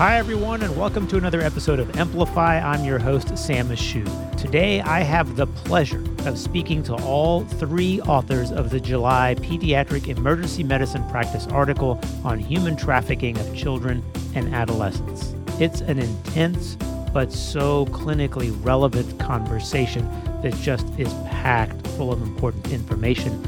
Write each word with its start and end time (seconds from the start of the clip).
Hi, 0.00 0.16
everyone, 0.16 0.62
and 0.62 0.74
welcome 0.78 1.06
to 1.08 1.18
another 1.18 1.42
episode 1.42 1.78
of 1.78 1.94
Amplify. 1.98 2.58
I'm 2.58 2.86
your 2.86 2.98
host, 2.98 3.36
Sam 3.36 3.68
Ashoo. 3.68 4.34
Today, 4.38 4.80
I 4.80 5.00
have 5.00 5.36
the 5.36 5.46
pleasure 5.46 6.02
of 6.24 6.38
speaking 6.38 6.82
to 6.84 6.94
all 7.02 7.44
three 7.44 8.00
authors 8.00 8.50
of 8.50 8.70
the 8.70 8.80
July 8.80 9.36
Pediatric 9.40 10.08
Emergency 10.08 10.62
Medicine 10.62 11.06
Practice 11.10 11.46
article 11.48 12.00
on 12.24 12.38
human 12.38 12.76
trafficking 12.78 13.36
of 13.36 13.54
children 13.54 14.02
and 14.34 14.54
adolescents. 14.54 15.34
It's 15.60 15.82
an 15.82 15.98
intense 15.98 16.78
but 17.12 17.30
so 17.30 17.84
clinically 17.88 18.58
relevant 18.64 19.20
conversation 19.20 20.08
that 20.40 20.54
just 20.62 20.88
is 20.98 21.12
packed 21.28 21.86
full 21.88 22.10
of 22.10 22.22
important 22.22 22.72
information. 22.72 23.46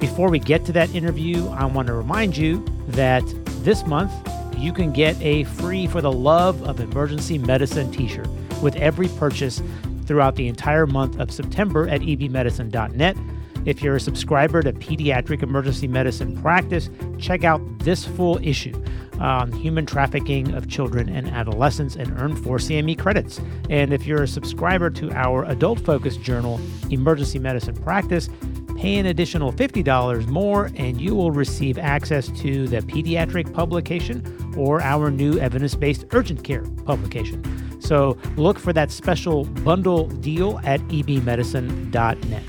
Before 0.00 0.28
we 0.28 0.38
get 0.38 0.66
to 0.66 0.72
that 0.72 0.94
interview, 0.94 1.48
I 1.48 1.64
want 1.64 1.86
to 1.86 1.94
remind 1.94 2.36
you 2.36 2.62
that 2.88 3.24
this 3.64 3.86
month, 3.86 4.12
you 4.58 4.72
can 4.72 4.92
get 4.92 5.20
a 5.20 5.44
free 5.44 5.86
for 5.86 6.00
the 6.00 6.12
love 6.12 6.62
of 6.62 6.80
emergency 6.80 7.38
medicine 7.38 7.90
t 7.90 8.08
shirt 8.08 8.28
with 8.62 8.76
every 8.76 9.08
purchase 9.08 9.62
throughout 10.06 10.36
the 10.36 10.48
entire 10.48 10.86
month 10.86 11.18
of 11.18 11.30
September 11.30 11.88
at 11.88 12.00
ebmedicine.net. 12.00 13.16
If 13.64 13.82
you're 13.82 13.96
a 13.96 14.00
subscriber 14.00 14.62
to 14.62 14.72
Pediatric 14.72 15.42
Emergency 15.42 15.88
Medicine 15.88 16.40
Practice, 16.40 16.90
check 17.18 17.44
out 17.44 17.60
this 17.78 18.04
full 18.04 18.38
issue 18.42 18.74
on 19.18 19.52
human 19.52 19.86
trafficking 19.86 20.54
of 20.54 20.68
children 20.68 21.08
and 21.08 21.28
adolescents 21.28 21.96
and 21.96 22.10
earn 22.20 22.36
four 22.36 22.58
CME 22.58 22.98
credits. 22.98 23.40
And 23.70 23.92
if 23.92 24.06
you're 24.06 24.24
a 24.24 24.28
subscriber 24.28 24.90
to 24.90 25.10
our 25.12 25.44
adult 25.44 25.80
focused 25.80 26.20
journal, 26.20 26.60
Emergency 26.90 27.38
Medicine 27.38 27.76
Practice, 27.76 28.28
Pay 28.76 28.96
an 28.96 29.06
additional 29.06 29.52
$50 29.52 30.26
more, 30.26 30.70
and 30.74 31.00
you 31.00 31.14
will 31.14 31.30
receive 31.30 31.78
access 31.78 32.28
to 32.40 32.66
the 32.66 32.78
pediatric 32.78 33.52
publication 33.52 34.20
or 34.56 34.80
our 34.80 35.10
new 35.10 35.38
evidence 35.38 35.74
based 35.74 36.04
urgent 36.12 36.44
care 36.44 36.64
publication. 36.84 37.42
So 37.80 38.16
look 38.36 38.58
for 38.58 38.72
that 38.72 38.90
special 38.90 39.44
bundle 39.44 40.06
deal 40.08 40.60
at 40.64 40.80
ebmedicine.net. 40.88 42.42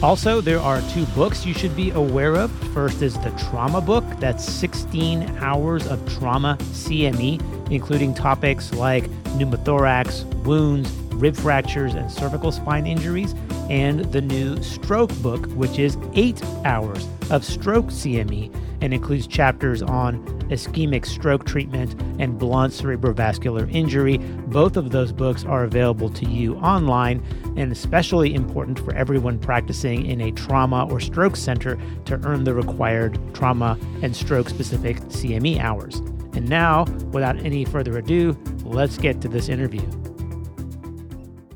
Also, 0.00 0.40
there 0.40 0.60
are 0.60 0.80
two 0.92 1.04
books 1.06 1.44
you 1.44 1.52
should 1.52 1.74
be 1.74 1.90
aware 1.90 2.36
of. 2.36 2.52
First 2.72 3.02
is 3.02 3.18
the 3.18 3.30
trauma 3.50 3.80
book, 3.80 4.04
that's 4.20 4.44
16 4.44 5.22
hours 5.38 5.88
of 5.88 5.98
trauma 6.16 6.56
CME, 6.60 7.42
including 7.72 8.14
topics 8.14 8.72
like 8.74 9.08
pneumothorax, 9.34 10.24
wounds, 10.44 10.88
rib 11.18 11.36
fractures, 11.36 11.94
and 11.94 12.10
cervical 12.10 12.52
spine 12.52 12.86
injuries 12.86 13.34
and 13.68 14.04
the 14.12 14.20
new 14.20 14.60
stroke 14.62 15.14
book, 15.22 15.46
which 15.52 15.78
is 15.78 15.98
eight 16.14 16.42
hours 16.64 17.06
of 17.30 17.44
stroke 17.44 17.86
CME 17.86 18.54
and 18.80 18.94
includes 18.94 19.26
chapters 19.26 19.82
on 19.82 20.24
ischemic 20.48 21.04
stroke 21.04 21.44
treatment 21.44 22.00
and 22.18 22.38
blunt 22.38 22.72
cerebrovascular 22.72 23.72
injury. 23.72 24.18
Both 24.18 24.76
of 24.76 24.90
those 24.90 25.12
books 25.12 25.44
are 25.44 25.64
available 25.64 26.08
to 26.10 26.26
you 26.26 26.54
online 26.56 27.22
and 27.56 27.72
especially 27.72 28.34
important 28.34 28.78
for 28.78 28.94
everyone 28.94 29.38
practicing 29.38 30.06
in 30.06 30.20
a 30.20 30.32
trauma 30.32 30.88
or 30.90 31.00
stroke 31.00 31.36
center 31.36 31.78
to 32.06 32.20
earn 32.24 32.44
the 32.44 32.54
required 32.54 33.18
trauma 33.34 33.78
and 34.02 34.14
stroke 34.14 34.48
specific 34.48 34.96
CME 35.00 35.60
hours. 35.60 35.96
And 36.34 36.48
now, 36.48 36.84
without 37.12 37.36
any 37.38 37.64
further 37.64 37.98
ado, 37.98 38.38
let's 38.62 38.96
get 38.96 39.20
to 39.22 39.28
this 39.28 39.48
interview. 39.48 39.82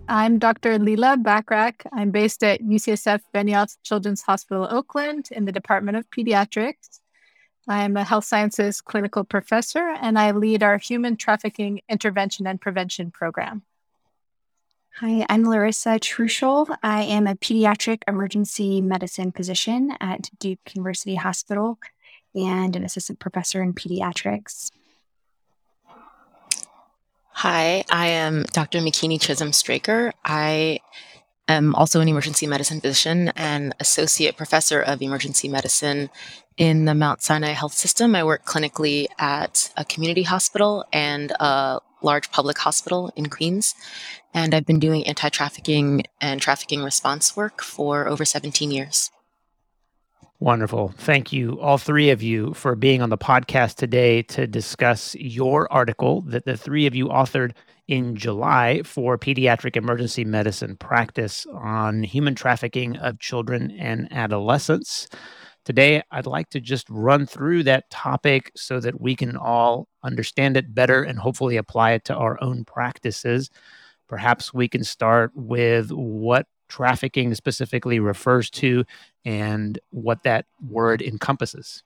I'm 0.08 0.38
Dr. 0.38 0.78
Leela 0.78 1.22
Bachrach. 1.22 1.86
I'm 1.92 2.10
based 2.10 2.42
at 2.42 2.60
UCSF 2.60 3.20
Benioff 3.34 3.76
Children's 3.82 4.22
Hospital, 4.22 4.66
Oakland, 4.70 5.28
in 5.30 5.44
the 5.44 5.52
Department 5.52 5.96
of 5.96 6.10
Pediatrics. 6.10 7.00
I'm 7.68 7.96
a 7.96 8.04
health 8.04 8.24
sciences 8.24 8.80
clinical 8.80 9.24
professor, 9.24 9.94
and 10.00 10.18
I 10.18 10.32
lead 10.32 10.62
our 10.62 10.78
human 10.78 11.16
trafficking 11.16 11.80
intervention 11.88 12.46
and 12.46 12.60
prevention 12.60 13.10
program. 13.10 13.62
Hi, 14.96 15.24
I'm 15.28 15.44
Larissa 15.44 15.98
Truschel. 16.00 16.76
I 16.82 17.04
am 17.04 17.26
a 17.26 17.34
pediatric 17.34 18.02
emergency 18.06 18.80
medicine 18.80 19.32
physician 19.32 19.96
at 20.00 20.28
Duke 20.38 20.74
University 20.74 21.14
Hospital 21.14 21.78
and 22.34 22.76
an 22.76 22.84
assistant 22.84 23.18
professor 23.18 23.62
in 23.62 23.72
pediatrics. 23.72 24.70
Hi, 27.34 27.82
I 27.90 28.08
am 28.08 28.44
Dr. 28.52 28.78
Makini 28.80 29.18
Chisolm 29.18 29.54
Straker. 29.54 30.12
I 30.24 30.80
am 31.48 31.74
also 31.74 32.00
an 32.00 32.08
emergency 32.08 32.46
medicine 32.46 32.80
physician 32.80 33.32
and 33.34 33.74
associate 33.80 34.36
professor 34.36 34.80
of 34.80 35.02
emergency 35.02 35.48
medicine 35.48 36.10
in 36.56 36.84
the 36.84 36.94
Mount 36.94 37.22
Sinai 37.22 37.52
Health 37.52 37.72
System. 37.72 38.14
I 38.14 38.22
work 38.22 38.44
clinically 38.44 39.06
at 39.18 39.72
a 39.76 39.84
community 39.84 40.22
hospital 40.22 40.84
and 40.92 41.32
a 41.40 41.80
large 42.02 42.30
public 42.30 42.58
hospital 42.58 43.12
in 43.16 43.26
Queens. 43.26 43.74
And 44.34 44.54
I've 44.54 44.66
been 44.66 44.78
doing 44.78 45.06
anti 45.06 45.30
trafficking 45.30 46.04
and 46.20 46.40
trafficking 46.40 46.84
response 46.84 47.34
work 47.34 47.62
for 47.62 48.06
over 48.06 48.24
17 48.24 48.70
years. 48.70 49.10
Wonderful. 50.42 50.92
Thank 50.98 51.32
you, 51.32 51.60
all 51.60 51.78
three 51.78 52.10
of 52.10 52.20
you, 52.20 52.52
for 52.54 52.74
being 52.74 53.00
on 53.00 53.10
the 53.10 53.16
podcast 53.16 53.76
today 53.76 54.22
to 54.22 54.44
discuss 54.48 55.14
your 55.14 55.72
article 55.72 56.22
that 56.22 56.46
the 56.46 56.56
three 56.56 56.84
of 56.84 56.96
you 56.96 57.06
authored 57.06 57.52
in 57.86 58.16
July 58.16 58.82
for 58.84 59.16
Pediatric 59.16 59.76
Emergency 59.76 60.24
Medicine 60.24 60.74
Practice 60.76 61.46
on 61.54 62.02
human 62.02 62.34
trafficking 62.34 62.96
of 62.96 63.20
children 63.20 63.70
and 63.78 64.08
adolescents. 64.10 65.08
Today, 65.64 66.02
I'd 66.10 66.26
like 66.26 66.50
to 66.50 66.60
just 66.60 66.90
run 66.90 67.24
through 67.24 67.62
that 67.62 67.88
topic 67.90 68.50
so 68.56 68.80
that 68.80 69.00
we 69.00 69.14
can 69.14 69.36
all 69.36 69.86
understand 70.02 70.56
it 70.56 70.74
better 70.74 71.04
and 71.04 71.20
hopefully 71.20 71.56
apply 71.56 71.92
it 71.92 72.04
to 72.06 72.16
our 72.16 72.36
own 72.42 72.64
practices. 72.64 73.48
Perhaps 74.08 74.52
we 74.52 74.66
can 74.66 74.82
start 74.82 75.30
with 75.36 75.92
what 75.92 76.46
trafficking 76.72 77.34
specifically 77.34 78.00
refers 78.00 78.48
to 78.48 78.82
and 79.24 79.78
what 79.90 80.22
that 80.24 80.46
word 80.66 81.02
encompasses. 81.02 81.82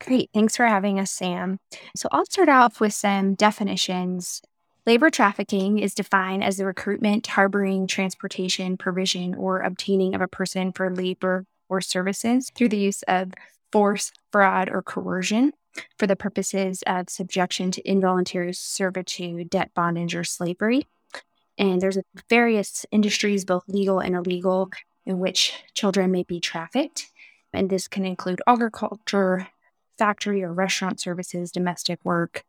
Great. 0.00 0.30
Thanks 0.32 0.56
for 0.56 0.66
having 0.66 0.98
us, 0.98 1.10
Sam. 1.10 1.58
So 1.94 2.08
I'll 2.10 2.24
start 2.24 2.48
off 2.48 2.80
with 2.80 2.94
some 2.94 3.34
definitions. 3.34 4.40
Labor 4.86 5.10
trafficking 5.10 5.78
is 5.78 5.94
defined 5.94 6.42
as 6.42 6.56
the 6.56 6.64
recruitment, 6.64 7.26
harboring, 7.26 7.86
transportation, 7.86 8.78
provision, 8.78 9.34
or 9.34 9.60
obtaining 9.60 10.14
of 10.14 10.22
a 10.22 10.28
person 10.28 10.72
for 10.72 10.92
labor 10.92 11.44
or 11.68 11.82
services 11.82 12.50
through 12.54 12.70
the 12.70 12.78
use 12.78 13.02
of 13.02 13.32
force, 13.70 14.10
fraud, 14.32 14.70
or 14.70 14.82
coercion 14.82 15.52
for 15.98 16.06
the 16.06 16.16
purposes 16.16 16.82
of 16.86 17.10
subjection 17.10 17.70
to 17.70 17.88
involuntary 17.88 18.52
servitude, 18.54 19.50
debt 19.50 19.70
bondage, 19.74 20.14
or 20.14 20.24
slavery. 20.24 20.86
And 21.58 21.80
there's 21.80 21.98
various 22.28 22.86
industries, 22.90 23.44
both 23.44 23.68
legal 23.68 24.00
and 24.00 24.16
illegal, 24.16 24.70
in 25.06 25.18
which 25.18 25.54
children 25.74 26.10
may 26.10 26.22
be 26.22 26.40
trafficked. 26.40 27.08
And 27.52 27.68
this 27.68 27.88
can 27.88 28.04
include 28.04 28.40
agriculture, 28.46 29.48
factory 29.98 30.42
or 30.42 30.52
restaurant 30.52 31.00
services, 31.00 31.50
domestic 31.50 31.98
work. 32.04 32.44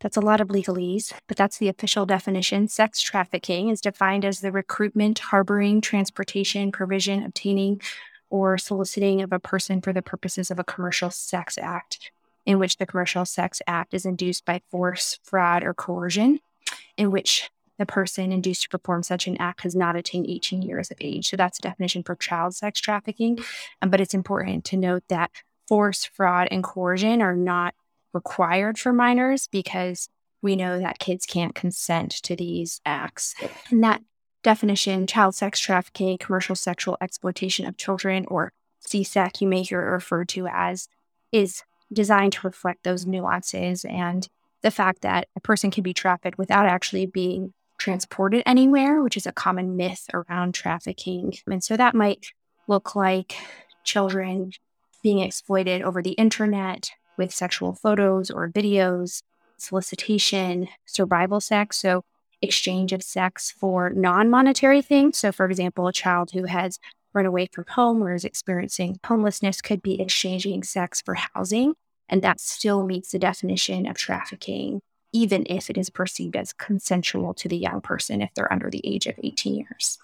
That's 0.00 0.16
a 0.16 0.20
lot 0.20 0.40
of 0.40 0.48
legalese, 0.48 1.12
but 1.26 1.36
that's 1.36 1.58
the 1.58 1.68
official 1.68 2.06
definition. 2.06 2.68
Sex 2.68 3.00
trafficking 3.00 3.68
is 3.68 3.80
defined 3.80 4.24
as 4.24 4.40
the 4.40 4.52
recruitment, 4.52 5.18
harboring, 5.18 5.80
transportation, 5.80 6.70
provision, 6.70 7.24
obtaining, 7.24 7.80
or 8.30 8.58
soliciting 8.58 9.22
of 9.22 9.32
a 9.32 9.40
person 9.40 9.80
for 9.80 9.92
the 9.92 10.02
purposes 10.02 10.50
of 10.50 10.58
a 10.58 10.64
commercial 10.64 11.10
sex 11.10 11.58
act, 11.58 12.12
in 12.46 12.58
which 12.58 12.76
the 12.76 12.86
commercial 12.86 13.24
sex 13.24 13.60
act 13.66 13.92
is 13.92 14.04
induced 14.04 14.44
by 14.44 14.60
force, 14.70 15.18
fraud, 15.24 15.64
or 15.64 15.74
coercion, 15.74 16.38
in 16.96 17.10
which 17.10 17.50
the 17.78 17.86
person 17.86 18.32
induced 18.32 18.62
to 18.62 18.68
perform 18.68 19.02
such 19.02 19.26
an 19.26 19.36
act 19.38 19.62
has 19.62 19.74
not 19.74 19.96
attained 19.96 20.26
18 20.28 20.62
years 20.62 20.90
of 20.90 20.98
age. 21.00 21.28
So 21.28 21.36
that's 21.36 21.58
a 21.58 21.62
definition 21.62 22.02
for 22.02 22.16
child 22.16 22.54
sex 22.54 22.80
trafficking. 22.80 23.38
Um, 23.80 23.90
but 23.90 24.00
it's 24.00 24.14
important 24.14 24.64
to 24.66 24.76
note 24.76 25.04
that 25.08 25.30
force, 25.66 26.04
fraud, 26.04 26.48
and 26.50 26.64
coercion 26.64 27.22
are 27.22 27.36
not 27.36 27.74
required 28.12 28.78
for 28.78 28.92
minors 28.92 29.46
because 29.46 30.08
we 30.42 30.56
know 30.56 30.78
that 30.78 30.98
kids 30.98 31.26
can't 31.26 31.54
consent 31.54 32.12
to 32.22 32.34
these 32.34 32.80
acts. 32.84 33.34
And 33.70 33.82
that 33.84 34.02
definition, 34.42 35.06
child 35.06 35.34
sex 35.34 35.60
trafficking, 35.60 36.18
commercial 36.18 36.54
sexual 36.54 36.96
exploitation 37.00 37.66
of 37.66 37.76
children, 37.76 38.24
or 38.28 38.52
CSEC, 38.86 39.40
you 39.40 39.48
may 39.48 39.62
hear 39.62 39.82
it 39.82 39.90
referred 39.90 40.28
to 40.30 40.46
as, 40.48 40.88
is 41.32 41.62
designed 41.92 42.32
to 42.34 42.46
reflect 42.46 42.84
those 42.84 43.06
nuances 43.06 43.84
and 43.84 44.28
the 44.62 44.70
fact 44.70 45.02
that 45.02 45.28
a 45.36 45.40
person 45.40 45.70
can 45.70 45.82
be 45.82 45.94
trafficked 45.94 46.38
without 46.38 46.66
actually 46.66 47.06
being 47.06 47.52
transported 47.78 48.42
anywhere, 48.44 49.02
which 49.02 49.16
is 49.16 49.26
a 49.26 49.32
common 49.32 49.76
myth 49.76 50.06
around 50.12 50.54
trafficking. 50.54 51.32
And 51.46 51.62
so 51.62 51.76
that 51.76 51.94
might 51.94 52.26
look 52.66 52.94
like 52.94 53.36
children 53.84 54.52
being 55.02 55.20
exploited 55.20 55.82
over 55.82 56.02
the 56.02 56.12
internet 56.12 56.90
with 57.16 57.32
sexual 57.32 57.72
photos 57.72 58.30
or 58.30 58.48
videos, 58.48 59.22
solicitation, 59.56 60.68
survival 60.86 61.40
sex. 61.40 61.78
So, 61.78 62.02
exchange 62.40 62.92
of 62.92 63.02
sex 63.02 63.50
for 63.50 63.90
non 63.90 64.30
monetary 64.30 64.82
things. 64.82 65.18
So, 65.18 65.32
for 65.32 65.46
example, 65.46 65.88
a 65.88 65.92
child 65.92 66.30
who 66.32 66.44
has 66.44 66.78
run 67.12 67.26
away 67.26 67.48
from 67.52 67.64
home 67.68 68.02
or 68.02 68.14
is 68.14 68.24
experiencing 68.24 68.98
homelessness 69.04 69.60
could 69.60 69.82
be 69.82 70.00
exchanging 70.00 70.62
sex 70.62 71.02
for 71.02 71.14
housing. 71.14 71.74
And 72.08 72.22
that 72.22 72.40
still 72.40 72.86
meets 72.86 73.10
the 73.10 73.18
definition 73.18 73.86
of 73.86 73.96
trafficking. 73.96 74.80
Even 75.12 75.46
if 75.48 75.70
it 75.70 75.78
is 75.78 75.90
perceived 75.90 76.36
as 76.36 76.52
consensual 76.52 77.34
to 77.34 77.48
the 77.48 77.56
young 77.56 77.80
person 77.80 78.20
if 78.20 78.30
they're 78.34 78.52
under 78.52 78.70
the 78.70 78.82
age 78.84 79.06
of 79.06 79.14
18 79.22 79.54
years. 79.54 79.98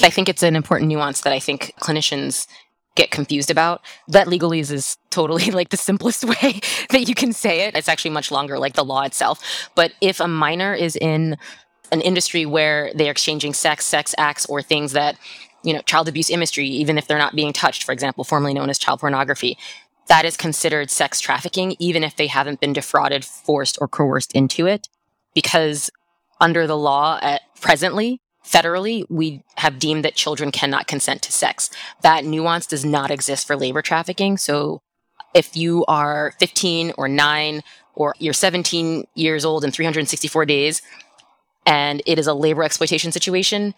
I 0.00 0.10
think 0.10 0.28
it's 0.28 0.42
an 0.42 0.54
important 0.54 0.88
nuance 0.88 1.22
that 1.22 1.32
I 1.32 1.40
think 1.40 1.74
clinicians 1.80 2.46
get 2.94 3.10
confused 3.10 3.50
about. 3.50 3.80
That 4.08 4.26
legalese 4.26 4.70
is 4.70 4.96
totally 5.10 5.50
like 5.50 5.70
the 5.70 5.76
simplest 5.76 6.24
way 6.42 6.60
that 6.90 7.08
you 7.08 7.14
can 7.14 7.32
say 7.32 7.62
it. 7.66 7.76
It's 7.76 7.88
actually 7.88 8.10
much 8.10 8.30
longer, 8.30 8.58
like 8.58 8.74
the 8.74 8.84
law 8.84 9.02
itself. 9.02 9.40
But 9.74 9.92
if 10.00 10.20
a 10.20 10.28
minor 10.28 10.74
is 10.74 10.96
in 10.96 11.36
an 11.90 12.00
industry 12.02 12.44
where 12.44 12.92
they're 12.94 13.10
exchanging 13.10 13.54
sex, 13.54 13.86
sex 13.86 14.14
acts, 14.18 14.44
or 14.46 14.60
things 14.60 14.92
that, 14.92 15.16
you 15.62 15.72
know, 15.72 15.80
child 15.82 16.08
abuse 16.08 16.28
imagery, 16.28 16.66
even 16.66 16.98
if 16.98 17.06
they're 17.06 17.18
not 17.18 17.34
being 17.34 17.52
touched, 17.52 17.84
for 17.84 17.92
example, 17.92 18.24
formerly 18.24 18.52
known 18.52 18.68
as 18.68 18.78
child 18.78 19.00
pornography, 19.00 19.56
that 20.08 20.24
is 20.24 20.36
considered 20.36 20.90
sex 20.90 21.20
trafficking, 21.20 21.76
even 21.78 22.02
if 22.02 22.16
they 22.16 22.26
haven't 22.26 22.60
been 22.60 22.72
defrauded, 22.72 23.24
forced, 23.24 23.78
or 23.80 23.88
coerced 23.88 24.32
into 24.32 24.66
it. 24.66 24.88
Because 25.34 25.90
under 26.40 26.66
the 26.66 26.76
law 26.76 27.18
at 27.22 27.42
presently, 27.60 28.20
federally, 28.44 29.04
we 29.08 29.42
have 29.56 29.78
deemed 29.78 30.04
that 30.04 30.14
children 30.14 30.50
cannot 30.50 30.86
consent 30.86 31.22
to 31.22 31.32
sex. 31.32 31.70
That 32.02 32.24
nuance 32.24 32.66
does 32.66 32.84
not 32.84 33.10
exist 33.10 33.46
for 33.46 33.56
labor 33.56 33.82
trafficking. 33.82 34.38
So 34.38 34.80
if 35.34 35.56
you 35.56 35.84
are 35.86 36.32
15 36.40 36.94
or 36.96 37.08
9 37.08 37.62
or 37.94 38.14
you're 38.18 38.32
17 38.32 39.06
years 39.14 39.44
old 39.44 39.64
and 39.64 39.74
364 39.74 40.46
days 40.46 40.82
and 41.66 42.00
it 42.06 42.18
is 42.18 42.26
a 42.26 42.34
labor 42.34 42.62
exploitation 42.62 43.12
situation, 43.12 43.74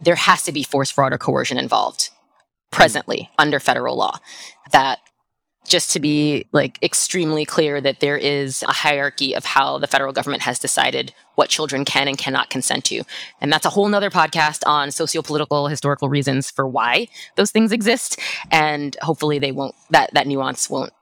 there 0.00 0.14
has 0.14 0.42
to 0.44 0.52
be 0.52 0.62
force, 0.62 0.90
fraud, 0.90 1.12
or 1.12 1.18
coercion 1.18 1.58
involved 1.58 2.10
presently 2.70 3.30
under 3.38 3.58
federal 3.58 3.96
law. 3.96 4.18
That 4.72 5.00
just 5.68 5.92
to 5.92 6.00
be 6.00 6.46
like 6.52 6.82
extremely 6.82 7.44
clear 7.44 7.80
that 7.80 8.00
there 8.00 8.16
is 8.16 8.62
a 8.64 8.72
hierarchy 8.72 9.34
of 9.34 9.44
how 9.44 9.78
the 9.78 9.86
federal 9.86 10.12
government 10.12 10.42
has 10.42 10.58
decided 10.58 11.12
what 11.34 11.48
children 11.50 11.84
can 11.84 12.08
and 12.08 12.18
cannot 12.18 12.50
consent 12.50 12.84
to. 12.86 13.02
And 13.40 13.52
that's 13.52 13.66
a 13.66 13.70
whole 13.70 13.88
nother 13.88 14.10
podcast 14.10 14.62
on 14.66 14.90
socio-political 14.90 15.68
historical 15.68 16.08
reasons 16.08 16.50
for 16.50 16.66
why 16.66 17.08
those 17.36 17.50
things 17.50 17.70
exist. 17.72 18.18
And 18.50 18.96
hopefully 19.02 19.38
they 19.38 19.52
won't 19.52 19.74
that 19.90 20.12
that 20.14 20.26
nuance 20.26 20.68
won't 20.68 20.92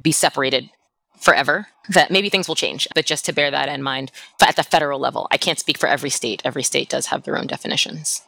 be 0.00 0.12
separated 0.12 0.70
forever. 1.18 1.66
That 1.88 2.10
maybe 2.10 2.28
things 2.28 2.46
will 2.46 2.54
change, 2.54 2.86
but 2.94 3.04
just 3.04 3.24
to 3.24 3.32
bear 3.32 3.50
that 3.50 3.68
in 3.68 3.82
mind. 3.82 4.12
At 4.40 4.56
the 4.56 4.62
federal 4.62 5.00
level, 5.00 5.26
I 5.30 5.36
can't 5.36 5.58
speak 5.58 5.76
for 5.76 5.88
every 5.88 6.10
state. 6.10 6.40
Every 6.44 6.62
state 6.62 6.88
does 6.88 7.06
have 7.06 7.24
their 7.24 7.36
own 7.36 7.46
definitions. 7.48 8.22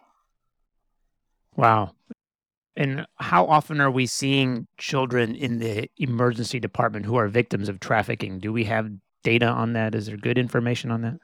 Wow. 1.55 1.93
And 2.83 3.07
how 3.15 3.47
often 3.47 3.81
are 3.81 3.93
we 3.93 4.07
seeing 4.07 4.67
children 4.77 5.37
in 5.37 5.61
the 5.61 5.89
emergency 5.99 6.59
department 6.59 7.07
who 7.07 7.15
are 7.15 7.29
victims 7.29 7.69
of 7.69 7.79
trafficking? 7.79 8.41
Do 8.41 8.53
we 8.53 8.65
have 8.65 8.91
data 9.23 9.47
on 9.47 9.75
that? 9.75 9.95
Is 9.95 10.07
there 10.07 10.17
good 10.17 10.37
information 10.37 10.91
on 10.91 11.03
that? 11.03 11.21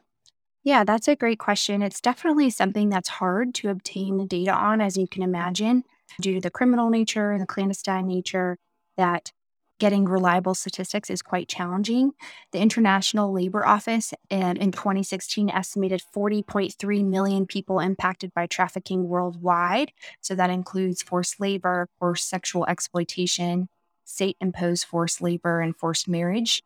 Yeah, 0.63 0.85
that's 0.85 1.09
a 1.09 1.17
great 1.17 1.41
question. 1.41 1.83
It's 1.83 2.01
definitely 2.01 2.51
something 2.51 2.91
that's 2.91 3.09
hard 3.09 3.55
to 3.55 3.71
obtain 3.71 4.19
the 4.19 4.25
data 4.25 4.53
on, 4.53 4.81
as 4.81 4.97
you 4.97 5.09
can 5.09 5.25
imagine, 5.25 5.83
due 6.21 6.35
to 6.35 6.41
the 6.41 6.49
criminal 6.49 6.91
nature 6.91 7.33
and 7.33 7.43
the 7.43 7.47
clandestine 7.47 8.07
nature 8.07 8.59
that 8.97 9.33
getting 9.79 10.05
reliable 10.05 10.55
statistics 10.55 11.11
is 11.11 11.23
quite 11.23 11.49
challenging. 11.49 12.13
The 12.53 12.59
International 12.59 13.33
Labor 13.33 13.67
Office 13.67 14.13
and 14.31 14.59
in 14.59 14.73
2016 14.73 15.51
estimated 15.51 16.03
40.3 16.15 17.05
million 17.05 17.47
people 17.47 17.81
impacted 17.81 18.33
by 18.35 18.47
trafficking 18.47 19.09
worldwide. 19.09 19.93
So 20.21 20.35
that 20.35 20.51
includes 20.51 21.03
forced 21.03 21.41
labor, 21.41 21.89
forced 21.99 22.29
sexual 22.29 22.67
exploitation, 22.67 23.69
state 24.05 24.37
imposed 24.41 24.85
forced 24.85 25.21
labor, 25.23 25.61
and 25.61 25.77
forced 25.77 26.09
marriage. 26.09 26.63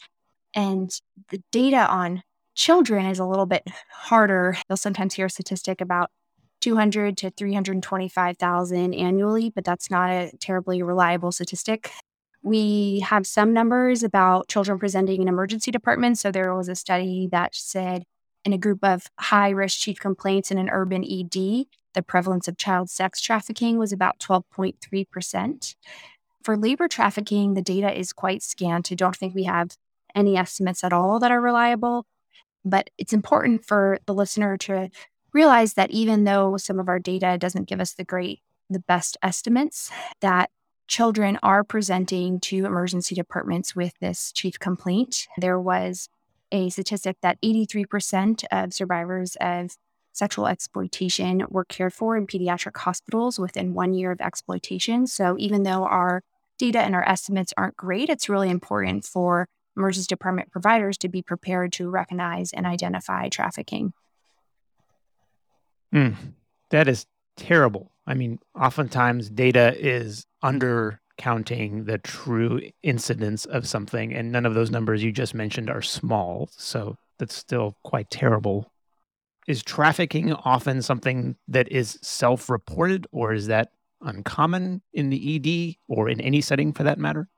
And 0.55 0.91
the 1.31 1.43
data 1.51 1.87
on 1.89 2.23
children 2.55 3.07
is 3.07 3.19
a 3.19 3.25
little 3.25 3.47
bit 3.47 3.67
harder. 3.91 4.57
You'll 4.69 4.77
sometimes 4.77 5.15
hear 5.15 5.27
a 5.27 5.31
statistic 5.31 5.81
about 5.81 6.11
200 6.61 7.17
to 7.19 7.31
325,000 7.31 8.95
annually, 8.95 9.51
but 9.51 9.65
that's 9.65 9.91
not 9.91 10.11
a 10.11 10.31
terribly 10.39 10.83
reliable 10.83 11.33
statistic. 11.33 11.91
We 12.43 13.01
have 13.01 13.27
some 13.27 13.53
numbers 13.53 14.03
about 14.03 14.49
children 14.49 14.79
presenting 14.79 15.23
in 15.23 15.29
emergency 15.29 15.71
departments. 15.71 16.21
So 16.21 16.33
there 16.33 16.55
was 16.55 16.69
a 16.69 16.75
study 16.75 17.29
that 17.31 17.55
said 17.55 18.05
in 18.45 18.53
a 18.53 18.59
group 18.59 18.81
of 18.83 19.07
high 19.19 19.51
risk 19.51 19.79
chief 19.79 20.01
complaints 20.01 20.51
in 20.51 20.59
an 20.59 20.69
urban 20.69 21.05
ED, 21.05 21.67
the 21.95 22.03
prevalence 22.03 22.49
of 22.49 22.57
child 22.57 22.91
sex 22.91 23.21
trafficking 23.21 23.79
was 23.79 23.93
about 23.93 24.19
12.3%. 24.19 25.75
For 26.43 26.57
labor 26.57 26.89
trafficking, 26.89 27.55
the 27.55 27.63
data 27.63 27.97
is 27.97 28.13
quite 28.13 28.43
scant. 28.43 28.91
I 28.91 28.97
don't 28.97 29.15
think 29.15 29.35
we 29.35 29.45
have 29.45 29.77
any 30.15 30.37
estimates 30.37 30.83
at 30.83 30.93
all 30.93 31.21
that 31.21 31.31
are 31.31 31.41
reliable. 31.41 32.07
But 32.65 32.91
it's 32.99 33.13
important 33.13 33.65
for 33.65 33.99
the 34.07 34.15
listener 34.15 34.57
to 34.59 34.91
realize 35.33 35.75
that 35.75 35.91
even 35.91 36.25
though 36.25 36.57
some 36.57 36.79
of 36.79 36.89
our 36.89 36.99
data 36.99 37.37
doesn't 37.39 37.69
give 37.69 37.81
us 37.81 37.93
the 37.93 38.05
great, 38.05 38.41
the 38.71 38.79
best 38.79 39.17
estimates, 39.23 39.91
that 40.21 40.51
children 40.93 41.39
are 41.43 41.65
presenting 41.65 42.39
to 42.39 42.67
emergency 42.67 43.15
departments 43.15 43.75
with 43.75 43.95
this 44.01 44.31
chief 44.31 44.59
complaint. 44.59 45.27
There 45.39 45.59
was 45.59 46.11
a 46.53 46.69
statistic 46.69 47.17
that 47.23 47.41
83% 47.41 48.45
of 48.53 48.75
survivors 48.75 49.35
of 49.41 49.71
sexual 50.13 50.47
exploitation 50.47 51.47
were 51.49 51.65
cared 51.65 51.95
for 51.95 52.15
in 52.15 52.27
pediatric 52.27 52.77
hospitals 52.77 53.39
within 53.39 53.73
one 53.73 53.95
year 53.95 54.11
of 54.11 54.21
exploitation. 54.21 55.07
So 55.07 55.35
even 55.39 55.63
though 55.63 55.85
our 55.85 56.25
data 56.59 56.81
and 56.81 56.95
our 56.95 57.09
estimates 57.09 57.55
aren't 57.57 57.79
great, 57.79 58.11
it's 58.11 58.29
really 58.29 58.51
important 58.51 59.07
for 59.07 59.49
emergency 59.75 60.09
department 60.09 60.51
providers 60.51 60.99
to 60.99 61.09
be 61.09 61.23
prepared 61.23 61.73
to 61.73 61.89
recognize 61.89 62.53
and 62.53 62.67
identify 62.67 63.31
trafficking. 63.31 63.95
Mm, 65.95 66.17
that 66.69 66.87
is 66.87 67.07
terrible. 67.43 67.91
I 68.07 68.15
mean, 68.15 68.39
oftentimes 68.59 69.29
data 69.29 69.75
is 69.77 70.27
undercounting 70.45 71.87
the 71.87 71.99
true 71.99 72.61
incidence 72.83 73.45
of 73.47 73.67
something, 73.67 74.15
and 74.15 74.31
none 74.31 74.47
of 74.47 74.55
those 74.55 74.71
numbers 74.71 75.03
you 75.03 75.11
just 75.11 75.35
mentioned 75.35 75.69
are 75.69 75.83
small. 75.83 76.49
So 76.53 76.97
that's 77.19 77.35
still 77.35 77.77
quite 77.83 78.11
terrible. 78.11 78.71
Is 79.49 79.63
trafficking 79.65 80.33
often 80.33 80.83
something 80.83 81.37
that 81.49 81.71
is 81.71 81.99
self 82.01 82.49
reported, 82.49 83.09
or 83.11 83.33
is 83.33 83.49
that 83.49 83.73
uncommon 84.01 84.83
in 84.93 85.11
the 85.11 85.37
ED 85.37 85.77
or 85.89 86.09
in 86.09 86.21
any 86.21 86.41
setting 86.41 86.73
for 86.73 86.85
that 86.85 86.99
matter? 86.99 87.29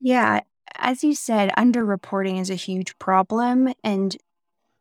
Yeah, 0.00 0.40
as 0.76 1.02
you 1.02 1.14
said, 1.14 1.50
underreporting 1.58 2.40
is 2.40 2.50
a 2.50 2.54
huge 2.54 2.98
problem. 2.98 3.72
And 3.82 4.16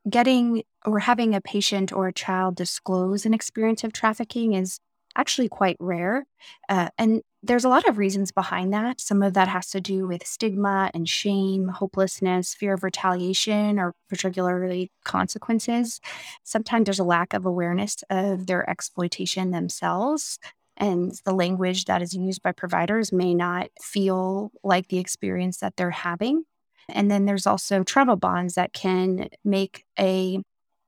getting 0.10 0.64
or 0.86 1.00
having 1.00 1.36
a 1.36 1.42
patient 1.42 1.92
or 1.92 2.08
a 2.08 2.14
child 2.14 2.56
disclose 2.56 3.26
an 3.26 3.34
experience 3.34 3.84
of 3.84 3.94
trafficking 3.94 4.54
is 4.54 4.80
actually 5.16 5.50
quite 5.50 5.78
rare. 5.80 6.26
Uh, 6.70 6.90
and 6.98 7.22
there's 7.42 7.66
a 7.66 7.70
lot 7.70 7.88
of 7.88 7.98
reasons 7.98 8.32
behind 8.32 8.74
that. 8.74 9.00
Some 9.00 9.24
of 9.24 9.34
that 9.34 9.48
has 9.48 9.70
to 9.72 9.82
do 9.82 10.08
with 10.08 10.26
stigma 10.26 10.92
and 10.94 11.08
shame, 11.08 11.70
hopelessness, 11.70 12.54
fear 12.54 12.74
of 12.74 12.84
retaliation, 12.84 13.80
or 13.80 13.94
particularly 14.10 14.92
consequences. 15.06 16.00
Sometimes 16.44 16.86
there's 16.86 17.00
a 17.00 17.04
lack 17.04 17.34
of 17.34 17.46
awareness 17.46 18.04
of 18.10 18.48
their 18.48 18.70
exploitation 18.70 19.52
themselves. 19.52 20.38
And 20.78 21.14
the 21.26 21.34
language 21.34 21.86
that 21.86 22.02
is 22.02 22.14
used 22.14 22.42
by 22.42 22.52
providers 22.52 23.12
may 23.12 23.34
not 23.34 23.70
feel 23.82 24.52
like 24.64 24.88
the 24.88 25.00
experience 25.00 25.58
that 25.58 25.76
they're 25.76 25.92
having. 25.92 26.44
And 26.90 27.10
then 27.10 27.26
there's 27.26 27.48
also 27.48 27.84
trauma 27.84 28.16
bonds 28.16 28.56
that 28.56 28.74
can 28.74 29.30
make 29.44 29.86
a 30.00 30.42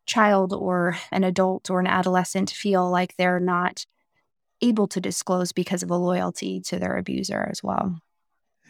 child 0.05 0.53
or 0.53 0.97
an 1.11 1.23
adult 1.23 1.69
or 1.69 1.79
an 1.79 1.87
adolescent 1.87 2.49
feel 2.49 2.89
like 2.89 3.15
they're 3.17 3.39
not 3.39 3.85
able 4.61 4.87
to 4.87 5.01
disclose 5.01 5.51
because 5.51 5.83
of 5.83 5.89
a 5.89 5.95
loyalty 5.95 6.59
to 6.61 6.77
their 6.77 6.97
abuser 6.97 7.47
as 7.49 7.63
well. 7.63 7.99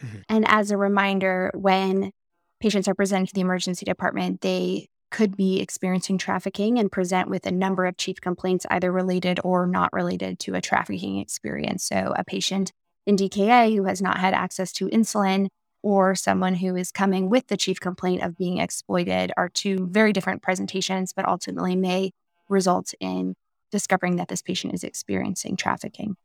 Mm-hmm. 0.02 0.18
And 0.28 0.48
as 0.48 0.70
a 0.70 0.76
reminder, 0.76 1.50
when 1.54 2.12
patients 2.60 2.88
are 2.88 2.94
presented 2.94 3.28
to 3.28 3.34
the 3.34 3.40
emergency 3.40 3.84
department, 3.84 4.40
they 4.40 4.88
could 5.10 5.36
be 5.36 5.60
experiencing 5.60 6.16
trafficking 6.16 6.78
and 6.78 6.90
present 6.90 7.28
with 7.28 7.46
a 7.46 7.52
number 7.52 7.84
of 7.84 7.98
chief 7.98 8.20
complaints, 8.20 8.64
either 8.70 8.90
related 8.90 9.38
or 9.44 9.66
not 9.66 9.92
related 9.92 10.38
to 10.40 10.54
a 10.54 10.60
trafficking 10.60 11.18
experience. 11.18 11.84
So, 11.84 12.14
a 12.16 12.24
patient 12.24 12.72
in 13.06 13.16
DKA 13.16 13.76
who 13.76 13.84
has 13.84 14.00
not 14.00 14.18
had 14.18 14.32
access 14.32 14.72
to 14.72 14.88
insulin 14.88 15.48
or 15.82 16.14
someone 16.14 16.54
who 16.54 16.76
is 16.76 16.90
coming 16.90 17.28
with 17.28 17.48
the 17.48 17.56
chief 17.56 17.80
complaint 17.80 18.22
of 18.22 18.36
being 18.36 18.58
exploited 18.58 19.32
are 19.36 19.48
two 19.48 19.88
very 19.90 20.12
different 20.12 20.42
presentations, 20.42 21.12
but 21.12 21.26
ultimately 21.26 21.76
may 21.76 22.12
result 22.48 22.94
in 23.00 23.34
discovering 23.70 24.16
that 24.16 24.28
this 24.28 24.42
patient 24.42 24.74
is 24.74 24.84
experiencing 24.84 25.56
trafficking. 25.56 26.16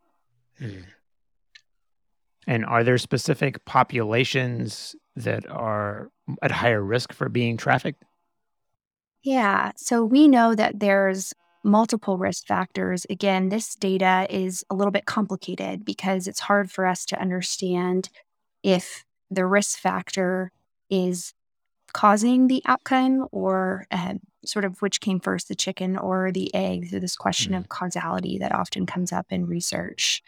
Hmm. 0.59 0.81
And 2.45 2.65
are 2.65 2.83
there 2.83 2.97
specific 2.97 3.63
populations 3.65 4.95
that 5.15 5.49
are 5.49 6.09
at 6.41 6.51
higher 6.51 6.81
risk 6.81 7.11
for 7.11 7.27
being 7.27 7.57
trafficked? 7.57 8.03
Yeah. 9.23 9.71
So 9.75 10.05
we 10.05 10.27
know 10.27 10.55
that 10.55 10.79
there's 10.79 11.33
multiple 11.63 12.17
risk 12.17 12.47
factors. 12.47 13.05
Again, 13.09 13.49
this 13.49 13.75
data 13.75 14.25
is 14.29 14.63
a 14.69 14.75
little 14.75 14.91
bit 14.91 15.05
complicated 15.05 15.83
because 15.83 16.27
it's 16.27 16.39
hard 16.39 16.71
for 16.71 16.85
us 16.85 17.05
to 17.07 17.19
understand 17.19 18.09
if 18.63 19.03
the 19.29 19.45
risk 19.45 19.79
factor 19.79 20.51
is 20.89 21.33
causing 21.93 22.47
the 22.47 22.61
outcome 22.65 23.27
or 23.31 23.87
uh, 23.91 24.15
sort 24.45 24.65
of 24.65 24.81
which 24.81 25.01
came 25.01 25.19
first, 25.19 25.47
the 25.47 25.55
chicken 25.55 25.97
or 25.97 26.31
the 26.31 26.53
egg. 26.53 26.89
So, 26.89 26.99
this 26.99 27.15
question 27.15 27.53
mm-hmm. 27.53 27.61
of 27.61 27.69
causality 27.69 28.37
that 28.39 28.53
often 28.53 28.85
comes 28.85 29.11
up 29.11 29.27
in 29.29 29.47
research. 29.47 30.21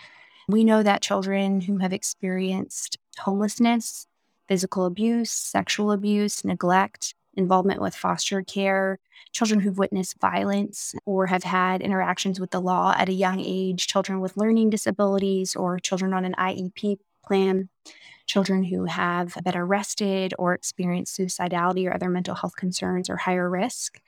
We 0.47 0.63
know 0.63 0.81
that 0.83 1.01
children 1.01 1.61
who 1.61 1.77
have 1.77 1.93
experienced 1.93 2.97
homelessness, 3.19 4.07
physical 4.47 4.85
abuse, 4.85 5.31
sexual 5.31 5.91
abuse, 5.91 6.43
neglect, 6.43 7.13
involvement 7.35 7.81
with 7.81 7.95
foster 7.95 8.41
care, 8.41 8.99
children 9.31 9.59
who've 9.59 9.77
witnessed 9.77 10.19
violence 10.19 10.95
or 11.05 11.27
have 11.27 11.43
had 11.43 11.81
interactions 11.81 12.39
with 12.39 12.49
the 12.49 12.59
law 12.59 12.93
at 12.97 13.09
a 13.09 13.13
young 13.13 13.39
age, 13.39 13.87
children 13.87 14.19
with 14.19 14.37
learning 14.37 14.71
disabilities, 14.71 15.55
or 15.55 15.79
children 15.79 16.13
on 16.13 16.25
an 16.25 16.33
IEP 16.33 16.97
plan, 17.29 17.69
children 18.25 18.63
who 18.63 18.85
have 18.85 19.37
been 19.43 19.55
arrested 19.55 20.33
or 20.39 20.53
experienced 20.53 21.17
suicidality 21.17 21.87
or 21.87 21.93
other 21.93 22.09
mental 22.09 22.35
health 22.35 22.55
concerns 22.55 23.09
are 23.09 23.17
higher 23.17 23.49
risk. 23.49 23.99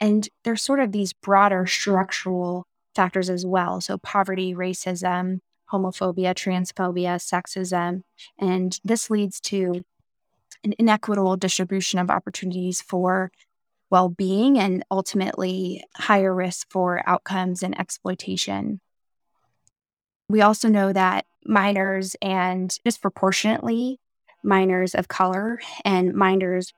And 0.00 0.28
there's 0.42 0.62
sort 0.62 0.80
of 0.80 0.90
these 0.90 1.12
broader 1.12 1.66
structural 1.66 2.66
factors 2.96 3.30
as 3.30 3.46
well. 3.46 3.80
So, 3.80 3.96
poverty, 3.98 4.54
racism, 4.54 5.38
homophobia, 5.72 6.34
transphobia, 6.34 7.16
sexism. 7.16 8.02
And 8.38 8.78
this 8.84 9.08
leads 9.08 9.40
to 9.42 9.84
an 10.64 10.74
inequitable 10.78 11.36
distribution 11.36 12.00
of 12.00 12.10
opportunities 12.10 12.80
for 12.80 13.30
well 13.90 14.08
being 14.08 14.58
and 14.58 14.84
ultimately 14.90 15.84
higher 15.96 16.34
risk 16.34 16.66
for 16.70 17.08
outcomes 17.08 17.62
and 17.62 17.78
exploitation. 17.78 18.80
We 20.28 20.40
also 20.40 20.68
know 20.68 20.92
that 20.92 21.26
minors 21.44 22.16
and 22.22 22.78
disproportionately 22.84 24.00
minors 24.42 24.94
of 24.94 25.08
color 25.08 25.60
and 25.84 26.14
minors 26.14 26.72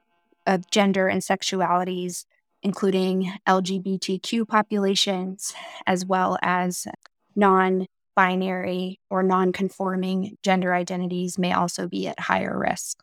of 0.46 0.70
gender 0.70 1.08
and 1.08 1.22
sexualities, 1.22 2.24
including 2.62 3.32
LGBTQ 3.46 4.46
populations, 4.46 5.54
as 5.86 6.06
well 6.06 6.38
as 6.42 6.86
non 7.34 7.86
binary 8.14 9.00
or 9.10 9.22
non 9.22 9.52
conforming 9.52 10.36
gender 10.42 10.72
identities, 10.74 11.38
may 11.38 11.52
also 11.52 11.88
be 11.88 12.08
at 12.08 12.18
higher 12.18 12.58
risk. 12.58 13.02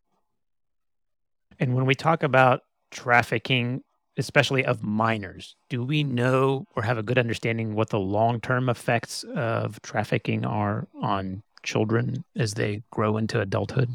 And 1.59 1.75
when 1.75 1.85
we 1.85 1.95
talk 1.95 2.23
about 2.23 2.61
trafficking, 2.89 3.83
especially 4.17 4.65
of 4.65 4.83
minors, 4.83 5.55
do 5.69 5.83
we 5.83 6.03
know 6.03 6.65
or 6.75 6.83
have 6.83 6.97
a 6.97 7.03
good 7.03 7.17
understanding 7.17 7.75
what 7.75 7.89
the 7.89 7.99
long 7.99 8.39
term 8.39 8.69
effects 8.69 9.23
of 9.35 9.81
trafficking 9.81 10.45
are 10.45 10.87
on 11.01 11.43
children 11.63 12.23
as 12.35 12.53
they 12.53 12.83
grow 12.91 13.17
into 13.17 13.39
adulthood? 13.39 13.89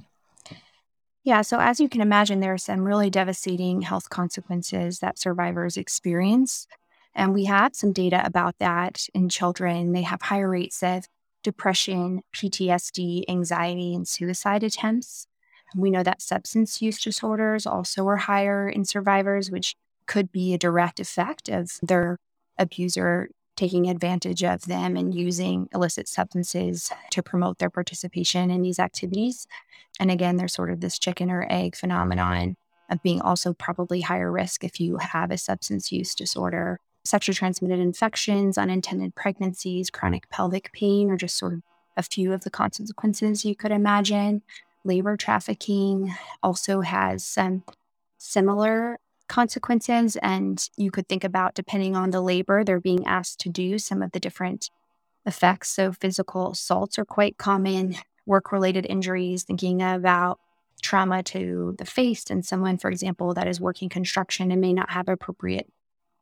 Yeah, 1.24 1.42
so 1.42 1.58
as 1.60 1.78
you 1.78 1.88
can 1.88 2.00
imagine, 2.00 2.40
there 2.40 2.54
are 2.54 2.58
some 2.58 2.84
really 2.84 3.10
devastating 3.10 3.82
health 3.82 4.08
consequences 4.08 5.00
that 5.00 5.18
survivors 5.18 5.76
experience. 5.76 6.66
And 7.14 7.34
we 7.34 7.44
have 7.44 7.74
some 7.74 7.92
data 7.92 8.24
about 8.24 8.54
that 8.60 9.06
in 9.12 9.28
children. 9.28 9.92
They 9.92 10.02
have 10.02 10.22
higher 10.22 10.48
rates 10.48 10.82
of 10.82 11.06
depression, 11.42 12.22
PTSD, 12.34 13.24
anxiety, 13.28 13.94
and 13.94 14.08
suicide 14.08 14.62
attempts. 14.62 15.26
We 15.76 15.90
know 15.90 16.02
that 16.02 16.22
substance 16.22 16.80
use 16.80 16.98
disorders 17.00 17.66
also 17.66 18.06
are 18.08 18.16
higher 18.16 18.68
in 18.68 18.84
survivors, 18.84 19.50
which 19.50 19.76
could 20.06 20.32
be 20.32 20.54
a 20.54 20.58
direct 20.58 20.98
effect 20.98 21.48
of 21.48 21.72
their 21.82 22.18
abuser 22.58 23.28
taking 23.58 23.90
advantage 23.90 24.44
of 24.44 24.62
them 24.66 24.96
and 24.96 25.12
using 25.12 25.68
illicit 25.74 26.06
substances 26.06 26.92
to 27.10 27.22
promote 27.24 27.58
their 27.58 27.68
participation 27.68 28.52
in 28.52 28.62
these 28.62 28.78
activities. 28.78 29.48
And 29.98 30.12
again, 30.12 30.36
there's 30.36 30.54
sort 30.54 30.70
of 30.70 30.80
this 30.80 30.96
chicken 30.96 31.28
or 31.28 31.44
egg 31.50 31.74
phenomenon 31.74 32.56
of 32.88 33.02
being 33.02 33.20
also 33.20 33.52
probably 33.52 34.00
higher 34.00 34.30
risk 34.30 34.62
if 34.62 34.78
you 34.78 34.98
have 34.98 35.32
a 35.32 35.36
substance 35.36 35.90
use 35.90 36.14
disorder. 36.14 36.78
Sexually 37.04 37.34
transmitted 37.34 37.80
infections, 37.80 38.56
unintended 38.56 39.16
pregnancies, 39.16 39.90
chronic 39.90 40.30
pelvic 40.30 40.72
pain 40.72 41.10
are 41.10 41.16
just 41.16 41.36
sort 41.36 41.54
of 41.54 41.62
a 41.96 42.02
few 42.04 42.32
of 42.32 42.42
the 42.42 42.50
consequences 42.50 43.44
you 43.44 43.56
could 43.56 43.72
imagine. 43.72 44.42
Labor 44.84 45.16
trafficking 45.16 46.14
also 46.44 46.82
has 46.82 47.24
some 47.24 47.64
similar 48.18 49.00
consequences. 49.28 50.16
And 50.22 50.66
you 50.76 50.90
could 50.90 51.08
think 51.08 51.24
about, 51.24 51.54
depending 51.54 51.96
on 51.96 52.10
the 52.10 52.20
labor 52.20 52.64
they're 52.64 52.80
being 52.80 53.06
asked 53.06 53.40
to 53.40 53.48
do, 53.48 53.78
some 53.78 54.02
of 54.02 54.12
the 54.12 54.20
different 54.20 54.70
effects. 55.26 55.68
So, 55.68 55.92
physical 55.92 56.52
assaults 56.52 56.98
are 56.98 57.04
quite 57.04 57.38
common, 57.38 57.96
work 58.26 58.52
related 58.52 58.86
injuries, 58.86 59.44
thinking 59.44 59.82
about 59.82 60.38
trauma 60.82 61.22
to 61.24 61.74
the 61.78 61.84
face 61.84 62.24
and 62.30 62.44
someone, 62.44 62.78
for 62.78 62.90
example, 62.90 63.34
that 63.34 63.48
is 63.48 63.60
working 63.60 63.88
construction 63.88 64.50
and 64.50 64.60
may 64.60 64.72
not 64.72 64.90
have 64.90 65.08
appropriate 65.08 65.70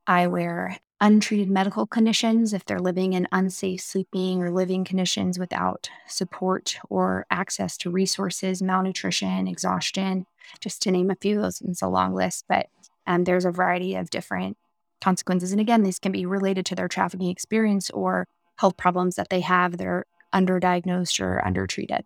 eyewear, 0.08 0.76
untreated 1.00 1.50
medical 1.50 1.86
conditions 1.86 2.52
if 2.54 2.64
they're 2.64 2.78
living 2.78 3.12
in 3.12 3.28
unsafe 3.32 3.80
sleeping 3.80 4.42
or 4.42 4.50
living 4.50 4.84
conditions 4.84 5.38
without 5.38 5.90
support 6.06 6.78
or 6.88 7.26
access 7.30 7.76
to 7.76 7.90
resources, 7.90 8.62
malnutrition, 8.62 9.46
exhaustion, 9.46 10.26
just 10.60 10.80
to 10.82 10.90
name 10.90 11.10
a 11.10 11.16
few. 11.16 11.40
Those 11.40 11.60
it's 11.60 11.82
a 11.82 11.88
long 11.88 12.14
list, 12.14 12.44
but 12.48 12.68
um, 13.06 13.25
there's 13.25 13.44
a 13.44 13.50
variety 13.50 13.94
of 13.94 14.10
different 14.10 14.56
consequences. 15.00 15.52
And 15.52 15.60
again, 15.60 15.82
these 15.82 15.98
can 15.98 16.12
be 16.12 16.26
related 16.26 16.66
to 16.66 16.75
their 16.75 16.88
trafficking 16.88 17.28
experience 17.28 17.90
or 17.90 18.26
health 18.58 18.76
problems 18.76 19.16
that 19.16 19.28
they 19.28 19.40
have 19.40 19.76
that 19.78 19.86
are 19.86 20.06
underdiagnosed 20.34 21.20
or 21.20 21.44
undertreated. 21.44 22.04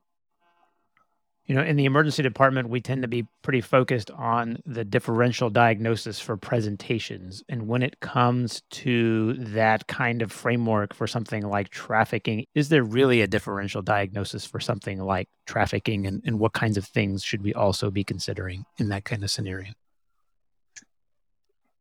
You 1.46 1.56
know, 1.56 1.62
in 1.62 1.74
the 1.74 1.84
emergency 1.84 2.22
department, 2.22 2.68
we 2.68 2.80
tend 2.80 3.02
to 3.02 3.08
be 3.08 3.26
pretty 3.42 3.60
focused 3.60 4.08
on 4.12 4.58
the 4.66 4.84
differential 4.84 5.50
diagnosis 5.50 6.20
for 6.20 6.36
presentations. 6.36 7.42
And 7.48 7.66
when 7.66 7.82
it 7.82 7.98
comes 7.98 8.62
to 8.70 9.32
that 9.34 9.88
kind 9.88 10.22
of 10.22 10.30
framework 10.30 10.94
for 10.94 11.08
something 11.08 11.42
like 11.42 11.70
trafficking, 11.70 12.46
is 12.54 12.68
there 12.68 12.84
really 12.84 13.20
a 13.20 13.26
differential 13.26 13.82
diagnosis 13.82 14.44
for 14.44 14.60
something 14.60 15.00
like 15.00 15.28
trafficking? 15.46 16.06
And, 16.06 16.22
and 16.24 16.38
what 16.38 16.52
kinds 16.52 16.76
of 16.76 16.84
things 16.84 17.24
should 17.24 17.42
we 17.42 17.52
also 17.52 17.90
be 17.90 18.04
considering 18.04 18.64
in 18.78 18.88
that 18.90 19.04
kind 19.04 19.24
of 19.24 19.30
scenario? 19.30 19.72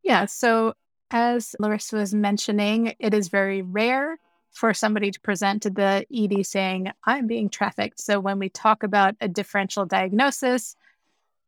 Yeah. 0.03 0.25
So, 0.25 0.73
as 1.11 1.55
Larissa 1.59 1.95
was 1.95 2.13
mentioning, 2.13 2.93
it 2.99 3.13
is 3.13 3.29
very 3.29 3.61
rare 3.61 4.17
for 4.51 4.73
somebody 4.73 5.11
to 5.11 5.19
present 5.21 5.63
to 5.63 5.69
the 5.69 6.05
ED 6.13 6.45
saying, 6.45 6.91
I'm 7.03 7.27
being 7.27 7.49
trafficked. 7.49 7.99
So, 7.99 8.19
when 8.19 8.39
we 8.39 8.49
talk 8.49 8.83
about 8.83 9.15
a 9.21 9.27
differential 9.27 9.85
diagnosis, 9.85 10.75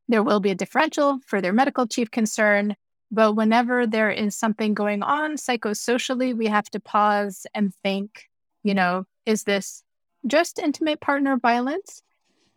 there 0.08 0.24
will 0.24 0.40
be 0.40 0.52
a 0.52 0.56
differential 0.56 1.20
for 1.26 1.42
their 1.42 1.54
medical 1.54 1.88
chief 1.88 2.12
concern. 2.12 2.76
But 3.12 3.34
whenever 3.34 3.86
there 3.86 4.10
is 4.10 4.38
something 4.38 4.74
going 4.74 5.04
on 5.04 5.36
psychosocially, 5.36 6.36
we 6.36 6.48
have 6.48 6.70
to 6.72 6.80
pause 6.80 7.46
and 7.54 7.74
think, 7.76 8.30
you 8.64 8.74
know, 8.74 9.06
is 9.26 9.44
this 9.44 9.84
just 10.28 10.60
intimate 10.60 11.02
partner 11.02 11.38
violence? 11.38 12.04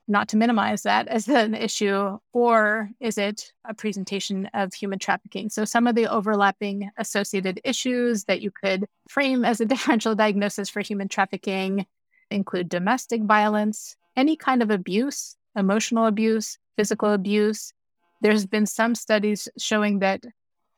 Not 0.07 0.29
to 0.29 0.37
minimize 0.37 0.83
that 0.83 1.09
as 1.09 1.29
an 1.29 1.55
issue, 1.55 2.19
or 2.33 2.91
is 3.01 3.17
it 3.17 3.53
a 3.65 3.75
presentation 3.75 4.51
of 4.53 4.75
human 4.75 4.99
trafficking? 4.99 5.49
So, 5.49 5.65
some 5.65 5.87
of 5.87 5.95
the 5.95 6.07
overlapping 6.07 6.91
associated 6.99 7.61
issues 7.65 8.25
that 8.25 8.43
you 8.43 8.51
could 8.51 8.87
frame 9.09 9.45
as 9.45 9.61
a 9.61 9.65
differential 9.73 10.15
diagnosis 10.15 10.69
for 10.69 10.81
human 10.81 11.09
trafficking 11.09 11.87
include 12.31 12.69
domestic 12.69 13.23
violence, 13.23 13.97
any 14.17 14.37
kind 14.37 14.63
of 14.63 14.71
abuse, 14.71 15.37
emotional 15.57 16.07
abuse, 16.07 16.59
physical 16.77 17.13
abuse. 17.13 17.73
There's 18.21 18.47
been 18.47 18.67
some 18.67 18.95
studies 18.95 19.49
showing 19.59 20.01
that 20.01 20.25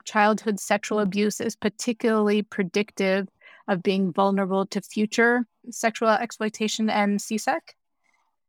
childhood 0.04 0.60
sexual 0.60 1.00
abuse 1.00 1.40
is 1.40 1.56
particularly 1.56 2.42
predictive 2.42 3.28
of 3.68 3.82
being 3.82 4.12
vulnerable 4.12 4.66
to 4.66 4.80
future 4.80 5.46
sexual 5.70 6.08
exploitation 6.08 6.88
and 6.88 7.18
CSEC. 7.18 7.58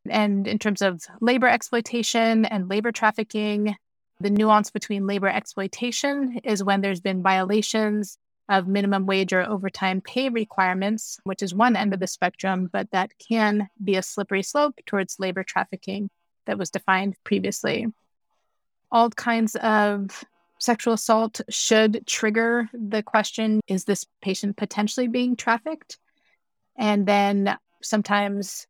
And 0.10 0.48
in 0.48 0.60
terms 0.60 0.82
of 0.82 1.04
labor 1.22 1.48
exploitation 1.48 2.46
and 2.46 2.70
labor 2.70 2.92
trafficking, 2.92 3.76
the 4.20 4.30
nuance 4.30 4.72
between 4.72 5.08
labor 5.08 5.28
exploitation 5.28 6.40
is 6.44 6.64
when 6.64 6.82
there's 6.82 7.02
been 7.02 7.22
violations 7.22 8.18
of 8.50 8.68
minimum 8.68 9.06
wage 9.06 9.34
or 9.34 9.44
overtime 9.44 10.02
pay 10.02 10.30
requirements, 10.30 11.20
which 11.24 11.44
is 11.44 11.54
one 11.54 11.76
end 11.76 11.94
of 11.94 12.00
the 12.00 12.08
spectrum, 12.08 12.70
but 12.72 12.90
that 12.92 13.12
can 13.20 13.70
be 13.84 13.96
a 13.96 14.02
slippery 14.02 14.44
slope 14.44 14.80
towards 14.86 15.20
labor 15.20 15.44
trafficking 15.44 16.10
that 16.46 16.58
was 16.58 16.70
defined 16.70 17.16
previously. 17.24 17.88
All 18.92 19.10
kinds 19.10 19.56
of 19.58 20.24
sexual 20.60 20.94
assault 20.94 21.42
should 21.50 22.08
trigger 22.08 22.70
the 22.74 23.04
question 23.04 23.62
is 23.68 23.84
this 23.84 24.06
patient 24.22 24.58
potentially 24.58 25.08
being 25.08 25.36
trafficked? 25.36 25.98
And 26.78 27.06
then 27.06 27.58
sometimes 27.82 28.66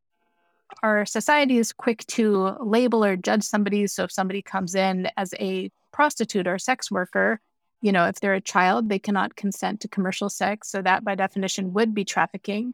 our 0.84 1.06
society 1.06 1.58
is 1.58 1.74
quick 1.74 2.06
to 2.08 2.56
label 2.60 3.04
or 3.04 3.16
judge 3.16 3.44
somebody. 3.44 3.88
So 3.88 4.04
if 4.04 4.12
somebody 4.12 4.42
comes 4.42 4.76
in 4.76 5.10
as 5.18 5.34
a 5.40 5.72
prostitute 5.92 6.48
or 6.48 6.60
sex 6.60 6.92
worker, 6.92 7.40
you 7.82 7.92
know, 7.92 8.06
if 8.06 8.20
they're 8.20 8.34
a 8.34 8.42
child, 8.42 8.90
they 8.90 9.00
cannot 9.00 9.36
consent 9.36 9.82
to 9.82 9.88
commercial 9.88 10.30
sex. 10.30 10.70
So 10.70 10.82
that 10.82 11.04
by 11.04 11.16
definition 11.16 11.74
would 11.74 11.94
be 11.94 12.06
trafficking. 12.06 12.74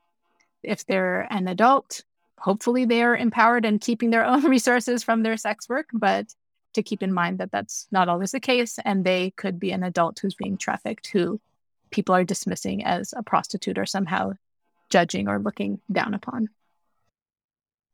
If 0.64 0.86
they're 0.86 1.28
an 1.30 1.48
adult, 1.48 2.04
hopefully 2.38 2.86
they 2.86 3.04
are 3.04 3.16
empowered 3.16 3.66
and 3.66 3.82
keeping 3.82 4.10
their 4.10 4.26
own 4.32 4.44
resources 4.46 5.04
from 5.04 5.24
their 5.24 5.38
sex 5.38 5.68
work. 5.70 5.90
But 5.94 6.34
to 6.74 6.84
keep 6.84 7.04
in 7.04 7.14
mind 7.14 7.38
that 7.38 7.52
that's 7.52 7.88
not 7.92 8.10
always 8.10 8.32
the 8.32 8.40
case. 8.40 8.80
And 8.84 9.04
they 9.04 9.32
could 9.32 9.60
be 9.60 9.72
an 9.72 9.84
adult 9.84 10.20
who's 10.20 10.36
being 10.36 10.58
trafficked 10.58 11.08
who 11.08 11.40
people 11.92 12.16
are 12.16 12.24
dismissing 12.24 12.84
as 12.84 13.14
a 13.16 13.24
prostitute 13.24 13.78
or 13.78 13.86
somehow 13.86 14.34
judging 14.90 15.28
or 15.28 15.40
looking 15.40 15.80
down 15.92 16.14
upon. 16.14 16.50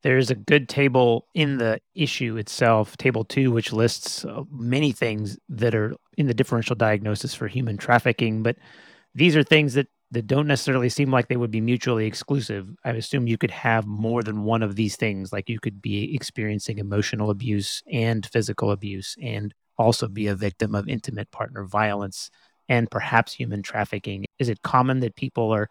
There's 0.02 0.30
a 0.30 0.36
good 0.36 0.70
table 0.70 1.28
in 1.34 1.58
the 1.58 1.80
issue 1.94 2.38
itself, 2.38 2.96
table 2.98 3.26
two, 3.26 3.52
which 3.52 3.74
lists 3.74 4.24
uh, 4.24 4.44
many 4.50 4.92
things 4.92 5.38
that 5.50 5.76
are 5.76 5.94
in 6.18 6.28
the 6.28 6.34
differential 6.34 6.76
diagnosis 6.76 7.34
for 7.36 7.48
human 7.48 7.78
trafficking. 7.78 8.42
But 8.42 8.56
these 9.14 9.36
are 9.36 9.44
things 9.44 9.74
that, 9.74 9.88
that 10.12 10.26
don't 10.26 10.48
necessarily 10.48 10.88
seem 10.90 11.12
like 11.12 11.28
they 11.28 11.36
would 11.36 11.52
be 11.52 11.62
mutually 11.62 12.06
exclusive. 12.06 12.74
I 12.86 12.92
assume 12.92 13.28
you 13.28 13.38
could 13.38 13.52
have 13.52 13.86
more 13.86 14.24
than 14.24 14.44
one 14.44 14.64
of 14.64 14.76
these 14.76 14.96
things, 14.96 15.34
like 15.34 15.50
you 15.50 15.60
could 15.60 15.82
be 15.82 16.16
experiencing 16.16 16.78
emotional 16.78 17.30
abuse 17.30 17.84
and 17.92 18.26
physical 18.26 18.72
abuse, 18.72 19.16
and 19.22 19.54
also 19.78 20.08
be 20.08 20.28
a 20.28 20.36
victim 20.36 20.76
of 20.76 20.88
intimate 20.88 21.30
partner 21.32 21.66
violence 21.66 22.30
and 22.70 22.90
perhaps 22.90 23.34
human 23.34 23.64
trafficking. 23.64 24.26
Is 24.38 24.48
it 24.48 24.62
common 24.62 25.02
that 25.02 25.16
people 25.16 25.52
are 25.52 25.70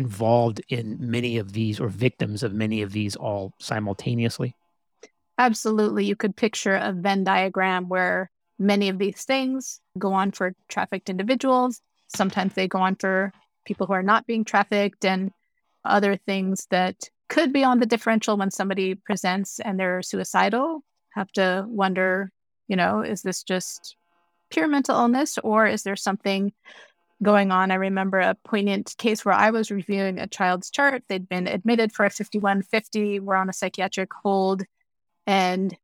involved 0.00 0.60
in 0.68 0.96
many 0.98 1.38
of 1.38 1.52
these 1.52 1.78
or 1.78 1.88
victims 1.88 2.42
of 2.42 2.52
many 2.52 2.82
of 2.82 2.90
these 2.92 3.14
all 3.14 3.52
simultaneously? 3.60 4.56
Absolutely. 5.38 6.04
You 6.04 6.16
could 6.16 6.34
picture 6.36 6.74
a 6.74 6.92
Venn 6.92 7.22
diagram 7.24 7.88
where 7.88 8.30
many 8.58 8.88
of 8.88 8.98
these 8.98 9.22
things 9.24 9.80
go 9.98 10.12
on 10.12 10.32
for 10.32 10.54
trafficked 10.68 11.08
individuals. 11.08 11.80
Sometimes 12.08 12.54
they 12.54 12.66
go 12.66 12.80
on 12.80 12.96
for 12.96 13.32
people 13.64 13.86
who 13.86 13.92
are 13.92 14.02
not 14.02 14.26
being 14.26 14.44
trafficked, 14.44 15.04
and 15.04 15.30
other 15.84 16.16
things 16.16 16.66
that 16.70 16.96
could 17.28 17.52
be 17.52 17.64
on 17.64 17.78
the 17.78 17.86
differential 17.86 18.36
when 18.36 18.50
somebody 18.50 18.94
presents 18.94 19.60
and 19.60 19.78
they're 19.78 20.02
suicidal. 20.02 20.82
Have 21.14 21.30
to 21.32 21.64
wonder, 21.68 22.30
you 22.68 22.76
know, 22.76 23.02
is 23.02 23.22
this 23.22 23.42
just 23.42 23.96
pure 24.50 24.68
mental 24.68 24.96
illness 24.96 25.38
or 25.38 25.66
is 25.66 25.82
there 25.82 25.96
something 25.96 26.52
going 27.22 27.50
on. 27.50 27.70
I 27.70 27.74
remember 27.74 28.18
a 28.18 28.36
poignant 28.44 28.94
case 28.98 29.24
where 29.24 29.34
I 29.34 29.50
was 29.50 29.70
reviewing 29.70 30.18
a 30.18 30.26
child's 30.26 30.70
chart. 30.70 31.02
They'd 31.08 31.28
been 31.28 31.46
admitted 31.46 31.92
for 31.92 32.04
a 32.04 32.10
5150, 32.10 33.20
were 33.20 33.36
on 33.36 33.48
a 33.48 33.52
psychiatric 33.52 34.12
hold, 34.12 34.62
and 35.26 35.76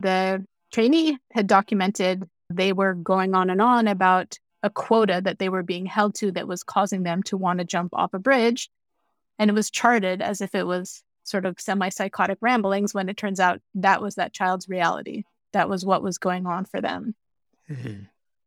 the 0.00 0.46
trainee 0.70 1.18
had 1.30 1.46
documented 1.46 2.28
they 2.50 2.72
were 2.72 2.94
going 2.94 3.34
on 3.34 3.50
and 3.50 3.62
on 3.62 3.88
about 3.88 4.38
a 4.62 4.70
quota 4.70 5.20
that 5.24 5.38
they 5.38 5.48
were 5.48 5.62
being 5.62 5.86
held 5.86 6.14
to 6.16 6.30
that 6.32 6.46
was 6.46 6.62
causing 6.62 7.02
them 7.02 7.22
to 7.24 7.36
want 7.36 7.58
to 7.58 7.64
jump 7.64 7.94
off 7.94 8.14
a 8.14 8.18
bridge. 8.18 8.70
And 9.38 9.50
it 9.50 9.54
was 9.54 9.70
charted 9.70 10.22
as 10.22 10.40
if 10.40 10.54
it 10.54 10.66
was 10.66 11.02
sort 11.24 11.46
of 11.46 11.60
semi 11.60 11.88
psychotic 11.88 12.38
ramblings 12.40 12.94
when 12.94 13.08
it 13.08 13.16
turns 13.16 13.40
out 13.40 13.60
that 13.76 14.02
was 14.02 14.16
that 14.16 14.32
child's 14.32 14.68
reality. 14.68 15.24
That 15.52 15.68
was 15.68 15.84
what 15.84 16.02
was 16.02 16.18
going 16.18 16.46
on 16.46 16.64
for 16.64 16.80
them. 16.80 17.14
Mm-hmm. 17.70 18.04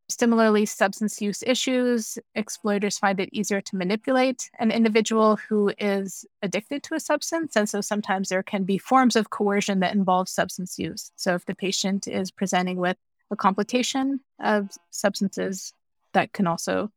Similarly, 0.08 0.68
substance 0.68 1.20
use 1.20 1.44
issues, 1.48 2.20
exploiters 2.36 3.00
find 3.00 3.20
it 3.20 3.30
easier 3.32 3.60
to 3.60 3.76
manipulate 3.76 4.52
an 4.60 4.70
individual 4.70 5.38
who 5.38 5.74
is 5.80 6.26
addicted 6.44 6.84
to 6.84 6.94
a 6.94 7.00
substance. 7.00 7.56
And 7.56 7.68
so 7.68 7.82
sometimes 7.82 8.30
there 8.30 8.44
can 8.44 8.66
be 8.66 8.78
forms 8.78 9.16
of 9.16 9.32
coercion 9.32 9.80
that 9.80 9.96
involve 9.96 10.30
substance 10.30 10.78
use. 10.78 11.12
So 11.16 11.34
if 11.34 11.46
the 11.46 11.56
patient 11.56 12.08
is 12.08 12.30
presenting 12.30 12.78
with 12.78 12.98
a 13.32 13.36
complication 13.36 14.20
of 14.40 14.70
substances, 14.92 15.74
that 16.14 16.34
can 16.34 16.46
also 16.46 16.92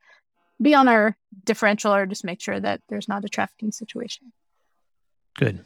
be 0.60 0.74
on 0.74 0.86
our 0.86 1.16
differential 1.44 1.94
or 1.94 2.04
just 2.04 2.24
make 2.24 2.42
sure 2.42 2.60
that 2.60 2.82
there's 2.90 3.08
not 3.08 3.24
a 3.24 3.28
trafficking 3.28 3.72
situation. 3.72 4.32
Good. 5.34 5.64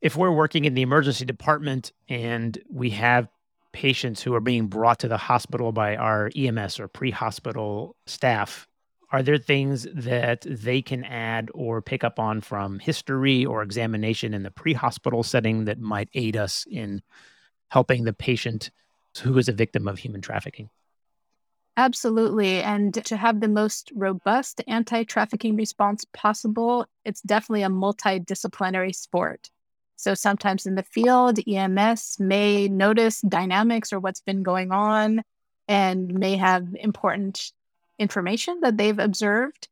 If 0.00 0.16
we're 0.16 0.32
working 0.32 0.64
in 0.64 0.72
the 0.72 0.82
emergency 0.82 1.26
department 1.26 1.92
and 2.08 2.56
we 2.70 2.90
have 2.90 3.28
patients 3.72 4.22
who 4.22 4.34
are 4.34 4.40
being 4.40 4.66
brought 4.66 4.98
to 5.00 5.08
the 5.08 5.16
hospital 5.16 5.72
by 5.72 5.96
our 5.96 6.30
EMS 6.36 6.78
or 6.78 6.88
pre 6.88 7.10
hospital 7.10 7.96
staff, 8.06 8.66
are 9.10 9.22
there 9.22 9.38
things 9.38 9.86
that 9.94 10.46
they 10.48 10.80
can 10.80 11.04
add 11.04 11.50
or 11.54 11.82
pick 11.82 12.02
up 12.04 12.18
on 12.18 12.40
from 12.40 12.78
history 12.78 13.44
or 13.44 13.62
examination 13.62 14.32
in 14.34 14.42
the 14.42 14.50
pre 14.50 14.72
hospital 14.72 15.22
setting 15.22 15.66
that 15.66 15.78
might 15.78 16.08
aid 16.14 16.36
us 16.36 16.66
in 16.70 17.02
helping 17.70 18.04
the 18.04 18.12
patient 18.12 18.70
who 19.22 19.36
is 19.38 19.48
a 19.48 19.52
victim 19.52 19.88
of 19.88 19.98
human 19.98 20.20
trafficking? 20.20 20.70
Absolutely. 21.76 22.62
And 22.62 22.92
to 23.06 23.16
have 23.16 23.40
the 23.40 23.48
most 23.48 23.92
robust 23.94 24.62
anti 24.66 25.04
trafficking 25.04 25.56
response 25.56 26.04
possible, 26.12 26.86
it's 27.04 27.22
definitely 27.22 27.62
a 27.62 27.68
multidisciplinary 27.68 28.94
sport. 28.94 29.50
So 29.96 30.14
sometimes 30.14 30.66
in 30.66 30.74
the 30.74 30.82
field, 30.82 31.38
EMS 31.46 32.18
may 32.18 32.68
notice 32.68 33.20
dynamics 33.20 33.92
or 33.92 34.00
what's 34.00 34.20
been 34.20 34.42
going 34.42 34.72
on 34.72 35.22
and 35.68 36.12
may 36.12 36.36
have 36.36 36.74
important 36.74 37.52
information 37.98 38.60
that 38.62 38.76
they've 38.76 38.98
observed. 38.98 39.68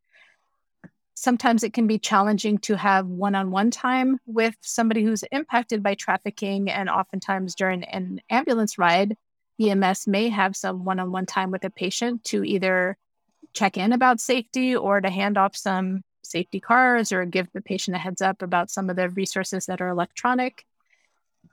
Sometimes 1.14 1.62
it 1.62 1.74
can 1.74 1.87
be 1.87 1.98
challenging 1.98 2.59
to 2.59 2.76
have 2.76 3.06
one 3.06 3.35
on 3.35 3.50
one 3.50 3.70
time 3.70 4.18
with 4.26 4.54
somebody 4.62 5.02
who's 5.02 5.24
impacted 5.24 5.83
by 5.83 5.94
trafficking. 5.94 6.70
And 6.70 6.88
oftentimes 6.88 7.54
during 7.54 7.85
an 7.85 8.20
ambulance 8.30 8.78
ride, 8.78 9.16
EMS 9.61 10.06
may 10.06 10.28
have 10.30 10.56
some 10.56 10.85
one 10.85 10.98
on 11.00 11.12
one 11.12 11.26
time 11.26 11.50
with 11.50 11.64
a 11.64 11.70
patient 11.70 12.24
to 12.24 12.44
either 12.44 12.96
check 13.52 13.76
in 13.76 13.92
about 13.92 14.20
safety 14.20 14.74
or 14.76 15.00
to 15.00 15.11
hand 15.11 15.37
off 15.37 15.56
some 15.56 16.02
safety 16.22 16.61
cars 16.61 17.12
or 17.12 17.24
give 17.24 17.48
the 17.52 17.61
patient 17.61 17.96
a 17.96 18.00
heads 18.00 18.22
up 18.22 18.42
about 18.42 18.70
some 18.70 18.90
of 18.90 18.96
the 18.96 19.09
resources 19.11 19.66
that 19.66 19.80
are 19.80 19.88
electronic. 19.88 20.64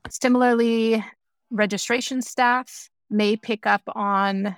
Similarly, 0.10 1.04
registration 1.50 2.22
staff 2.22 2.90
may 3.10 3.36
pick 3.36 3.66
up 3.66 3.82
on 3.88 4.56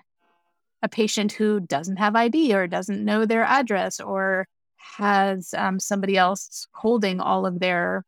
a 0.82 0.90
patient 0.90 1.32
who 1.34 1.60
doesn't 1.60 1.98
have 1.98 2.16
ID 2.16 2.54
or 2.54 2.68
doesn't 2.68 3.04
know 3.04 3.26
their 3.26 3.44
address 3.44 4.00
or 4.00 4.48
has 4.78 5.54
um, 5.54 5.80
somebody 5.80 6.18
else 6.18 6.68
holding 6.74 7.20
all 7.20 7.46
of 7.46 7.60
their 7.60 8.06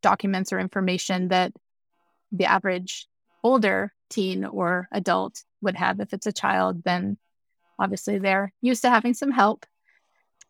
documents 0.00 0.52
or 0.52 0.60
information 0.60 1.28
that 1.28 1.52
the 2.32 2.44
average 2.44 3.06
older 3.42 3.92
teen 4.08 4.44
or 4.44 4.88
adult 4.92 5.42
would 5.60 5.76
have. 5.76 6.00
If 6.00 6.12
it's 6.12 6.26
a 6.26 6.32
child, 6.32 6.84
then 6.84 7.18
obviously 7.78 8.18
they're 8.18 8.52
used 8.60 8.82
to 8.82 8.90
having 8.90 9.14
some 9.14 9.30
help. 9.30 9.66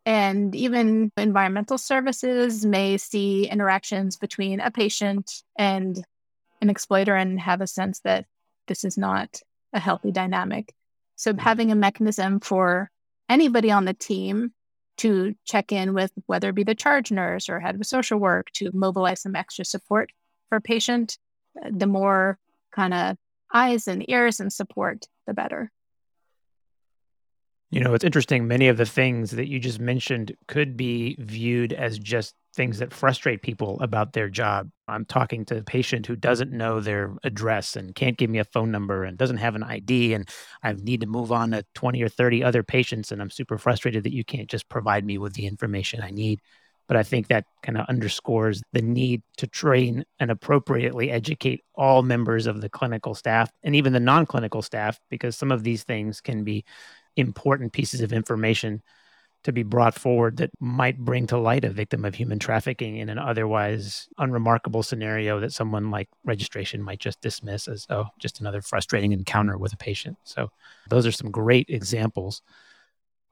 And 0.09 0.55
even 0.55 1.13
environmental 1.19 1.77
services 1.77 2.65
may 2.65 2.97
see 2.97 3.47
interactions 3.47 4.17
between 4.17 4.59
a 4.59 4.71
patient 4.71 5.31
and 5.55 6.03
an 6.63 6.71
exploiter 6.71 7.15
and 7.15 7.39
have 7.39 7.61
a 7.61 7.67
sense 7.67 8.01
that 8.05 8.25
this 8.69 8.85
is 8.85 8.97
not 8.97 9.43
a 9.75 9.79
healthy 9.79 10.11
dynamic. 10.11 10.75
So, 11.17 11.33
mm-hmm. 11.33 11.41
having 11.41 11.73
a 11.73 11.75
mechanism 11.75 12.41
for 12.41 12.91
anybody 13.29 13.71
on 13.71 13.85
the 13.85 13.93
team 13.93 14.55
to 14.97 15.35
check 15.45 15.73
in 15.73 15.93
with 15.93 16.11
whether 16.25 16.49
it 16.49 16.55
be 16.55 16.65
the 16.65 16.75
charge 16.75 17.13
nurse 17.13 17.51
or 17.51 17.61
head 17.61 17.75
of 17.75 17.85
social 17.85 18.19
work 18.19 18.47
to 18.55 18.71
mobilize 18.73 19.21
some 19.21 19.37
extra 19.37 19.67
support 19.67 20.11
for 20.49 20.57
a 20.57 20.63
patient, 20.63 21.19
the 21.71 21.87
more 21.87 22.39
kind 22.75 22.95
of 22.95 23.19
eyes 23.53 23.87
and 23.87 24.09
ears 24.09 24.41
and 24.41 24.55
support, 24.55 25.05
the 25.27 25.35
better. 25.35 25.71
You 27.71 27.81
know, 27.81 27.93
it's 27.93 28.05
interesting. 28.05 28.49
Many 28.49 28.69
of 28.69 28.79
the 28.79 28.87
things 28.87 29.33
that 29.33 29.49
you 29.49 29.59
just 29.59 29.79
mentioned 29.79 30.35
could 30.47 30.75
be 30.75 31.17
viewed 31.19 31.75
as 31.75 31.99
just 31.99 32.35
things 32.55 32.79
that 32.79 32.95
frustrate 32.95 33.43
people 33.43 33.79
about 33.83 34.15
their 34.15 34.31
job. 34.31 34.71
I'm 34.89 35.05
talking 35.05 35.45
to 35.47 35.59
a 35.59 35.63
patient 35.63 36.07
who 36.07 36.17
doesn't 36.17 36.51
know 36.51 36.81
their 36.81 37.15
address 37.25 37.77
and 37.77 37.95
can't 37.95 38.17
give 38.17 38.31
me 38.31 38.39
a 38.39 38.45
phone 38.45 38.71
number 38.71 39.05
and 39.05 39.19
doesn't 39.19 39.37
have 39.37 39.55
an 39.55 39.63
ID. 39.63 40.15
And 40.15 40.27
I 40.63 40.73
need 40.73 41.03
to 41.03 41.07
move 41.07 41.31
on 41.31 41.51
to 41.51 41.63
20 41.75 42.03
or 42.03 42.09
30 42.09 42.43
other 42.43 42.63
patients. 42.63 43.13
And 43.13 43.21
I'm 43.21 43.31
super 43.31 43.59
frustrated 43.59 44.03
that 44.05 44.15
you 44.15 44.25
can't 44.25 44.49
just 44.49 44.71
provide 44.71 45.05
me 45.05 45.19
with 45.19 45.35
the 45.35 45.47
information 45.47 46.01
I 46.03 46.11
need. 46.11 46.41
But 46.89 46.97
I 46.97 47.03
think 47.03 47.29
that 47.29 47.45
kind 47.63 47.77
of 47.77 47.87
underscores 47.87 48.63
the 48.73 48.81
need 48.81 49.23
to 49.37 49.47
train 49.47 50.07
and 50.19 50.31
appropriately 50.31 51.11
educate 51.11 51.63
all 51.75 52.03
members 52.03 52.47
of 52.47 52.63
the 52.63 52.71
clinical 52.71 53.15
staff 53.15 53.51
and 53.63 53.77
even 53.77 53.93
the 53.93 54.01
non 54.01 54.25
clinical 54.25 54.63
staff, 54.63 54.99
because 55.11 55.37
some 55.37 55.53
of 55.53 55.65
these 55.65 55.85
things 55.85 56.23
can 56.23 56.45
be 56.45 56.65
important 57.19 57.73
pieces 57.73 58.01
of 58.01 58.13
information 58.13 58.83
to 59.45 59.53
be 59.53 59.63
brought 59.63 59.95
forward 59.95 60.39
that 60.39 60.51
might 60.59 60.99
bring 60.99 61.27
to 61.27 61.39
light 61.39 61.65
a 61.65 61.71
victim 61.71 62.05
of 62.05 62.15
human 62.15 62.39
trafficking 62.39 62.97
in 62.97 63.09
an 63.09 63.19
otherwise 63.19 64.09
unremarkable 64.19 64.83
scenario 64.83 65.39
that 65.41 65.53
someone 65.53 65.91
like 65.91 66.09
registration 66.25 66.83
might 66.83 66.99
just 66.99 67.21
dismiss 67.21 67.69
as, 67.69 67.87
oh, 67.89 68.07
just 68.19 68.41
another 68.41 68.61
frustrating 68.61 69.13
encounter 69.13 69.57
with 69.57 69.73
a 69.73 69.77
patient. 69.77 70.17
So, 70.25 70.51
those 70.89 71.07
are 71.07 71.13
some 71.13 71.31
great 71.31 71.67
examples. 71.69 72.43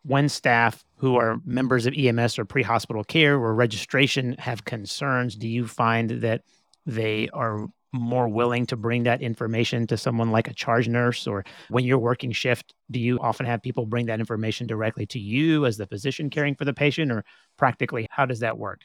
When 0.04 0.28
staff 0.28 0.84
who 0.98 1.16
are 1.16 1.40
members 1.44 1.86
of 1.86 1.94
EMS 1.96 2.38
or 2.38 2.44
pre 2.44 2.62
hospital 2.62 3.02
care 3.02 3.34
or 3.34 3.52
registration 3.54 4.36
have 4.38 4.64
concerns, 4.64 5.34
do 5.34 5.48
you 5.48 5.66
find 5.66 6.10
that 6.22 6.42
they 6.86 7.28
are 7.32 7.66
more 7.96 8.28
willing 8.28 8.66
to 8.66 8.76
bring 8.76 9.04
that 9.04 9.22
information 9.22 9.86
to 9.86 9.96
someone 9.96 10.30
like 10.30 10.48
a 10.48 10.54
charge 10.54 10.88
nurse 10.88 11.26
or 11.26 11.44
when 11.68 11.84
you're 11.84 11.98
working 11.98 12.32
shift 12.32 12.74
do 12.90 13.00
you 13.00 13.18
often 13.20 13.46
have 13.46 13.62
people 13.62 13.86
bring 13.86 14.06
that 14.06 14.20
information 14.20 14.66
directly 14.66 15.06
to 15.06 15.18
you 15.18 15.66
as 15.66 15.76
the 15.76 15.86
physician 15.86 16.30
caring 16.30 16.54
for 16.54 16.64
the 16.64 16.74
patient 16.74 17.10
or 17.10 17.24
practically 17.56 18.06
how 18.10 18.26
does 18.26 18.40
that 18.40 18.58
work 18.58 18.80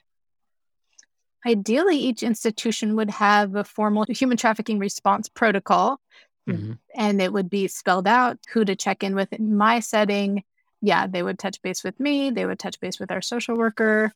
ideally 1.46 1.98
each 1.98 2.24
institution 2.24 2.96
would 2.96 3.10
have 3.10 3.56
a 3.56 3.64
formal 3.64 4.06
human 4.10 4.38
trafficking 4.38 4.80
response 4.80 5.30
protocol 5.30 6.00
Mm-hmm. 6.50 6.74
And 6.96 7.22
it 7.22 7.32
would 7.32 7.50
be 7.50 7.68
spelled 7.68 8.08
out 8.08 8.40
who 8.52 8.66
to 8.66 8.76
check 8.76 9.04
in 9.04 9.16
with 9.16 9.32
in 9.34 9.56
my 9.56 9.80
setting. 9.80 10.44
Yeah, 10.82 11.08
they 11.08 11.22
would 11.22 11.40
touch 11.40 11.62
base 11.62 11.84
with 11.84 12.00
me, 12.00 12.32
they 12.32 12.46
would 12.46 12.60
touch 12.60 12.80
base 12.80 13.00
with 13.00 13.12
our 13.12 13.22
social 13.22 13.56
worker. 13.56 14.14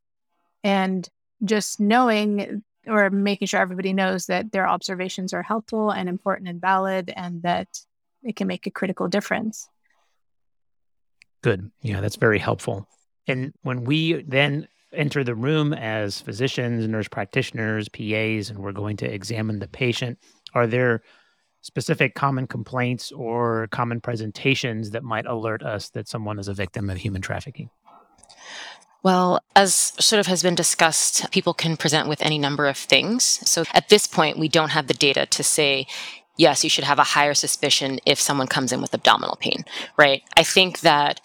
And 0.63 1.08
just 1.43 1.79
knowing 1.79 2.63
or 2.87 3.09
making 3.09 3.47
sure 3.47 3.59
everybody 3.59 3.93
knows 3.93 4.27
that 4.27 4.51
their 4.51 4.67
observations 4.67 5.33
are 5.33 5.43
helpful 5.43 5.91
and 5.91 6.09
important 6.09 6.47
and 6.47 6.61
valid 6.61 7.11
and 7.15 7.41
that 7.43 7.67
it 8.23 8.35
can 8.35 8.47
make 8.47 8.67
a 8.67 8.71
critical 8.71 9.07
difference. 9.07 9.69
Good. 11.41 11.71
Yeah, 11.81 12.01
that's 12.01 12.15
very 12.15 12.39
helpful. 12.39 12.87
And 13.27 13.53
when 13.61 13.83
we 13.83 14.23
then 14.23 14.67
enter 14.93 15.23
the 15.23 15.35
room 15.35 15.73
as 15.73 16.21
physicians, 16.21 16.87
nurse 16.87 17.07
practitioners, 17.07 17.89
PAs, 17.89 18.49
and 18.49 18.59
we're 18.59 18.71
going 18.71 18.97
to 18.97 19.13
examine 19.13 19.59
the 19.59 19.67
patient, 19.67 20.17
are 20.53 20.67
there 20.67 21.03
specific 21.61 22.15
common 22.15 22.47
complaints 22.47 23.11
or 23.11 23.67
common 23.71 23.99
presentations 23.99 24.91
that 24.91 25.03
might 25.03 25.25
alert 25.25 25.63
us 25.63 25.89
that 25.91 26.07
someone 26.07 26.39
is 26.39 26.47
a 26.47 26.53
victim 26.53 26.89
of 26.89 26.97
human 26.97 27.21
trafficking? 27.21 27.69
Well, 29.05 29.39
as 29.55 29.93
sort 29.99 30.19
of 30.19 30.25
has 30.25 30.41
been 30.41 30.55
discussed, 30.55 31.29
people 31.29 31.53
can 31.53 31.77
present 31.77 32.09
with 32.09 32.23
any 32.23 32.39
number 32.39 32.65
of 32.65 32.75
things. 32.75 33.23
So 33.47 33.63
at 33.71 33.89
this 33.89 34.07
point, 34.07 34.39
we 34.39 34.47
don't 34.47 34.71
have 34.71 34.87
the 34.87 34.95
data 34.95 35.27
to 35.27 35.43
say, 35.43 35.85
yes, 36.37 36.63
you 36.63 36.71
should 36.71 36.85
have 36.85 36.97
a 36.97 37.03
higher 37.03 37.35
suspicion 37.35 37.99
if 38.07 38.19
someone 38.19 38.47
comes 38.47 38.71
in 38.71 38.81
with 38.81 38.95
abdominal 38.95 39.35
pain, 39.35 39.63
right? 39.95 40.23
I 40.35 40.41
think 40.41 40.79
that 40.79 41.21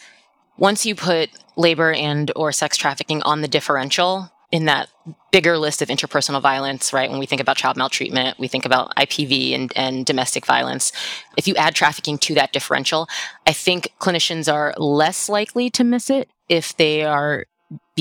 once 0.58 0.84
you 0.84 0.94
put 0.94 1.30
labor 1.56 1.90
and 1.90 2.30
or 2.36 2.52
sex 2.52 2.76
trafficking 2.76 3.22
on 3.22 3.40
the 3.40 3.48
differential 3.48 4.30
in 4.52 4.66
that 4.66 4.90
bigger 5.32 5.56
list 5.56 5.80
of 5.80 5.88
interpersonal 5.88 6.42
violence, 6.42 6.92
right? 6.92 7.08
When 7.08 7.18
we 7.18 7.24
think 7.24 7.40
about 7.40 7.56
child 7.56 7.78
maltreatment, 7.78 8.38
we 8.38 8.46
think 8.46 8.66
about 8.66 8.94
IPV 8.96 9.54
and, 9.54 9.72
and 9.74 10.04
domestic 10.04 10.44
violence. 10.44 10.92
If 11.38 11.48
you 11.48 11.54
add 11.54 11.74
trafficking 11.74 12.18
to 12.18 12.34
that 12.34 12.52
differential, 12.52 13.08
I 13.46 13.54
think 13.54 13.94
clinicians 13.98 14.52
are 14.52 14.74
less 14.76 15.30
likely 15.30 15.70
to 15.70 15.82
miss 15.82 16.10
it 16.10 16.28
if 16.50 16.76
they 16.76 17.04
are 17.04 17.46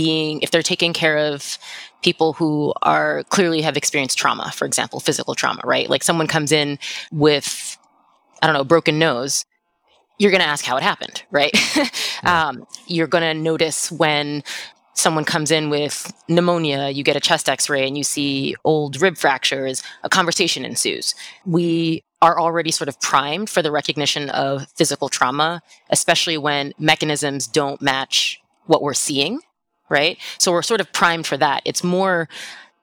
being, 0.01 0.41
if 0.41 0.51
they're 0.51 0.61
taking 0.61 0.93
care 0.93 1.17
of 1.17 1.57
people 2.01 2.33
who 2.33 2.73
are 2.81 3.23
clearly 3.25 3.61
have 3.61 3.75
experienced 3.75 4.17
trauma, 4.17 4.51
for 4.55 4.65
example, 4.65 4.99
physical 4.99 5.35
trauma, 5.35 5.61
right? 5.65 5.89
Like 5.89 6.03
someone 6.03 6.27
comes 6.27 6.51
in 6.51 6.79
with, 7.11 7.77
I 8.41 8.47
don't 8.47 8.55
know, 8.55 8.63
broken 8.63 8.97
nose 8.97 9.45
you're 10.19 10.31
going 10.31 10.41
to 10.41 10.47
ask 10.47 10.65
how 10.65 10.75
it 10.77 10.83
happened, 10.83 11.23
right? 11.31 11.55
um, 12.23 12.67
you're 12.87 13.07
going 13.07 13.23
to 13.23 13.33
notice 13.33 13.89
when 13.89 14.43
someone 14.93 15.23
comes 15.23 15.49
in 15.49 15.69
with 15.69 16.13
pneumonia, 16.27 16.89
you 16.89 17.03
get 17.03 17.15
a 17.15 17.21
chest 17.21 17.47
x 17.47 17.69
ray 17.69 17.87
and 17.87 17.97
you 17.97 18.03
see 18.03 18.53
old 18.65 19.01
rib 19.01 19.17
fractures, 19.17 19.81
a 20.03 20.09
conversation 20.09 20.65
ensues. 20.65 21.15
We 21.45 22.03
are 22.21 22.37
already 22.37 22.71
sort 22.71 22.89
of 22.89 22.99
primed 22.99 23.49
for 23.49 23.61
the 23.61 23.71
recognition 23.71 24.29
of 24.31 24.67
physical 24.75 25.07
trauma, 25.07 25.61
especially 25.89 26.37
when 26.37 26.73
mechanisms 26.77 27.47
don't 27.47 27.81
match 27.81 28.41
what 28.65 28.81
we're 28.81 28.93
seeing, 28.93 29.39
right? 29.89 30.17
So 30.37 30.51
we're 30.51 30.61
sort 30.61 30.81
of 30.81 30.91
primed 30.93 31.27
for 31.27 31.37
that. 31.37 31.61
It's 31.65 31.83
more, 31.83 32.29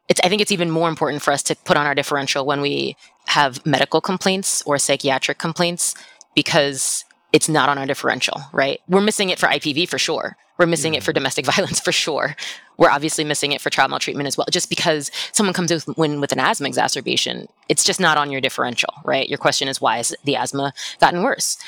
it's, 0.09 0.21
I 0.23 0.29
think 0.29 0.43
it's 0.43 0.53
even 0.53 0.71
more 0.71 0.89
important 0.89 1.23
for 1.23 1.33
us 1.33 1.43
to 1.45 1.57
put 1.57 1.77
on 1.77 1.87
our 1.87 1.95
differential 1.95 2.45
when 2.45 2.61
we 2.61 2.97
have 3.29 3.65
medical 3.67 4.01
complaints 4.01 4.63
or 4.63 4.79
psychiatric 4.79 5.39
complaints 5.39 5.95
because 6.35 7.05
it's 7.33 7.49
not 7.49 7.69
on 7.69 7.79
our 7.79 7.87
differential, 7.87 8.41
right? 8.53 8.81
We're 8.89 9.01
missing 9.01 9.31
it 9.31 9.39
for 9.39 9.47
IPV 9.47 9.89
for 9.89 9.99
sure. 9.99 10.37
We're 10.59 10.67
missing 10.67 10.95
it 10.95 11.03
for 11.03 11.13
domestic 11.13 11.45
violence 11.55 11.81
for 11.81 11.93
sure. 11.93 12.37
We're 12.79 12.91
obviously 12.91 13.25
missing 13.25 13.53
it 13.53 13.61
for 13.61 13.71
child 13.71 13.91
maltreatment 13.91 14.27
as 14.27 14.37
well. 14.37 14.47
Just 14.51 14.69
because 14.71 15.11
someone 15.33 15.55
comes 15.55 15.73
with, 15.73 15.87
when, 15.97 16.21
with 16.21 16.33
an 16.33 16.41
asthma 16.41 16.69
exacerbation, 16.69 17.49
it's 17.69 17.85
just 17.85 18.01
not 18.01 18.17
on 18.17 18.31
your 18.31 18.41
differential, 18.41 18.93
right? 19.05 19.29
Your 19.29 19.39
question 19.39 19.69
is 19.69 19.81
why 19.81 19.99
has 19.99 20.15
the 20.25 20.37
asthma 20.37 20.73
gotten 21.01 21.23
worse? 21.23 21.59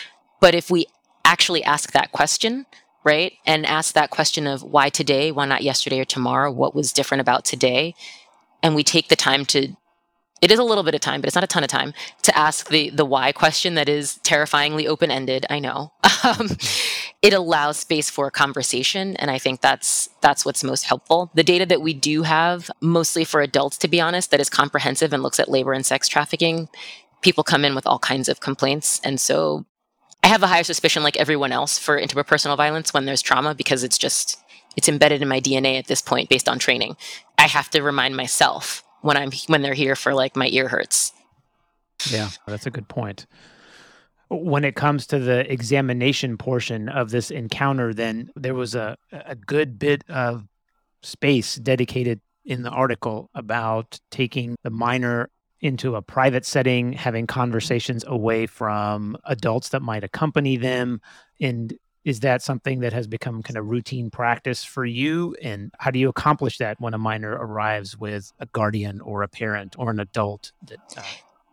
But 0.40 0.54
if 0.54 0.70
we 0.70 0.86
actually 1.24 1.64
ask 1.64 1.92
that 1.92 2.12
question, 2.12 2.66
right, 3.08 3.32
and 3.46 3.64
ask 3.66 3.94
that 3.94 4.10
question 4.10 4.46
of 4.46 4.62
why 4.62 4.90
today, 4.90 5.32
why 5.32 5.46
not 5.46 5.62
yesterday 5.62 5.98
or 5.98 6.04
tomorrow, 6.04 6.52
what 6.52 6.74
was 6.74 6.92
different 6.92 7.22
about 7.22 7.44
today, 7.44 7.94
and 8.62 8.74
we 8.74 8.84
take 8.84 9.08
the 9.08 9.16
time 9.16 9.44
to 9.46 9.76
it 10.40 10.52
is 10.52 10.58
a 10.58 10.64
little 10.64 10.84
bit 10.84 10.94
of 10.94 11.00
time, 11.00 11.20
but 11.20 11.26
it's 11.26 11.34
not 11.34 11.42
a 11.44 11.48
ton 11.48 11.64
of 11.64 11.68
time 11.68 11.92
to 12.22 12.36
ask 12.36 12.68
the 12.68 12.90
the 12.90 13.04
why 13.04 13.32
question 13.32 13.74
that 13.74 13.88
is 13.88 14.18
terrifyingly 14.22 14.86
open 14.86 15.10
ended. 15.10 15.46
I 15.50 15.58
know. 15.58 15.92
Um, 16.24 16.48
it 17.22 17.32
allows 17.32 17.78
space 17.78 18.10
for 18.10 18.28
conversation, 18.28 19.14
and 19.16 19.30
I 19.30 19.38
think 19.38 19.60
that's 19.60 20.08
that's 20.20 20.44
what's 20.44 20.64
most 20.64 20.84
helpful. 20.84 21.30
The 21.32 21.44
data 21.44 21.64
that 21.66 21.80
we 21.80 21.94
do 21.94 22.22
have, 22.24 22.70
mostly 22.80 23.24
for 23.24 23.40
adults, 23.40 23.78
to 23.78 23.88
be 23.88 24.00
honest, 24.00 24.32
that 24.32 24.40
is 24.40 24.50
comprehensive 24.50 25.12
and 25.12 25.22
looks 25.22 25.38
at 25.38 25.48
labor 25.48 25.72
and 25.72 25.86
sex 25.86 26.08
trafficking. 26.08 26.68
People 27.22 27.44
come 27.44 27.64
in 27.64 27.76
with 27.76 27.86
all 27.86 28.00
kinds 28.00 28.28
of 28.28 28.40
complaints, 28.40 29.00
and 29.04 29.20
so 29.20 29.64
I 30.28 30.32
have 30.32 30.42
a 30.42 30.46
higher 30.46 30.62
suspicion, 30.62 31.02
like 31.02 31.16
everyone 31.16 31.52
else, 31.52 31.78
for 31.78 31.98
interpersonal 31.98 32.54
violence 32.54 32.92
when 32.92 33.06
there's 33.06 33.22
trauma 33.22 33.54
because 33.54 33.82
it's 33.82 33.96
just 33.96 34.38
it's 34.76 34.86
embedded 34.86 35.22
in 35.22 35.28
my 35.28 35.40
DNA 35.40 35.78
at 35.78 35.86
this 35.86 36.02
point 36.02 36.28
based 36.28 36.50
on 36.50 36.58
training. 36.58 36.98
I 37.38 37.46
have 37.46 37.70
to 37.70 37.80
remind 37.80 38.14
myself 38.14 38.84
when 39.00 39.16
I'm 39.16 39.30
when 39.46 39.62
they're 39.62 39.72
here 39.72 39.96
for 39.96 40.12
like 40.12 40.36
my 40.36 40.48
ear 40.48 40.68
hurts. 40.68 41.14
Yeah, 42.10 42.28
that's 42.46 42.66
a 42.66 42.70
good 42.70 42.88
point. 42.88 43.24
When 44.28 44.64
it 44.64 44.76
comes 44.76 45.06
to 45.06 45.18
the 45.18 45.50
examination 45.50 46.36
portion 46.36 46.90
of 46.90 47.10
this 47.10 47.30
encounter, 47.30 47.94
then 47.94 48.28
there 48.36 48.54
was 48.54 48.74
a, 48.74 48.98
a 49.10 49.34
good 49.34 49.78
bit 49.78 50.04
of 50.10 50.46
space 51.02 51.54
dedicated 51.54 52.20
in 52.44 52.64
the 52.64 52.70
article 52.70 53.30
about 53.34 53.98
taking 54.10 54.56
the 54.62 54.68
minor 54.68 55.30
into 55.60 55.96
a 55.96 56.02
private 56.02 56.46
setting, 56.46 56.92
having 56.92 57.26
conversations 57.26 58.04
away 58.06 58.46
from 58.46 59.16
adults 59.24 59.70
that 59.70 59.82
might 59.82 60.04
accompany 60.04 60.56
them, 60.56 61.00
and 61.40 61.76
is 62.04 62.20
that 62.20 62.42
something 62.42 62.80
that 62.80 62.92
has 62.92 63.06
become 63.06 63.42
kind 63.42 63.58
of 63.58 63.68
routine 63.68 64.08
practice 64.10 64.64
for 64.64 64.84
you? 64.84 65.36
And 65.42 65.70
how 65.78 65.90
do 65.90 65.98
you 65.98 66.08
accomplish 66.08 66.58
that 66.58 66.80
when 66.80 66.94
a 66.94 66.98
minor 66.98 67.32
arrives 67.32 67.98
with 67.98 68.32
a 68.38 68.46
guardian 68.46 69.00
or 69.00 69.22
a 69.22 69.28
parent 69.28 69.76
or 69.78 69.90
an 69.90 70.00
adult 70.00 70.52
that 70.68 70.78
uh, 70.96 71.02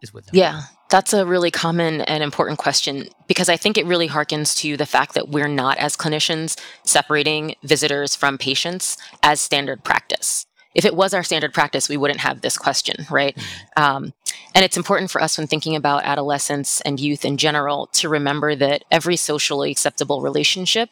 is 0.02 0.14
with 0.14 0.28
them? 0.28 0.36
Yeah 0.36 0.62
that's 0.90 1.14
a 1.14 1.26
really 1.26 1.52
common 1.52 2.02
and 2.02 2.24
important 2.24 2.58
question 2.58 3.08
because 3.28 3.50
i 3.50 3.58
think 3.58 3.78
it 3.78 3.86
really 3.86 4.08
harkens 4.08 4.58
to 4.58 4.78
the 4.78 4.86
fact 4.86 5.14
that 5.14 5.30
we're 5.30 5.48
not 5.48 5.78
as 5.78 5.98
clinicians 5.98 6.60
separating 6.84 7.56
visitors 7.64 8.16
from 8.16 8.38
patients 8.38 8.98
as 9.24 9.42
standard 9.42 9.84
practice 9.84 10.46
if 10.76 10.86
it 10.86 10.96
was 10.96 11.14
our 11.14 11.24
standard 11.24 11.54
practice, 11.54 11.90
we 11.90 11.98
wouldn't 11.98 12.20
have 12.20 12.42
this 12.42 12.58
question, 12.58 13.06
right? 13.10 13.36
Mm-hmm. 13.36 13.84
Um, 13.84 14.14
and 14.54 14.64
it's 14.64 14.78
important 14.78 15.10
for 15.10 15.22
us 15.22 15.38
when 15.38 15.48
thinking 15.48 15.76
about 15.76 16.04
adolescence 16.04 16.82
and 16.82 17.00
youth 17.00 17.26
in 17.26 17.38
general 17.38 17.88
to 17.94 18.10
remember 18.10 18.56
that 18.56 18.84
every 18.92 19.16
socially 19.16 19.72
acceptable 19.72 20.22
relationship 20.22 20.90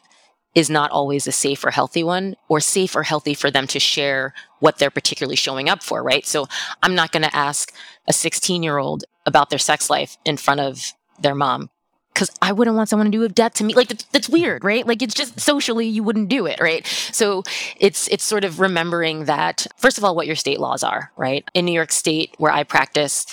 is 0.54 0.70
not 0.70 0.90
always 0.90 1.26
a 1.26 1.32
safe 1.32 1.64
or 1.64 1.70
healthy 1.70 2.04
one, 2.04 2.36
or 2.48 2.60
safe 2.60 2.94
or 2.94 3.02
healthy 3.02 3.34
for 3.34 3.50
them 3.50 3.66
to 3.66 3.80
share 3.80 4.32
what 4.60 4.78
they're 4.78 4.90
particularly 4.90 5.36
showing 5.36 5.68
up 5.68 5.82
for, 5.82 6.02
right? 6.02 6.24
So 6.26 6.46
I'm 6.82 6.94
not 6.94 7.12
going 7.12 7.24
to 7.24 7.36
ask 7.36 7.72
a 8.08 8.12
16 8.12 8.62
year 8.62 8.78
old 8.78 9.04
about 9.26 9.50
their 9.50 9.58
sex 9.58 9.90
life 9.90 10.16
in 10.24 10.36
front 10.36 10.60
of 10.60 10.92
their 11.20 11.34
mom 11.34 11.70
because 12.14 12.30
I 12.40 12.52
wouldn't 12.52 12.76
want 12.76 12.88
someone 12.88 13.10
to 13.10 13.18
do 13.18 13.28
that 13.28 13.54
to 13.56 13.64
me. 13.64 13.74
Like 13.74 13.88
that's, 13.88 14.04
that's, 14.04 14.28
weird, 14.28 14.64
right? 14.64 14.86
Like 14.86 15.02
it's 15.02 15.14
just 15.14 15.40
socially 15.40 15.86
you 15.86 16.02
wouldn't 16.02 16.28
do 16.28 16.46
it, 16.46 16.60
right? 16.60 16.86
So 16.86 17.42
it's 17.78 18.08
it's 18.08 18.24
sort 18.24 18.44
of 18.44 18.60
remembering 18.60 19.24
that 19.24 19.66
first 19.76 19.98
of 19.98 20.04
all 20.04 20.14
what 20.14 20.26
your 20.26 20.36
state 20.36 20.60
laws 20.60 20.82
are, 20.82 21.10
right? 21.16 21.44
In 21.54 21.64
New 21.64 21.72
York 21.72 21.92
State 21.92 22.34
where 22.38 22.52
I 22.52 22.62
practice, 22.62 23.26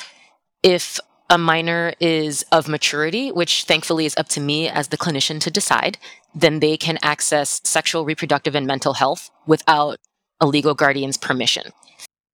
if 0.63 0.99
a 1.29 1.37
minor 1.37 1.93
is 1.99 2.43
of 2.51 2.67
maturity, 2.67 3.31
which 3.31 3.63
thankfully 3.63 4.05
is 4.05 4.17
up 4.17 4.27
to 4.29 4.41
me 4.41 4.67
as 4.67 4.89
the 4.89 4.97
clinician 4.97 5.39
to 5.39 5.49
decide, 5.49 5.97
then 6.35 6.59
they 6.59 6.75
can 6.75 6.97
access 7.01 7.61
sexual, 7.63 8.03
reproductive, 8.03 8.53
and 8.53 8.67
mental 8.67 8.95
health 8.95 9.31
without 9.47 9.97
a 10.41 10.47
legal 10.47 10.73
guardian's 10.73 11.17
permission. 11.17 11.71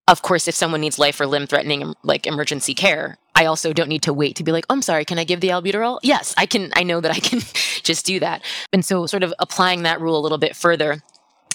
Of 0.08 0.22
course, 0.22 0.48
if 0.48 0.54
someone 0.54 0.80
needs 0.80 0.98
life 0.98 1.20
or 1.20 1.26
limb 1.26 1.46
threatening 1.46 1.94
like 2.02 2.26
emergency 2.26 2.74
care, 2.74 3.18
I 3.38 3.46
also 3.46 3.72
don't 3.72 3.88
need 3.88 4.02
to 4.02 4.12
wait 4.12 4.34
to 4.36 4.42
be 4.42 4.50
like, 4.50 4.66
oh, 4.68 4.74
I'm 4.74 4.82
sorry, 4.82 5.04
can 5.04 5.16
I 5.16 5.22
give 5.22 5.40
the 5.40 5.50
albuterol? 5.50 6.00
Yes, 6.02 6.34
I 6.36 6.44
can. 6.44 6.72
I 6.74 6.82
know 6.82 7.00
that 7.00 7.12
I 7.12 7.20
can 7.20 7.38
just 7.84 8.04
do 8.04 8.18
that. 8.18 8.42
And 8.72 8.84
so, 8.84 9.06
sort 9.06 9.22
of 9.22 9.32
applying 9.38 9.84
that 9.84 10.00
rule 10.00 10.18
a 10.18 10.20
little 10.20 10.38
bit 10.38 10.56
further, 10.56 11.04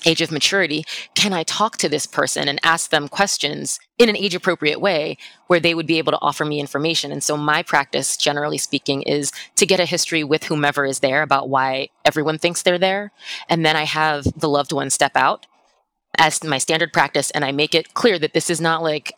age 0.06 0.22
of 0.22 0.32
maturity, 0.32 0.86
can 1.14 1.34
I 1.34 1.44
talk 1.44 1.76
to 1.78 1.90
this 1.90 2.06
person 2.06 2.48
and 2.48 2.60
ask 2.64 2.90
them 2.90 3.10
questions 3.10 3.80
in 3.98 4.08
an 4.08 4.16
age 4.16 4.34
appropriate 4.34 4.80
way 4.80 5.18
where 5.48 5.60
they 5.60 5.74
would 5.74 5.86
be 5.86 5.98
able 5.98 6.14
to 6.14 6.22
offer 6.22 6.46
me 6.46 6.62
information? 6.62 7.12
And 7.12 7.22
so, 7.22 7.36
my 7.36 7.62
practice, 7.64 8.16
generally 8.16 8.58
speaking, 8.58 9.02
is 9.02 9.34
to 9.58 9.66
get 9.66 9.82
a 9.82 9.86
history 9.86 10.24
with 10.24 10.46
whomever 10.46 10.86
is 10.86 11.00
there 11.00 11.22
about 11.22 11.50
why 11.50 11.90
everyone 12.06 12.38
thinks 12.38 12.62
they're 12.62 12.80
there. 12.80 13.12
And 13.50 13.66
then 13.66 13.76
I 13.76 13.84
have 13.84 14.24
the 14.40 14.48
loved 14.48 14.72
one 14.72 14.90
step 14.90 15.18
out 15.18 15.48
as 16.18 16.42
my 16.46 16.60
standard 16.60 16.94
practice 16.94 17.30
and 17.32 17.44
I 17.44 17.52
make 17.52 17.76
it 17.76 17.94
clear 17.94 18.18
that 18.20 18.34
this 18.34 18.50
is 18.50 18.62
not 18.62 18.84
like 18.84 19.12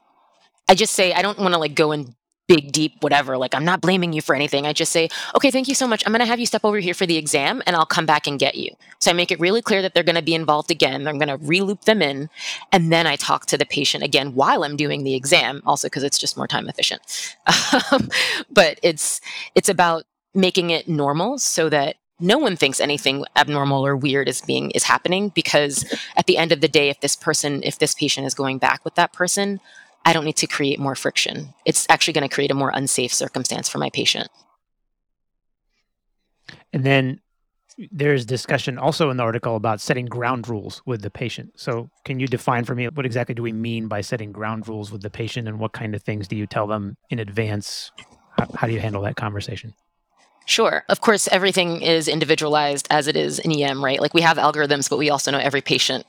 I 0.67 0.73
just 0.73 0.93
say 0.93 1.13
I 1.13 1.21
don't 1.21 1.37
want 1.37 1.53
to 1.53 1.59
like 1.59 1.75
go 1.75 1.91
and 1.91 2.15
big, 2.47 2.71
deep, 2.71 3.01
whatever. 3.01 3.37
Like, 3.37 3.55
I'm 3.55 3.65
not 3.65 3.81
blaming 3.81 4.13
you 4.13 4.21
for 4.21 4.35
anything. 4.35 4.65
I 4.65 4.73
just 4.73 4.91
say, 4.91 5.09
okay, 5.35 5.51
thank 5.51 5.67
you 5.67 5.75
so 5.75 5.87
much. 5.87 6.03
I'm 6.05 6.11
going 6.11 6.19
to 6.19 6.25
have 6.25 6.39
you 6.39 6.45
step 6.45 6.63
over 6.63 6.79
here 6.79 6.93
for 6.93 7.05
the 7.05 7.17
exam 7.17 7.61
and 7.65 7.75
I'll 7.75 7.85
come 7.85 8.05
back 8.05 8.27
and 8.27 8.39
get 8.39 8.55
you. 8.55 8.69
So 8.99 9.11
I 9.11 9.13
make 9.13 9.31
it 9.31 9.39
really 9.39 9.61
clear 9.61 9.81
that 9.81 9.93
they're 9.93 10.03
going 10.03 10.15
to 10.15 10.21
be 10.21 10.35
involved 10.35 10.71
again. 10.71 11.07
I'm 11.07 11.17
going 11.17 11.29
to 11.29 11.37
reloop 11.37 11.81
them 11.81 12.01
in. 12.01 12.29
And 12.71 12.91
then 12.91 13.07
I 13.07 13.15
talk 13.15 13.45
to 13.47 13.57
the 13.57 13.65
patient 13.65 14.03
again 14.03 14.35
while 14.35 14.63
I'm 14.63 14.75
doing 14.75 15.03
the 15.03 15.15
exam, 15.15 15.61
also 15.65 15.87
because 15.87 16.03
it's 16.03 16.17
just 16.17 16.37
more 16.37 16.47
time 16.47 16.69
efficient. 16.69 17.01
Um, 17.91 18.09
but 18.51 18.79
it's, 18.83 19.21
it's 19.53 19.69
about 19.69 20.05
making 20.33 20.69
it 20.69 20.87
normal 20.87 21.37
so 21.37 21.69
that 21.69 21.97
no 22.19 22.37
one 22.37 22.55
thinks 22.55 22.79
anything 22.79 23.25
abnormal 23.35 23.85
or 23.85 23.95
weird 23.95 24.29
is 24.29 24.41
being 24.41 24.71
is 24.71 24.83
happening 24.83 25.29
because 25.29 25.85
at 26.15 26.25
the 26.25 26.37
end 26.37 26.51
of 26.51 26.61
the 26.61 26.67
day 26.67 26.89
if 26.89 26.99
this 27.01 27.15
person 27.15 27.61
if 27.63 27.79
this 27.79 27.93
patient 27.93 28.25
is 28.25 28.33
going 28.33 28.57
back 28.57 28.83
with 28.85 28.95
that 28.95 29.11
person 29.11 29.59
I 30.05 30.13
don't 30.13 30.23
need 30.23 30.37
to 30.37 30.47
create 30.47 30.79
more 30.79 30.95
friction. 30.95 31.53
It's 31.65 31.87
actually 31.89 32.13
going 32.13 32.29
to 32.29 32.33
create 32.33 32.51
a 32.51 32.55
more 32.55 32.71
unsafe 32.73 33.11
circumstance 33.11 33.67
for 33.67 33.79
my 33.79 33.89
patient. 33.89 34.29
And 36.71 36.83
then 36.83 37.21
there's 37.91 38.25
discussion 38.25 38.77
also 38.77 39.09
in 39.09 39.17
the 39.17 39.23
article 39.23 39.55
about 39.55 39.81
setting 39.81 40.05
ground 40.05 40.47
rules 40.47 40.81
with 40.85 41.01
the 41.01 41.09
patient. 41.09 41.53
So, 41.55 41.89
can 42.05 42.19
you 42.19 42.27
define 42.27 42.63
for 42.63 42.75
me 42.75 42.87
what 42.87 43.05
exactly 43.05 43.35
do 43.35 43.41
we 43.41 43.51
mean 43.51 43.87
by 43.87 44.01
setting 44.01 44.31
ground 44.31 44.67
rules 44.67 44.91
with 44.91 45.01
the 45.01 45.09
patient 45.09 45.47
and 45.47 45.59
what 45.59 45.73
kind 45.73 45.95
of 45.95 46.03
things 46.03 46.27
do 46.27 46.35
you 46.35 46.45
tell 46.45 46.67
them 46.67 46.95
in 47.09 47.19
advance? 47.19 47.91
How, 48.37 48.47
how 48.53 48.67
do 48.67 48.73
you 48.73 48.79
handle 48.79 49.01
that 49.01 49.15
conversation? 49.15 49.73
Sure. 50.45 50.83
Of 50.89 51.01
course, 51.01 51.27
everything 51.29 51.81
is 51.81 52.07
individualized 52.07 52.87
as 52.91 53.07
it 53.07 53.17
is 53.17 53.39
in 53.39 53.51
EM, 53.51 53.83
right? 53.83 53.99
Like 53.99 54.13
we 54.13 54.21
have 54.21 54.37
algorithms, 54.37 54.89
but 54.89 54.97
we 54.97 55.09
also 55.09 55.31
know 55.31 55.39
every 55.39 55.61
patient 55.61 56.05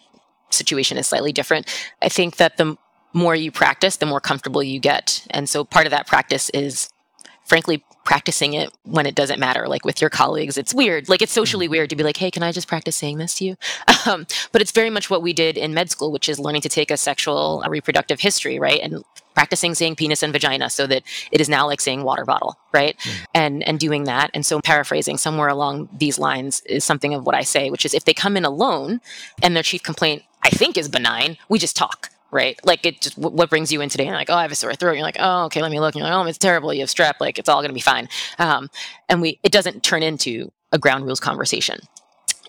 situation 0.50 0.98
is 0.98 1.06
slightly 1.06 1.32
different. 1.32 1.66
I 2.02 2.10
think 2.10 2.36
that 2.36 2.58
the 2.58 2.76
more 3.16 3.34
you 3.34 3.50
practice, 3.50 3.96
the 3.96 4.06
more 4.06 4.20
comfortable 4.20 4.62
you 4.62 4.78
get. 4.78 5.26
And 5.30 5.48
so 5.48 5.64
part 5.64 5.86
of 5.86 5.90
that 5.90 6.06
practice 6.06 6.50
is 6.50 6.90
frankly 7.46 7.82
practicing 8.04 8.54
it 8.54 8.70
when 8.84 9.06
it 9.06 9.14
doesn't 9.14 9.40
matter. 9.40 9.66
Like 9.66 9.84
with 9.84 10.00
your 10.00 10.10
colleagues 10.10 10.56
it's 10.56 10.74
weird. 10.74 11.08
Like 11.08 11.22
it's 11.22 11.32
socially 11.32 11.66
weird 11.66 11.90
to 11.90 11.96
be 11.96 12.04
like 12.04 12.18
hey 12.18 12.30
can 12.30 12.42
i 12.44 12.52
just 12.52 12.68
practice 12.68 12.94
saying 12.94 13.18
this 13.18 13.34
to 13.36 13.44
you? 13.44 13.56
Um, 14.06 14.24
but 14.52 14.62
it's 14.62 14.70
very 14.70 14.88
much 14.88 15.10
what 15.10 15.20
we 15.20 15.32
did 15.32 15.58
in 15.58 15.74
med 15.74 15.90
school 15.90 16.12
which 16.12 16.28
is 16.28 16.38
learning 16.38 16.62
to 16.62 16.68
take 16.68 16.92
a 16.92 16.96
sexual 16.96 17.60
a 17.64 17.70
reproductive 17.70 18.20
history 18.20 18.60
right 18.60 18.78
and 18.80 19.02
practicing 19.34 19.74
saying 19.74 19.96
penis 19.96 20.22
and 20.22 20.32
vagina 20.32 20.70
so 20.70 20.86
that 20.86 21.02
it 21.32 21.40
is 21.40 21.48
now 21.48 21.66
like 21.66 21.80
saying 21.80 22.04
water 22.04 22.24
bottle 22.24 22.56
right 22.72 22.96
mm. 23.00 23.24
and 23.34 23.66
and 23.66 23.80
doing 23.80 24.04
that. 24.04 24.30
And 24.32 24.46
so 24.46 24.60
paraphrasing 24.60 25.16
somewhere 25.16 25.48
along 25.48 25.88
these 25.92 26.20
lines 26.20 26.60
is 26.66 26.84
something 26.84 27.14
of 27.14 27.26
what 27.26 27.34
i 27.34 27.42
say 27.42 27.68
which 27.68 27.84
is 27.84 27.94
if 27.94 28.04
they 28.04 28.14
come 28.14 28.36
in 28.36 28.44
alone 28.44 29.00
and 29.42 29.56
their 29.56 29.64
chief 29.64 29.82
complaint 29.82 30.22
i 30.44 30.50
think 30.50 30.76
is 30.76 30.88
benign 30.88 31.36
we 31.48 31.58
just 31.58 31.74
talk 31.74 32.10
right? 32.30 32.58
Like 32.64 32.84
it 32.84 33.00
just 33.00 33.16
what 33.18 33.50
brings 33.50 33.72
you 33.72 33.80
in 33.80 33.88
today? 33.88 34.06
And 34.06 34.14
like, 34.14 34.30
oh, 34.30 34.34
I 34.34 34.42
have 34.42 34.52
a 34.52 34.56
sore 34.56 34.74
throat. 34.74 34.90
And 34.90 34.98
you're 34.98 35.06
like, 35.06 35.16
oh, 35.18 35.44
okay, 35.46 35.62
let 35.62 35.70
me 35.70 35.80
look. 35.80 35.94
And 35.94 36.00
you're 36.00 36.10
like, 36.10 36.26
oh, 36.26 36.28
it's 36.28 36.38
terrible. 36.38 36.72
You 36.72 36.80
have 36.80 36.88
strep. 36.88 37.14
Like 37.20 37.38
it's 37.38 37.48
all 37.48 37.60
going 37.60 37.70
to 37.70 37.74
be 37.74 37.80
fine. 37.80 38.08
Um, 38.38 38.70
and 39.08 39.20
we 39.20 39.38
it 39.42 39.52
doesn't 39.52 39.82
turn 39.82 40.02
into 40.02 40.50
a 40.72 40.78
ground 40.78 41.04
rules 41.04 41.20
conversation. 41.20 41.80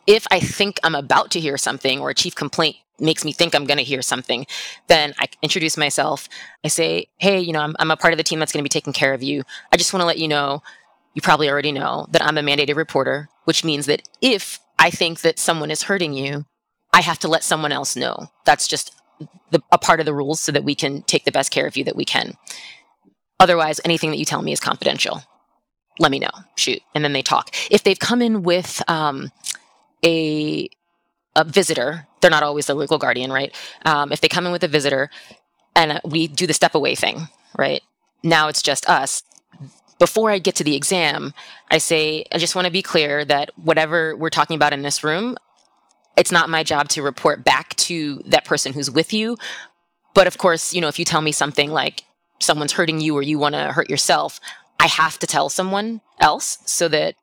If 0.06 0.26
I 0.32 0.40
think 0.40 0.80
I'm 0.84 0.96
about 0.96 1.32
to 1.32 1.40
hear 1.40 1.58
something 1.58 2.00
or 2.00 2.10
a 2.10 2.14
chief 2.14 2.34
complaint 2.34 2.78
makes 3.00 3.24
me 3.24 3.32
think 3.32 3.54
I'm 3.54 3.66
going 3.66 3.78
to 3.78 3.84
hear 3.84 4.02
something, 4.02 4.46
then 4.88 5.14
I 5.20 5.28
introduce 5.42 5.78
myself. 5.78 6.28
I 6.64 6.70
say, 6.70 7.08
hey, 7.18 7.40
you 7.40 7.54
know, 7.54 7.60
I'm, 7.60 7.76
I'm 7.80 7.92
a 7.92 7.98
part 7.98 8.14
of 8.14 8.18
the 8.18 8.24
team 8.24 8.40
that's 8.40 8.52
going 8.52 8.64
to 8.64 8.68
be 8.68 8.70
taking 8.70 8.94
care 8.94 9.14
of 9.14 9.22
you. 9.22 9.44
I 9.72 9.78
just 9.78 9.94
want 9.94 10.02
to 10.02 10.08
let 10.08 10.18
you 10.18 10.28
know, 10.28 10.64
you 11.14 11.22
probably 11.22 11.50
already 11.50 11.72
know 11.72 12.08
that 12.12 12.24
I'm 12.24 12.38
a 12.38 12.42
mandated 12.42 12.76
reporter, 12.76 13.30
which 13.44 13.64
means 13.64 13.86
that 13.86 14.08
if 14.22 14.60
I 14.80 14.90
think 14.90 15.22
that 15.22 15.40
someone 15.40 15.72
is 15.72 15.84
hurting 15.84 16.14
you, 16.14 16.46
I 16.94 17.02
have 17.02 17.20
to 17.20 17.28
let 17.28 17.44
someone 17.44 17.72
else 17.72 17.96
know. 17.96 18.32
That's 18.46 18.68
just 18.68 18.94
the, 19.52 19.62
a 19.72 19.78
part 19.78 20.00
of 20.00 20.06
the 20.06 20.14
rules 20.14 20.40
so 20.40 20.52
that 20.52 20.64
we 20.64 20.76
can 20.76 21.02
take 21.04 21.26
the 21.26 21.32
best 21.32 21.52
care 21.52 21.68
of 21.68 21.78
you 21.78 21.84
that 21.86 21.96
we 21.96 22.06
can. 22.06 22.38
Otherwise, 23.40 23.80
anything 23.86 24.10
that 24.12 24.18
you 24.18 24.26
tell 24.26 24.42
me 24.42 24.52
is 24.52 24.60
confidential. 24.60 25.22
Let 26.00 26.12
me 26.12 26.20
know. 26.20 26.30
Shoot. 26.56 26.82
And 26.94 27.04
then 27.04 27.14
they 27.14 27.22
talk. 27.22 27.56
If 27.72 27.84
they've 27.84 27.98
come 28.00 28.22
in 28.22 28.44
with 28.44 28.82
um, 28.90 29.32
a 30.06 30.70
a 31.36 31.44
visitor, 31.44 32.08
they're 32.20 32.32
not 32.32 32.44
always 32.44 32.66
the 32.66 32.74
legal 32.74 32.98
guardian, 32.98 33.32
right? 33.32 33.56
Um, 33.86 34.12
if 34.12 34.22
they 34.22 34.28
come 34.28 34.48
in 34.48 34.52
with 34.52 34.64
a 34.64 34.68
visitor 34.68 35.10
and 35.76 36.02
we 36.04 36.28
do 36.28 36.48
the 36.48 36.54
step 36.54 36.74
away 36.74 36.96
thing, 36.96 37.28
right? 37.58 37.82
Now 38.24 38.48
it's 38.48 38.64
just 38.64 38.90
us. 38.90 39.22
Before 40.00 40.32
I 40.32 40.40
get 40.40 40.56
to 40.56 40.64
the 40.64 40.76
exam, 40.76 41.34
I 41.70 41.78
say, 41.78 42.26
I 42.32 42.40
just 42.40 42.56
want 42.56 42.66
to 42.66 42.72
be 42.72 42.82
clear 42.82 43.24
that 43.26 43.52
whatever 43.56 44.16
we're 44.16 44.32
talking 44.32 44.56
about 44.56 44.74
in 44.74 44.82
this 44.82 45.04
room, 45.04 45.38
it's 46.18 46.32
not 46.32 46.50
my 46.50 46.64
job 46.64 46.90
to 46.90 47.02
report 47.02 47.44
back 47.44 47.76
to 47.76 48.22
that 48.26 48.44
person 48.44 48.74
who's 48.74 48.90
with 48.92 49.14
you. 49.14 49.38
But 50.14 50.28
of 50.28 50.38
course, 50.38 50.74
you 50.74 50.82
know, 50.82 50.88
if 50.88 50.98
you 50.98 51.06
tell 51.06 51.22
me 51.22 51.32
something 51.32 51.72
like 51.72 52.04
someone's 52.40 52.74
hurting 52.74 53.00
you 53.00 53.16
or 53.16 53.22
you 53.22 53.40
want 53.40 53.54
to 53.54 53.72
hurt 53.72 53.90
yourself, 53.90 54.40
I 54.80 54.88
have 54.88 55.20
to 55.20 55.28
tell 55.28 55.50
someone 55.50 56.02
else 56.20 56.58
so 56.66 56.88
that 56.90 57.16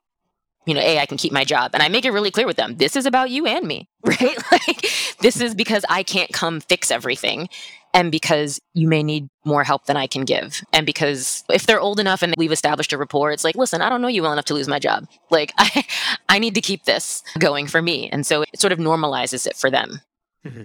you 0.66 0.72
know, 0.72 0.80
A, 0.80 0.98
I 0.98 1.04
can 1.04 1.18
keep 1.18 1.30
my 1.30 1.44
job. 1.44 1.72
And 1.74 1.82
I 1.82 1.88
make 1.88 2.06
it 2.06 2.10
really 2.10 2.30
clear 2.30 2.46
with 2.46 2.56
them 2.56 2.76
this 2.76 2.96
is 2.96 3.04
about 3.04 3.28
you 3.30 3.46
and 3.46 3.66
me, 3.66 3.88
right? 4.04 4.38
like, 4.50 4.90
this 5.20 5.40
is 5.40 5.54
because 5.54 5.84
I 5.90 6.02
can't 6.02 6.32
come 6.32 6.60
fix 6.60 6.90
everything 6.90 7.48
and 7.94 8.10
because 8.10 8.60
you 8.74 8.88
may 8.88 9.02
need 9.02 9.28
more 9.44 9.62
help 9.62 9.86
than 9.86 9.96
I 9.96 10.08
can 10.08 10.24
give. 10.24 10.60
And 10.72 10.84
because 10.84 11.44
if 11.48 11.64
they're 11.64 11.80
old 11.80 12.00
enough 12.00 12.22
and 12.22 12.34
we've 12.36 12.52
established 12.52 12.92
a 12.92 12.98
rapport, 12.98 13.30
it's 13.30 13.44
like, 13.44 13.54
listen, 13.54 13.80
I 13.80 13.88
don't 13.88 14.02
know 14.02 14.08
you 14.08 14.22
well 14.22 14.32
enough 14.32 14.46
to 14.46 14.54
lose 14.54 14.68
my 14.68 14.80
job. 14.80 15.06
Like 15.30 15.52
I 15.58 15.86
I 16.28 16.38
need 16.40 16.56
to 16.56 16.60
keep 16.60 16.84
this 16.84 17.22
going 17.38 17.68
for 17.68 17.80
me. 17.80 18.10
And 18.10 18.26
so 18.26 18.42
it 18.42 18.60
sort 18.60 18.72
of 18.72 18.80
normalizes 18.80 19.46
it 19.46 19.56
for 19.56 19.70
them. 19.70 20.00
Mm-hmm. 20.44 20.64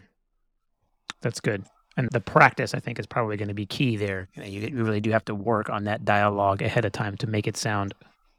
That's 1.21 1.39
good. 1.39 1.63
And 1.95 2.09
the 2.11 2.21
practice, 2.21 2.73
I 2.73 2.79
think, 2.79 2.97
is 2.97 3.05
probably 3.05 3.37
going 3.37 3.49
to 3.49 3.53
be 3.53 3.65
key 3.65 3.97
there. 3.97 4.29
You, 4.33 4.41
know, 4.41 4.47
you, 4.47 4.61
you 4.61 4.83
really 4.83 5.01
do 5.01 5.11
have 5.11 5.25
to 5.25 5.35
work 5.35 5.69
on 5.69 5.83
that 5.83 6.05
dialogue 6.05 6.61
ahead 6.61 6.85
of 6.85 6.93
time 6.93 7.17
to 7.17 7.27
make 7.27 7.45
it 7.45 7.57
sound 7.57 7.93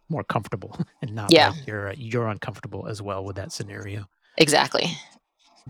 more 0.09 0.25
comfortable 0.25 0.77
and 1.03 1.15
not 1.15 1.31
yeah. 1.31 1.51
like 1.51 1.67
you're 1.67 1.93
you're 1.93 2.27
uncomfortable 2.27 2.89
as 2.89 3.01
well 3.01 3.25
with 3.25 3.37
that 3.37 3.53
scenario. 3.53 4.07
Exactly. 4.39 4.87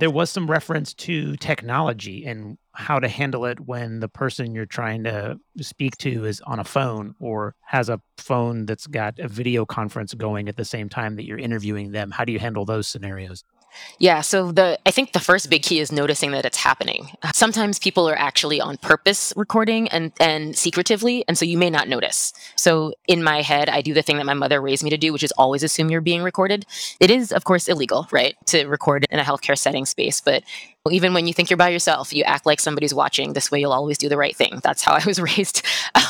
There 0.00 0.10
was 0.10 0.30
some 0.30 0.50
reference 0.50 0.94
to 0.94 1.36
technology 1.36 2.24
and 2.24 2.56
how 2.72 3.00
to 3.00 3.06
handle 3.06 3.44
it 3.44 3.60
when 3.60 4.00
the 4.00 4.08
person 4.08 4.54
you're 4.54 4.64
trying 4.64 5.04
to 5.04 5.38
speak 5.60 5.98
to 5.98 6.24
is 6.24 6.40
on 6.46 6.58
a 6.58 6.64
phone 6.64 7.14
or 7.20 7.54
has 7.66 7.90
a 7.90 8.00
phone 8.16 8.64
that's 8.64 8.86
got 8.86 9.18
a 9.18 9.28
video 9.28 9.66
conference 9.66 10.14
going 10.14 10.48
at 10.48 10.56
the 10.56 10.64
same 10.64 10.88
time 10.88 11.16
that 11.16 11.26
you're 11.26 11.38
interviewing 11.38 11.92
them. 11.92 12.12
How 12.12 12.24
do 12.24 12.32
you 12.32 12.38
handle 12.38 12.64
those 12.64 12.88
scenarios? 12.88 13.44
Yeah, 13.98 14.20
so 14.20 14.52
the 14.52 14.78
I 14.86 14.90
think 14.90 15.12
the 15.12 15.20
first 15.20 15.50
big 15.50 15.62
key 15.62 15.78
is 15.80 15.92
noticing 15.92 16.30
that 16.32 16.44
it's 16.44 16.58
happening. 16.58 17.10
Sometimes 17.34 17.78
people 17.78 18.08
are 18.08 18.18
actually 18.18 18.60
on 18.60 18.76
purpose 18.78 19.32
recording 19.36 19.88
and 19.88 20.12
and 20.20 20.56
secretively, 20.56 21.24
and 21.28 21.36
so 21.36 21.44
you 21.44 21.58
may 21.58 21.70
not 21.70 21.88
notice. 21.88 22.32
So 22.56 22.92
in 23.06 23.22
my 23.22 23.42
head, 23.42 23.68
I 23.68 23.82
do 23.82 23.94
the 23.94 24.02
thing 24.02 24.16
that 24.18 24.26
my 24.26 24.34
mother 24.34 24.60
raised 24.60 24.82
me 24.82 24.90
to 24.90 24.96
do, 24.96 25.12
which 25.12 25.22
is 25.22 25.32
always 25.32 25.62
assume 25.62 25.90
you're 25.90 26.00
being 26.00 26.22
recorded. 26.22 26.66
It 27.00 27.10
is, 27.10 27.32
of 27.32 27.44
course, 27.44 27.68
illegal, 27.68 28.06
right, 28.10 28.36
to 28.46 28.66
record 28.66 29.06
in 29.10 29.18
a 29.18 29.24
healthcare 29.24 29.58
setting 29.58 29.86
space, 29.86 30.20
but 30.20 30.42
even 30.90 31.12
when 31.12 31.26
you 31.26 31.34
think 31.34 31.50
you're 31.50 31.56
by 31.58 31.68
yourself, 31.68 32.12
you 32.12 32.24
act 32.24 32.46
like 32.46 32.58
somebody's 32.58 32.94
watching. 32.94 33.34
This 33.34 33.50
way, 33.50 33.60
you'll 33.60 33.72
always 33.72 33.98
do 33.98 34.08
the 34.08 34.16
right 34.16 34.34
thing. 34.34 34.60
That's 34.62 34.82
how 34.82 34.94
I 34.94 35.04
was 35.06 35.20
raised. 35.36 35.62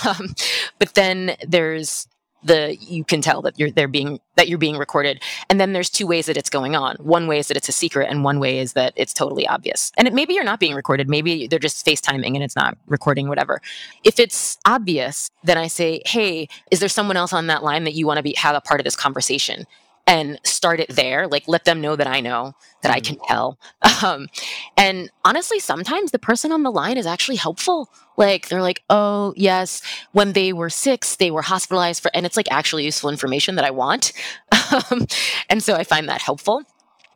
Um, 0.07 0.35
but 0.79 0.95
then 0.95 1.37
there's 1.47 2.07
the 2.43 2.77
you 2.81 3.05
can 3.05 3.21
tell 3.21 3.43
that 3.43 3.59
you're 3.59 3.71
they're 3.71 3.89
being 3.89 4.21
that 4.37 4.49
you're 4.49 4.59
being 4.59 4.77
recorded. 4.77 5.23
And 5.49 5.61
then 5.61 5.73
there's 5.73 5.91
two 5.91 6.07
ways 6.07 6.27
that 6.27 6.37
it's 6.37 6.51
going 6.51 6.75
on. 6.75 6.97
One 6.97 7.27
way 7.27 7.39
is 7.39 7.49
that 7.49 7.57
it's 7.57 7.69
a 7.69 7.73
secret 7.73 8.09
and 8.09 8.25
one 8.25 8.41
way 8.41 8.59
is 8.59 8.73
that 8.73 8.93
it's 8.97 9.13
totally 9.13 9.47
obvious. 9.47 9.93
And 9.97 10.09
it, 10.09 10.15
maybe 10.15 10.35
you're 10.35 10.45
not 10.45 10.61
being 10.61 10.75
recorded. 10.75 11.09
Maybe 11.09 11.47
they're 11.47 11.59
just 11.59 11.85
facetiming 11.85 12.35
and 12.35 12.43
it's 12.43 12.57
not 12.57 12.79
recording 12.87 13.29
whatever. 13.29 13.61
If 14.05 14.19
it's 14.19 14.59
obvious 14.67 15.31
then 15.43 15.59
i 15.59 15.67
say 15.67 16.03
hey 16.07 16.49
is 16.71 16.81
there 16.81 16.89
someone 16.89 17.17
else 17.17 17.33
on 17.33 17.47
that 17.47 17.63
line 17.63 17.85
that 17.85 17.95
you 17.95 18.07
want 18.07 18.17
to 18.19 18.23
be 18.23 18.35
have 18.35 18.55
a 18.55 18.61
part 18.61 18.81
of 18.81 18.85
this 18.85 18.97
conversation 18.97 19.67
and 20.07 20.41
start 20.45 20.81
it 20.81 20.89
there 20.89 21.27
like 21.29 21.47
let 21.47 21.65
them 21.65 21.81
know 21.81 21.97
that 21.97 22.07
i 22.07 22.21
know 22.21 22.55
that 22.83 22.93
i 22.93 23.01
can 23.01 23.17
mm. 23.17 23.27
tell 23.27 23.59
um, 24.05 24.27
and 24.77 25.11
honestly 25.25 25.59
sometimes 25.59 26.11
the 26.11 26.19
person 26.19 26.53
on 26.53 26.63
the 26.63 26.71
line 26.71 26.97
is 26.97 27.07
actually 27.07 27.37
helpful 27.37 27.89
like 28.17 28.49
they're 28.49 28.63
like 28.63 28.83
oh 28.91 29.33
yes 29.37 29.83
when 30.13 30.33
they 30.33 30.53
were 30.53 30.71
six 30.71 31.17
they 31.17 31.31
were 31.31 31.43
hospitalized 31.43 32.03
for 32.03 32.11
and 32.15 32.27
it's 32.27 32.37
like 32.37 32.51
actually 32.51 32.85
useful 32.85 33.11
information 33.11 33.55
that 33.55 33.65
i 33.65 33.71
want 33.71 34.13
um, 34.91 35.07
and 35.49 35.63
so 35.63 35.75
i 35.75 35.85
find 35.85 36.09
that 36.09 36.21
helpful 36.21 36.65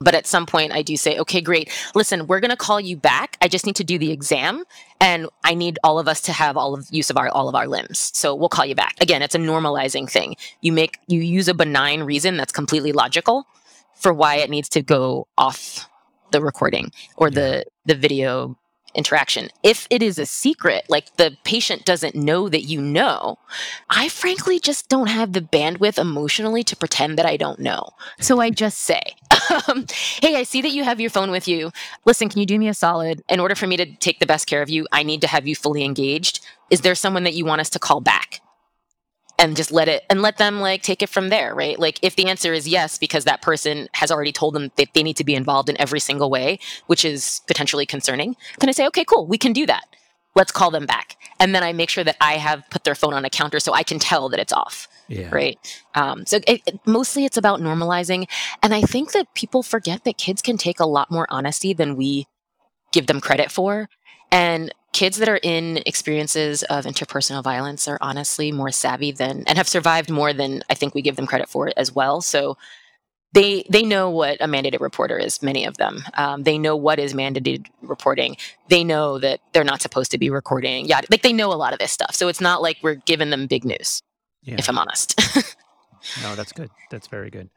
but 0.01 0.15
at 0.15 0.27
some 0.27 0.45
point, 0.45 0.73
I 0.73 0.83
do 0.83 0.97
say, 0.97 1.19
okay, 1.19 1.41
great. 1.41 1.71
Listen, 1.95 2.27
we're 2.27 2.41
going 2.41 2.51
to 2.51 2.57
call 2.57 2.81
you 2.81 2.97
back. 2.97 3.39
I 3.41 3.49
just 3.49 3.65
need 3.65 3.77
to 3.77 3.85
do 3.85 3.99
the 3.99 4.11
exam 4.11 4.65
and 5.05 5.29
I 5.45 5.53
need 5.53 5.79
all 5.85 5.99
of 5.99 6.09
us 6.09 6.23
to 6.23 6.33
have 6.33 6.57
all 6.57 6.73
of 6.73 6.87
use 6.91 7.11
of 7.11 7.19
our, 7.19 7.29
all 7.29 7.47
of 7.47 7.55
our 7.55 7.69
limbs. 7.69 8.11
So 8.15 8.35
we'll 8.35 8.49
call 8.49 8.65
you 8.65 8.75
back. 8.75 8.97
Again, 9.03 9.21
it's 9.21 9.35
a 9.35 9.39
normalizing 9.39 10.11
thing. 10.11 10.37
You 10.63 10.73
make, 10.73 10.99
you 11.07 11.21
use 11.21 11.47
a 11.47 11.53
benign 11.53 12.05
reason 12.05 12.39
that's 12.39 12.53
completely 12.53 12.93
logical 12.93 13.47
for 13.95 14.15
why 14.15 14.37
it 14.37 14.49
needs 14.49 14.71
to 14.71 14.81
go 14.81 15.29
off 15.37 15.91
the 16.31 16.41
recording 16.41 16.91
or 17.17 17.29
yeah. 17.29 17.35
the, 17.35 17.65
the 17.85 17.95
video 17.95 18.57
interaction. 18.95 19.49
If 19.63 19.87
it 19.91 20.03
is 20.03 20.19
a 20.19 20.27
secret, 20.27 20.85
like 20.89 21.17
the 21.17 21.37
patient 21.45 21.85
doesn't 21.85 22.15
know 22.15 22.49
that 22.49 22.63
you 22.63 22.81
know, 22.81 23.39
I 23.91 24.09
frankly 24.09 24.59
just 24.59 24.89
don't 24.89 25.09
have 25.09 25.33
the 25.33 25.41
bandwidth 25.41 25.99
emotionally 25.99 26.63
to 26.65 26.77
pretend 26.77 27.19
that 27.19 27.27
I 27.27 27.37
don't 27.37 27.59
know. 27.61 27.91
So 28.21 28.41
I 28.41 28.51
just 28.51 28.79
say, 28.79 29.03
um, 29.69 29.87
Hey, 30.23 30.37
I 30.37 30.43
see 30.43 30.63
that 30.63 30.73
you 30.73 30.85
have 30.85 31.01
your 31.01 31.11
phone 31.11 31.31
with 31.31 31.49
you. 31.49 31.73
Listen, 32.05 32.29
can 32.29 32.41
you 32.41 32.47
do 32.47 32.59
me 32.59 32.69
a 32.69 32.75
solid? 32.75 33.23
In 33.29 33.41
order 33.41 33.55
for 33.55 33.67
me 33.67 33.77
to 33.77 33.87
take 33.97 34.21
the 34.21 34.27
best 34.27 34.47
care 34.47 34.63
of 34.63 34.71
you, 34.71 34.87
I 34.93 35.03
need 35.03 35.21
to 35.23 35.27
have 35.27 35.47
you 35.47 35.57
fully 35.57 35.85
engaged. 35.85 36.41
Is 36.71 36.81
there 36.81 36.95
someone 36.95 37.25
that 37.25 37.35
you 37.35 37.45
want 37.45 37.61
us 37.61 37.71
to 37.71 37.79
call 37.79 38.01
back? 38.01 38.34
And 39.39 39.57
just 39.57 39.73
let 39.73 39.89
it 39.89 40.05
and 40.09 40.23
let 40.23 40.39
them 40.39 40.61
like 40.61 40.83
take 40.83 41.03
it 41.03 41.09
from 41.09 41.29
there 41.29 41.55
right? 41.55 41.79
Like 41.79 41.99
if 42.03 42.17
the 42.17 42.27
answer 42.27 42.53
is 42.53 42.69
yes 42.69 42.99
because 42.99 43.25
that 43.25 43.43
person 43.43 43.89
has 43.93 44.11
already 44.11 44.33
told 44.33 44.55
them 44.55 44.71
that 44.77 44.89
they 44.95 45.03
need 45.03 45.17
to 45.17 45.25
be 45.25 45.35
involved 45.35 45.69
in 45.69 45.81
every 45.81 46.01
single 46.01 46.31
way 46.31 46.59
which 46.87 47.05
is 47.05 47.43
potentially 47.47 47.87
concerning 47.87 48.37
then 48.61 48.69
i 48.69 48.73
say 48.73 48.87
okay 48.87 49.05
cool 49.05 49.27
we 49.27 49.39
can 49.39 49.53
do 49.53 49.67
that. 49.67 49.85
Let's 50.37 50.51
call 50.51 50.73
them 50.73 50.87
back. 50.87 51.17
And 51.39 51.55
then 51.55 51.63
i 51.63 51.73
make 51.73 51.91
sure 51.91 52.05
that 52.05 52.17
i 52.21 52.35
have 52.35 52.69
put 52.71 52.85
their 52.85 52.95
phone 52.95 53.15
on 53.15 53.25
a 53.25 53.31
counter 53.31 53.61
so 53.61 53.73
i 53.73 53.83
can 53.83 53.99
tell 53.99 54.29
that 54.29 54.41
it's 54.41 54.53
off 54.53 54.89
yeah. 55.09 55.29
right? 55.31 55.59
Um, 55.95 56.25
so 56.27 56.39
it, 56.47 56.63
it, 56.67 56.81
mostly 56.87 57.25
it's 57.25 57.37
about 57.37 57.61
normalizing 57.61 58.27
and 58.63 58.75
i 58.75 58.81
think 58.81 59.13
that 59.13 59.35
people 59.35 59.63
forget 59.63 60.05
that 60.05 60.19
kids 60.19 60.43
can 60.43 60.57
take 60.57 60.81
a 60.81 60.87
lot 60.87 61.11
more 61.11 61.27
honesty 61.31 61.73
than 61.73 61.97
we 61.97 62.27
give 62.93 63.07
them 63.07 63.21
credit 63.21 63.51
for 63.51 63.89
and 64.31 64.73
kids 64.95 65.19
that 65.19 65.29
are 65.29 65.41
in 65.43 65.83
experiences 65.85 66.63
of 66.63 66.87
interpersonal 66.87 67.43
violence 67.43 67.87
are 67.89 67.99
honestly 68.01 68.53
more 68.53 68.71
savvy 68.71 69.11
than 69.11 69.43
and 69.47 69.59
have 69.59 69.69
survived 69.69 70.09
more 70.09 70.33
than 70.33 70.63
I 70.71 70.75
think 70.75 70.95
we 70.95 71.03
give 71.03 71.17
them 71.17 71.27
credit 71.27 71.49
for 71.49 71.71
as 71.77 71.93
well. 71.93 72.23
So 72.23 72.57
they 73.33 73.65
they 73.69 73.83
know 73.83 74.09
what 74.09 74.41
a 74.41 74.47
mandated 74.47 74.81
reporter 74.81 75.19
is. 75.19 75.43
Many 75.43 75.67
of 75.67 75.77
them, 75.77 76.05
um, 76.15 76.45
they 76.45 76.57
know 76.57 76.77
what 76.77 77.01
is 77.01 77.13
mandated 77.13 77.67
reporting. 77.83 78.37
They 78.69 78.85
know 78.85 79.19
that 79.19 79.41
they're 79.53 79.65
not 79.65 79.83
supposed 79.83 80.13
to 80.13 80.19
be 80.19 80.31
recording. 80.31 80.87
Yeah, 80.87 81.01
like 81.11 81.23
they 81.23 81.33
know 81.33 81.53
a 81.53 81.59
lot 81.59 81.73
of 81.73 81.81
this 81.81 81.91
stuff. 81.91 82.15
So 82.15 82.29
it's 82.29 82.41
not 82.41 82.63
like 82.63 82.79
we're 82.81 82.95
giving 82.95 83.31
them 83.31 83.49
big 83.49 83.65
news. 83.65 84.01
Yeah. 84.45 84.57
If 84.59 84.69
I'm 84.69 84.79
honest. 84.79 85.19
no, 86.23 86.37
that's 86.37 86.53
good. 86.53 86.71
That's 86.91 87.09
very 87.09 87.31
good. 87.31 87.51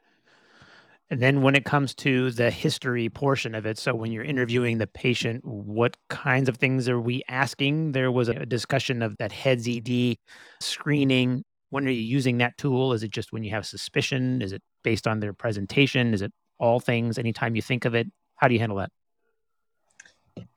And 1.09 1.21
then 1.21 1.41
when 1.41 1.55
it 1.55 1.63
comes 1.63 1.95
to 1.95 2.31
the 2.31 2.51
history 2.51 3.07
portion 3.07 3.55
of 3.55 3.65
it, 3.65 3.77
so 3.77 3.95
when 3.95 4.11
you're 4.11 4.25
interviewing 4.25 4.77
the 4.77 4.87
patient, 4.87 5.45
what 5.45 5.95
kinds 6.09 6.49
of 6.49 6.57
things 6.57 6.89
are 6.89 6.99
we 6.99 7.23
asking? 7.29 7.93
There 7.93 8.11
was 8.11 8.27
a 8.27 8.45
discussion 8.45 9.01
of 9.01 9.15
that 9.17 9.31
HEADS 9.31 9.67
ED 9.67 10.17
screening. 10.59 11.45
When 11.69 11.87
are 11.87 11.91
you 11.91 12.01
using 12.01 12.39
that 12.39 12.57
tool? 12.57 12.91
Is 12.91 13.03
it 13.03 13.11
just 13.11 13.31
when 13.31 13.43
you 13.43 13.51
have 13.51 13.65
suspicion? 13.65 14.41
Is 14.41 14.51
it 14.51 14.61
based 14.83 15.07
on 15.07 15.21
their 15.21 15.33
presentation? 15.33 16.13
Is 16.13 16.21
it 16.21 16.33
all 16.59 16.79
things 16.79 17.17
anytime 17.17 17.55
you 17.55 17.61
think 17.61 17.85
of 17.85 17.95
it? 17.95 18.07
How 18.35 18.49
do 18.49 18.53
you 18.53 18.59
handle 18.59 18.77
that? 18.77 18.91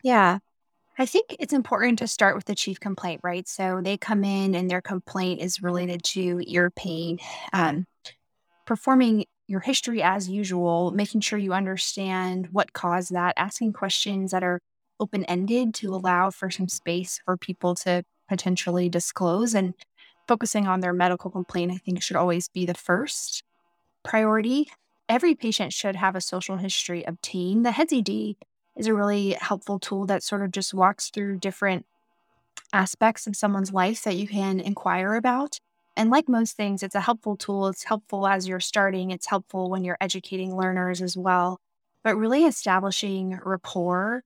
Yeah. 0.02 0.38
I 0.98 1.06
think 1.06 1.36
it's 1.38 1.52
important 1.52 2.00
to 2.00 2.08
start 2.08 2.34
with 2.34 2.44
the 2.44 2.54
chief 2.54 2.80
complaint, 2.80 3.20
right? 3.22 3.48
So 3.48 3.80
they 3.82 3.96
come 3.96 4.24
in 4.24 4.54
and 4.54 4.68
their 4.68 4.82
complaint 4.82 5.40
is 5.40 5.62
related 5.62 6.02
to 6.04 6.42
ear 6.44 6.70
pain. 6.70 7.18
Um, 7.52 7.86
performing 8.66 9.24
your 9.50 9.60
history 9.60 10.00
as 10.00 10.28
usual, 10.28 10.92
making 10.92 11.20
sure 11.20 11.36
you 11.36 11.52
understand 11.52 12.48
what 12.52 12.72
caused 12.72 13.12
that, 13.12 13.34
asking 13.36 13.72
questions 13.72 14.30
that 14.30 14.44
are 14.44 14.60
open 15.00 15.24
ended 15.24 15.74
to 15.74 15.92
allow 15.92 16.30
for 16.30 16.50
some 16.50 16.68
space 16.68 17.20
for 17.24 17.36
people 17.36 17.74
to 17.74 18.04
potentially 18.28 18.88
disclose 18.88 19.52
and 19.52 19.74
focusing 20.28 20.68
on 20.68 20.78
their 20.78 20.92
medical 20.92 21.32
complaint, 21.32 21.72
I 21.72 21.78
think 21.78 22.00
should 22.00 22.16
always 22.16 22.48
be 22.48 22.64
the 22.64 22.74
first 22.74 23.42
priority. 24.04 24.70
Every 25.08 25.34
patient 25.34 25.72
should 25.72 25.96
have 25.96 26.14
a 26.14 26.20
social 26.20 26.58
history 26.58 27.02
obtained. 27.02 27.66
The 27.66 27.72
HEADS 27.72 27.92
ED 27.92 28.36
is 28.76 28.86
a 28.86 28.94
really 28.94 29.32
helpful 29.40 29.80
tool 29.80 30.06
that 30.06 30.22
sort 30.22 30.42
of 30.42 30.52
just 30.52 30.72
walks 30.72 31.10
through 31.10 31.40
different 31.40 31.86
aspects 32.72 33.26
of 33.26 33.34
someone's 33.34 33.72
life 33.72 34.04
that 34.04 34.14
you 34.14 34.28
can 34.28 34.60
inquire 34.60 35.16
about. 35.16 35.58
And 35.96 36.10
like 36.10 36.28
most 36.28 36.56
things, 36.56 36.82
it's 36.82 36.94
a 36.94 37.00
helpful 37.00 37.36
tool. 37.36 37.68
It's 37.68 37.84
helpful 37.84 38.26
as 38.26 38.48
you're 38.48 38.60
starting, 38.60 39.10
it's 39.10 39.26
helpful 39.26 39.70
when 39.70 39.84
you're 39.84 39.98
educating 40.00 40.56
learners 40.56 41.02
as 41.02 41.16
well. 41.16 41.60
But 42.02 42.16
really 42.16 42.44
establishing 42.44 43.38
rapport, 43.44 44.22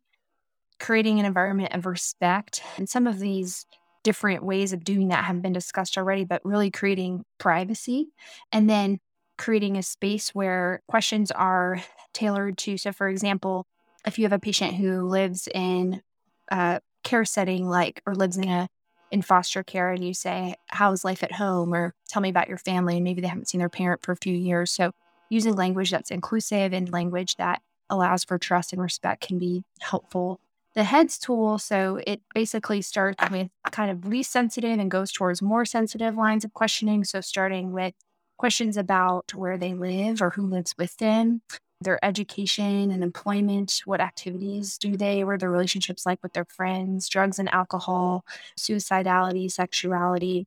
creating 0.79 1.19
an 1.19 1.27
environment 1.27 1.75
of 1.75 1.87
respect, 1.87 2.63
and 2.77 2.89
some 2.89 3.07
of 3.07 3.19
these 3.19 3.67
different 4.03 4.45
ways 4.45 4.73
of 4.73 4.85
doing 4.85 5.09
that 5.09 5.25
have 5.25 5.43
been 5.43 5.53
discussed 5.53 5.97
already, 5.97 6.25
but 6.25 6.45
really 6.45 6.71
creating 6.71 7.25
privacy 7.39 8.09
and 8.53 8.69
then 8.69 8.99
creating 9.39 9.77
a 9.77 9.83
space 9.83 10.31
where 10.35 10.83
questions 10.89 11.31
are 11.31 11.83
tailored 12.13 12.59
to. 12.59 12.77
So, 12.77 12.93
for 12.93 13.09
example, 13.09 13.67
if 14.07 14.19
you 14.19 14.25
have 14.25 14.33
a 14.33 14.39
patient 14.39 14.75
who 14.75 15.03
lives 15.09 15.49
in 15.53 16.03
a 16.51 16.81
care 17.03 17.25
setting, 17.25 17.69
like, 17.69 18.03
or 18.07 18.15
lives 18.15 18.37
in 18.37 18.49
a 18.49 18.69
in 19.15 19.23
foster 19.23 19.63
care 19.63 19.93
and 19.93 20.05
you 20.05 20.13
say, 20.13 20.57
How's 20.67 21.05
life 21.05 21.23
at 21.23 21.31
home? 21.31 21.73
or 21.73 21.95
tell 22.09 22.21
me 22.21 22.29
about 22.29 22.49
your 22.49 22.59
family. 22.59 22.97
And 22.97 23.05
maybe 23.05 23.21
they 23.21 23.29
haven't 23.29 23.49
seen 23.49 23.61
their 23.61 23.69
parent 23.69 24.03
for 24.03 24.11
a 24.11 24.17
few 24.17 24.35
years. 24.35 24.73
So 24.73 24.91
using 25.31 25.55
language 25.55 25.93
that's 25.93 26.11
inclusive 26.11 26.73
and 26.73 26.93
language 26.93 27.37
that 27.37 27.63
allows 27.89 28.25
for 28.25 28.39
trust 28.39 28.73
and 28.73 28.83
respect 28.83 29.23
can 29.25 29.39
be 29.39 29.63
helpful. 29.81 30.41
The 30.75 30.83
HEADS 30.83 31.19
tool, 31.21 31.59
so 31.59 32.01
it 32.05 32.23
basically 32.35 32.83
starts 32.83 33.23
with 33.31 33.51
kind 33.71 33.93
of 33.93 34.05
least 34.05 34.33
sensitive 34.33 34.81
and 34.81 34.91
goes 34.91 35.13
towards 35.13 35.41
more 35.41 35.65
sensitive 35.65 36.17
lines 36.17 36.45
of 36.45 36.53
questioning. 36.53 37.05
So 37.05 37.21
starting 37.21 37.71
with 37.71 37.95
questions 38.37 38.77
about 38.77 39.33
where 39.33 39.57
they 39.57 39.75
live 39.75 40.21
or 40.21 40.31
who 40.31 40.45
lives 40.45 40.75
with 40.77 40.97
them, 40.97 41.43
their 41.81 42.03
education 42.05 42.91
and 42.91 43.03
employment, 43.03 43.83
what 43.85 44.01
activities 44.01 44.79
do 44.79 44.97
they, 44.97 45.23
what 45.25 45.33
are 45.33 45.39
their 45.39 45.51
relationships 45.51 46.07
like 46.07 46.23
with 46.23 46.33
their 46.33 46.47
friends, 46.47 47.09
drugs 47.09 47.39
and 47.39 47.53
alcohol, 47.53 48.25
suicidality, 48.59 49.51
sexuality, 49.51 50.47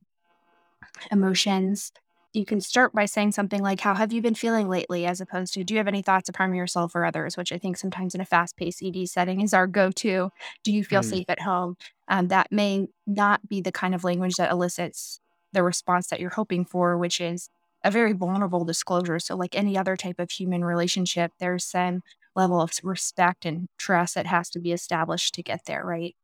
emotions. 1.10 1.92
You 2.34 2.44
can 2.44 2.60
start 2.60 2.92
by 2.92 3.06
saying 3.06 3.32
something 3.32 3.62
like, 3.62 3.80
How 3.80 3.94
have 3.94 4.12
you 4.12 4.20
been 4.20 4.34
feeling 4.34 4.68
lately? 4.68 5.06
as 5.06 5.20
opposed 5.20 5.54
to, 5.54 5.64
Do 5.64 5.74
you 5.74 5.78
have 5.78 5.88
any 5.88 6.02
thoughts 6.02 6.28
of 6.28 6.36
harming 6.36 6.58
yourself 6.58 6.94
or 6.94 7.04
others? 7.04 7.36
Which 7.36 7.52
I 7.52 7.58
think 7.58 7.76
sometimes 7.76 8.14
in 8.14 8.20
a 8.20 8.26
fast 8.26 8.56
paced 8.56 8.82
ED 8.82 9.08
setting 9.08 9.40
is 9.40 9.54
our 9.54 9.66
go 9.66 9.90
to. 9.92 10.30
Do 10.62 10.72
you 10.72 10.84
feel 10.84 11.00
mm. 11.00 11.10
safe 11.10 11.26
at 11.28 11.40
home? 11.40 11.76
Um, 12.06 12.28
that 12.28 12.52
may 12.52 12.88
not 13.06 13.48
be 13.48 13.60
the 13.60 13.72
kind 13.72 13.94
of 13.94 14.04
language 14.04 14.36
that 14.36 14.50
elicits 14.50 15.20
the 15.52 15.62
response 15.62 16.08
that 16.08 16.20
you're 16.20 16.30
hoping 16.30 16.64
for, 16.64 16.98
which 16.98 17.20
is, 17.20 17.48
a 17.84 17.90
very 17.90 18.12
vulnerable 18.12 18.64
disclosure. 18.64 19.18
So, 19.18 19.36
like 19.36 19.54
any 19.54 19.76
other 19.76 19.96
type 19.96 20.18
of 20.18 20.30
human 20.30 20.64
relationship, 20.64 21.32
there's 21.38 21.64
some 21.64 22.02
level 22.34 22.60
of 22.60 22.72
respect 22.82 23.44
and 23.44 23.68
trust 23.78 24.14
that 24.14 24.26
has 24.26 24.50
to 24.50 24.60
be 24.60 24.72
established 24.72 25.34
to 25.34 25.42
get 25.42 25.62
there, 25.66 25.84
right? 25.84 26.14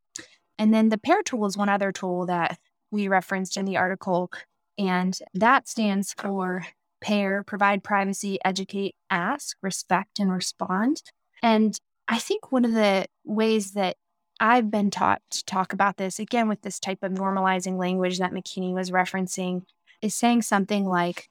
And 0.58 0.72
then 0.72 0.88
the 0.88 0.98
PEARR 0.98 1.22
tool 1.24 1.46
is 1.46 1.56
one 1.56 1.68
other 1.68 1.92
tool 1.92 2.26
that 2.26 2.58
we 2.90 3.08
referenced 3.08 3.56
in 3.56 3.64
the 3.64 3.76
article, 3.76 4.30
and 4.78 5.18
that 5.34 5.68
stands 5.68 6.14
for 6.16 6.66
PEARR, 7.00 7.44
provide 7.44 7.84
privacy, 7.84 8.38
educate, 8.44 8.94
ask, 9.10 9.56
respect, 9.62 10.18
and 10.18 10.32
respond. 10.32 11.02
And 11.42 11.78
I 12.08 12.18
think 12.18 12.52
one 12.52 12.64
of 12.64 12.72
the 12.72 13.06
ways 13.24 13.72
that 13.72 13.96
I've 14.40 14.70
been 14.70 14.90
taught 14.90 15.22
to 15.30 15.44
talk 15.44 15.72
about 15.72 15.96
this, 15.96 16.18
again, 16.18 16.48
with 16.48 16.62
this 16.62 16.80
type 16.80 17.02
of 17.02 17.12
normalizing 17.12 17.78
language 17.78 18.18
that 18.18 18.32
Makini 18.32 18.74
was 18.74 18.90
referencing, 18.90 19.62
is 20.02 20.14
saying 20.14 20.42
something 20.42 20.84
like, 20.84 21.28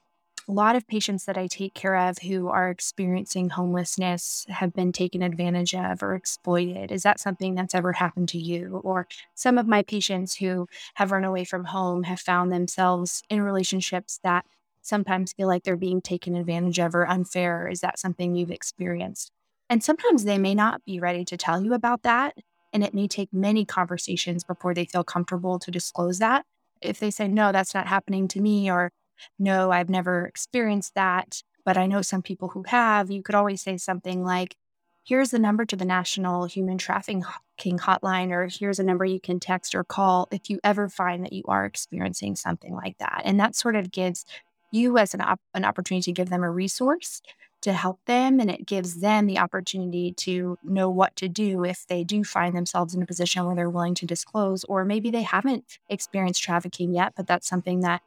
a 0.48 0.52
lot 0.52 0.76
of 0.76 0.86
patients 0.86 1.24
that 1.24 1.38
I 1.38 1.46
take 1.46 1.74
care 1.74 1.96
of 1.96 2.18
who 2.18 2.48
are 2.48 2.70
experiencing 2.70 3.50
homelessness 3.50 4.44
have 4.48 4.74
been 4.74 4.92
taken 4.92 5.22
advantage 5.22 5.74
of 5.74 6.02
or 6.02 6.14
exploited. 6.14 6.92
Is 6.92 7.02
that 7.02 7.20
something 7.20 7.54
that's 7.54 7.74
ever 7.74 7.92
happened 7.92 8.28
to 8.30 8.38
you? 8.38 8.80
Or 8.84 9.06
some 9.34 9.56
of 9.56 9.66
my 9.66 9.82
patients 9.82 10.36
who 10.36 10.66
have 10.94 11.12
run 11.12 11.24
away 11.24 11.44
from 11.44 11.64
home 11.64 12.02
have 12.04 12.20
found 12.20 12.52
themselves 12.52 13.22
in 13.30 13.42
relationships 13.42 14.20
that 14.22 14.44
sometimes 14.82 15.32
feel 15.32 15.48
like 15.48 15.62
they're 15.62 15.76
being 15.76 16.02
taken 16.02 16.36
advantage 16.36 16.78
of 16.78 16.94
or 16.94 17.08
unfair. 17.08 17.68
Is 17.68 17.80
that 17.80 17.98
something 17.98 18.34
you've 18.34 18.50
experienced? 18.50 19.30
And 19.70 19.82
sometimes 19.82 20.24
they 20.24 20.36
may 20.36 20.54
not 20.54 20.84
be 20.84 21.00
ready 21.00 21.24
to 21.24 21.38
tell 21.38 21.64
you 21.64 21.72
about 21.72 22.02
that. 22.02 22.36
And 22.72 22.84
it 22.84 22.92
may 22.92 23.08
take 23.08 23.32
many 23.32 23.64
conversations 23.64 24.44
before 24.44 24.74
they 24.74 24.84
feel 24.84 25.04
comfortable 25.04 25.58
to 25.60 25.70
disclose 25.70 26.18
that. 26.18 26.44
If 26.82 26.98
they 26.98 27.10
say, 27.10 27.28
no, 27.28 27.50
that's 27.50 27.72
not 27.72 27.86
happening 27.86 28.28
to 28.28 28.40
me, 28.40 28.70
or 28.70 28.92
no, 29.38 29.70
I've 29.70 29.90
never 29.90 30.26
experienced 30.26 30.94
that, 30.94 31.42
but 31.64 31.76
I 31.76 31.86
know 31.86 32.02
some 32.02 32.22
people 32.22 32.48
who 32.48 32.64
have, 32.66 33.10
you 33.10 33.22
could 33.22 33.34
always 33.34 33.62
say 33.62 33.76
something 33.76 34.24
like, 34.24 34.56
here's 35.04 35.30
the 35.30 35.38
number 35.38 35.64
to 35.66 35.76
the 35.76 35.84
National 35.84 36.46
Human 36.46 36.78
Trafficking 36.78 37.24
Hotline, 37.60 38.30
or 38.30 38.48
here's 38.50 38.78
a 38.78 38.84
number 38.84 39.04
you 39.04 39.20
can 39.20 39.38
text 39.38 39.74
or 39.74 39.84
call 39.84 40.28
if 40.30 40.48
you 40.48 40.60
ever 40.64 40.88
find 40.88 41.24
that 41.24 41.32
you 41.32 41.42
are 41.46 41.64
experiencing 41.64 42.36
something 42.36 42.74
like 42.74 42.98
that. 42.98 43.22
And 43.24 43.38
that 43.38 43.54
sort 43.54 43.76
of 43.76 43.92
gives 43.92 44.24
you 44.70 44.98
as 44.98 45.14
an, 45.14 45.20
op- 45.20 45.40
an 45.54 45.64
opportunity 45.64 46.04
to 46.04 46.12
give 46.12 46.30
them 46.30 46.42
a 46.42 46.50
resource 46.50 47.22
to 47.64 47.72
help 47.72 47.98
them 48.04 48.40
and 48.40 48.50
it 48.50 48.66
gives 48.66 49.00
them 49.00 49.26
the 49.26 49.38
opportunity 49.38 50.12
to 50.12 50.58
know 50.62 50.90
what 50.90 51.16
to 51.16 51.30
do 51.30 51.64
if 51.64 51.86
they 51.86 52.04
do 52.04 52.22
find 52.22 52.54
themselves 52.54 52.94
in 52.94 53.02
a 53.02 53.06
position 53.06 53.42
where 53.46 53.56
they're 53.56 53.70
willing 53.70 53.94
to 53.94 54.04
disclose 54.04 54.64
or 54.64 54.84
maybe 54.84 55.10
they 55.10 55.22
haven't 55.22 55.78
experienced 55.88 56.42
trafficking 56.42 56.92
yet 56.92 57.14
but 57.16 57.26
that's 57.26 57.48
something 57.48 57.80
that 57.80 58.02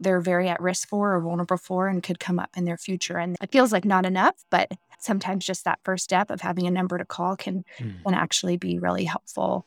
they're 0.00 0.20
very 0.20 0.48
at 0.48 0.60
risk 0.60 0.88
for 0.88 1.14
or 1.14 1.20
vulnerable 1.20 1.56
for 1.56 1.88
and 1.88 2.02
could 2.02 2.20
come 2.20 2.38
up 2.38 2.50
in 2.56 2.64
their 2.64 2.76
future. 2.76 3.18
And 3.18 3.36
it 3.40 3.52
feels 3.52 3.72
like 3.72 3.84
not 3.84 4.06
enough, 4.06 4.34
but 4.50 4.70
sometimes 4.98 5.46
just 5.46 5.64
that 5.64 5.78
first 5.84 6.04
step 6.04 6.30
of 6.30 6.40
having 6.40 6.66
a 6.66 6.70
number 6.70 6.98
to 6.98 7.04
call 7.04 7.36
can, 7.36 7.64
mm. 7.78 8.02
can 8.04 8.14
actually 8.14 8.56
be 8.56 8.78
really 8.78 9.04
helpful. 9.04 9.66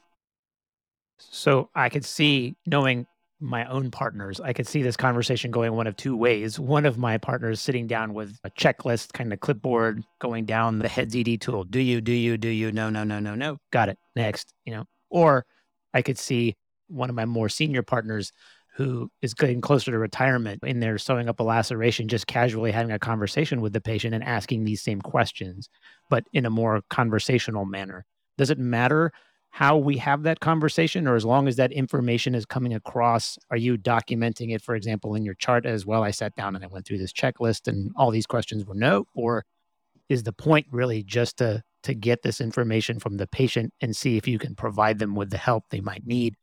So 1.18 1.70
I 1.74 1.90
could 1.90 2.06
see 2.06 2.56
knowing 2.66 3.08
my 3.40 3.66
own 3.66 3.92
partners, 3.92 4.40
I 4.40 4.54
could 4.54 4.68
see 4.68 4.82
this 4.82 4.98
conversation 4.98 5.52
going 5.52 5.74
one 5.74 5.88
of 5.88 5.96
two 5.96 6.18
ways. 6.18 6.60
One 6.60 6.86
of 6.86 6.98
my 6.98 7.18
partners 7.18 7.62
sitting 7.62 7.88
down 7.88 8.14
with 8.14 8.38
a 8.44 8.50
checklist, 8.52 9.14
kind 9.14 9.32
of 9.32 9.40
clipboard, 9.40 10.04
going 10.20 10.46
down 10.46 10.80
the 10.80 10.90
HEADS 10.90 11.16
ED 11.16 11.42
tool. 11.42 11.64
Do 11.64 11.80
you, 11.80 12.02
do 12.02 12.12
you, 12.12 12.38
do 12.38 12.50
you? 12.50 12.72
No, 12.72 12.90
no, 12.90 13.04
no, 13.04 13.20
no, 13.20 13.36
no. 13.36 13.58
Got 13.72 13.90
it. 13.90 14.00
Next, 14.16 14.54
you 14.66 14.74
know. 14.74 14.86
Or 15.10 15.46
I 15.94 16.02
could 16.02 16.18
see 16.18 16.56
one 16.88 17.10
of 17.10 17.16
my 17.16 17.26
more 17.26 17.50
senior 17.50 17.84
partners 17.84 18.32
who 18.78 19.10
is 19.24 19.34
getting 19.34 19.60
closer 19.60 19.90
to 19.90 19.98
retirement 19.98 20.62
and 20.64 20.82
they're 20.82 21.00
sewing 21.00 21.28
up 21.28 21.40
a 21.40 21.44
laceration, 21.44 22.08
just 22.08 22.28
casually 22.28 22.72
having 22.72 22.92
a 22.92 23.00
conversation 23.00 23.60
with 23.60 23.74
the 23.74 23.82
patient 23.82 24.14
and 24.14 24.24
asking 24.24 24.64
these 24.64 24.84
same 24.84 25.02
questions, 25.02 25.68
but 26.12 26.24
in 26.32 26.46
a 26.46 26.50
more 26.52 26.82
conversational 26.92 27.66
manner. 27.66 28.06
Does 28.38 28.52
it 28.52 28.60
matter 28.60 29.12
how 29.50 29.78
we 29.78 29.98
have 29.98 30.22
that 30.24 30.42
conversation, 30.42 31.08
or 31.08 31.16
as 31.16 31.26
long 31.26 31.48
as 31.48 31.56
that 31.56 31.72
information 31.72 32.36
is 32.36 32.46
coming 32.46 32.76
across, 32.76 33.40
are 33.50 33.58
you 33.58 33.78
documenting 33.78 34.54
it, 34.54 34.62
for 34.62 34.76
example, 34.76 35.16
in 35.16 35.26
your 35.26 35.34
chart 35.34 35.66
as 35.66 35.84
well? 35.84 36.04
I 36.04 36.12
sat 36.12 36.36
down 36.36 36.56
and 36.56 36.64
I 36.64 36.68
went 36.68 36.86
through 36.86 37.00
this 37.00 37.14
checklist 37.14 37.68
and 37.68 37.92
all 37.96 38.12
these 38.12 38.28
questions 38.28 38.64
were 38.64 38.76
no, 38.76 39.08
or 39.16 39.44
is 40.08 40.22
the 40.22 40.34
point 40.34 40.68
really 40.72 41.02
just 41.02 41.38
to 41.38 41.64
to 41.84 41.96
get 41.96 42.22
this 42.22 42.42
information 42.42 43.00
from 43.00 43.18
the 43.18 43.28
patient 43.28 43.74
and 43.82 43.96
see 43.96 44.18
if 44.18 44.28
you 44.28 44.38
can 44.38 44.54
provide 44.54 45.00
them 45.00 45.16
with 45.16 45.30
the 45.32 45.38
help 45.38 45.64
they 45.70 45.80
might 45.80 46.06
need 46.06 46.36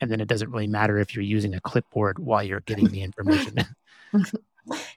and 0.00 0.10
then 0.10 0.20
it 0.20 0.28
doesn't 0.28 0.50
really 0.50 0.66
matter 0.66 0.98
if 0.98 1.14
you're 1.14 1.24
using 1.24 1.54
a 1.54 1.60
clipboard 1.60 2.18
while 2.18 2.42
you're 2.42 2.60
getting 2.60 2.88
the 2.88 3.02
information. 3.02 3.56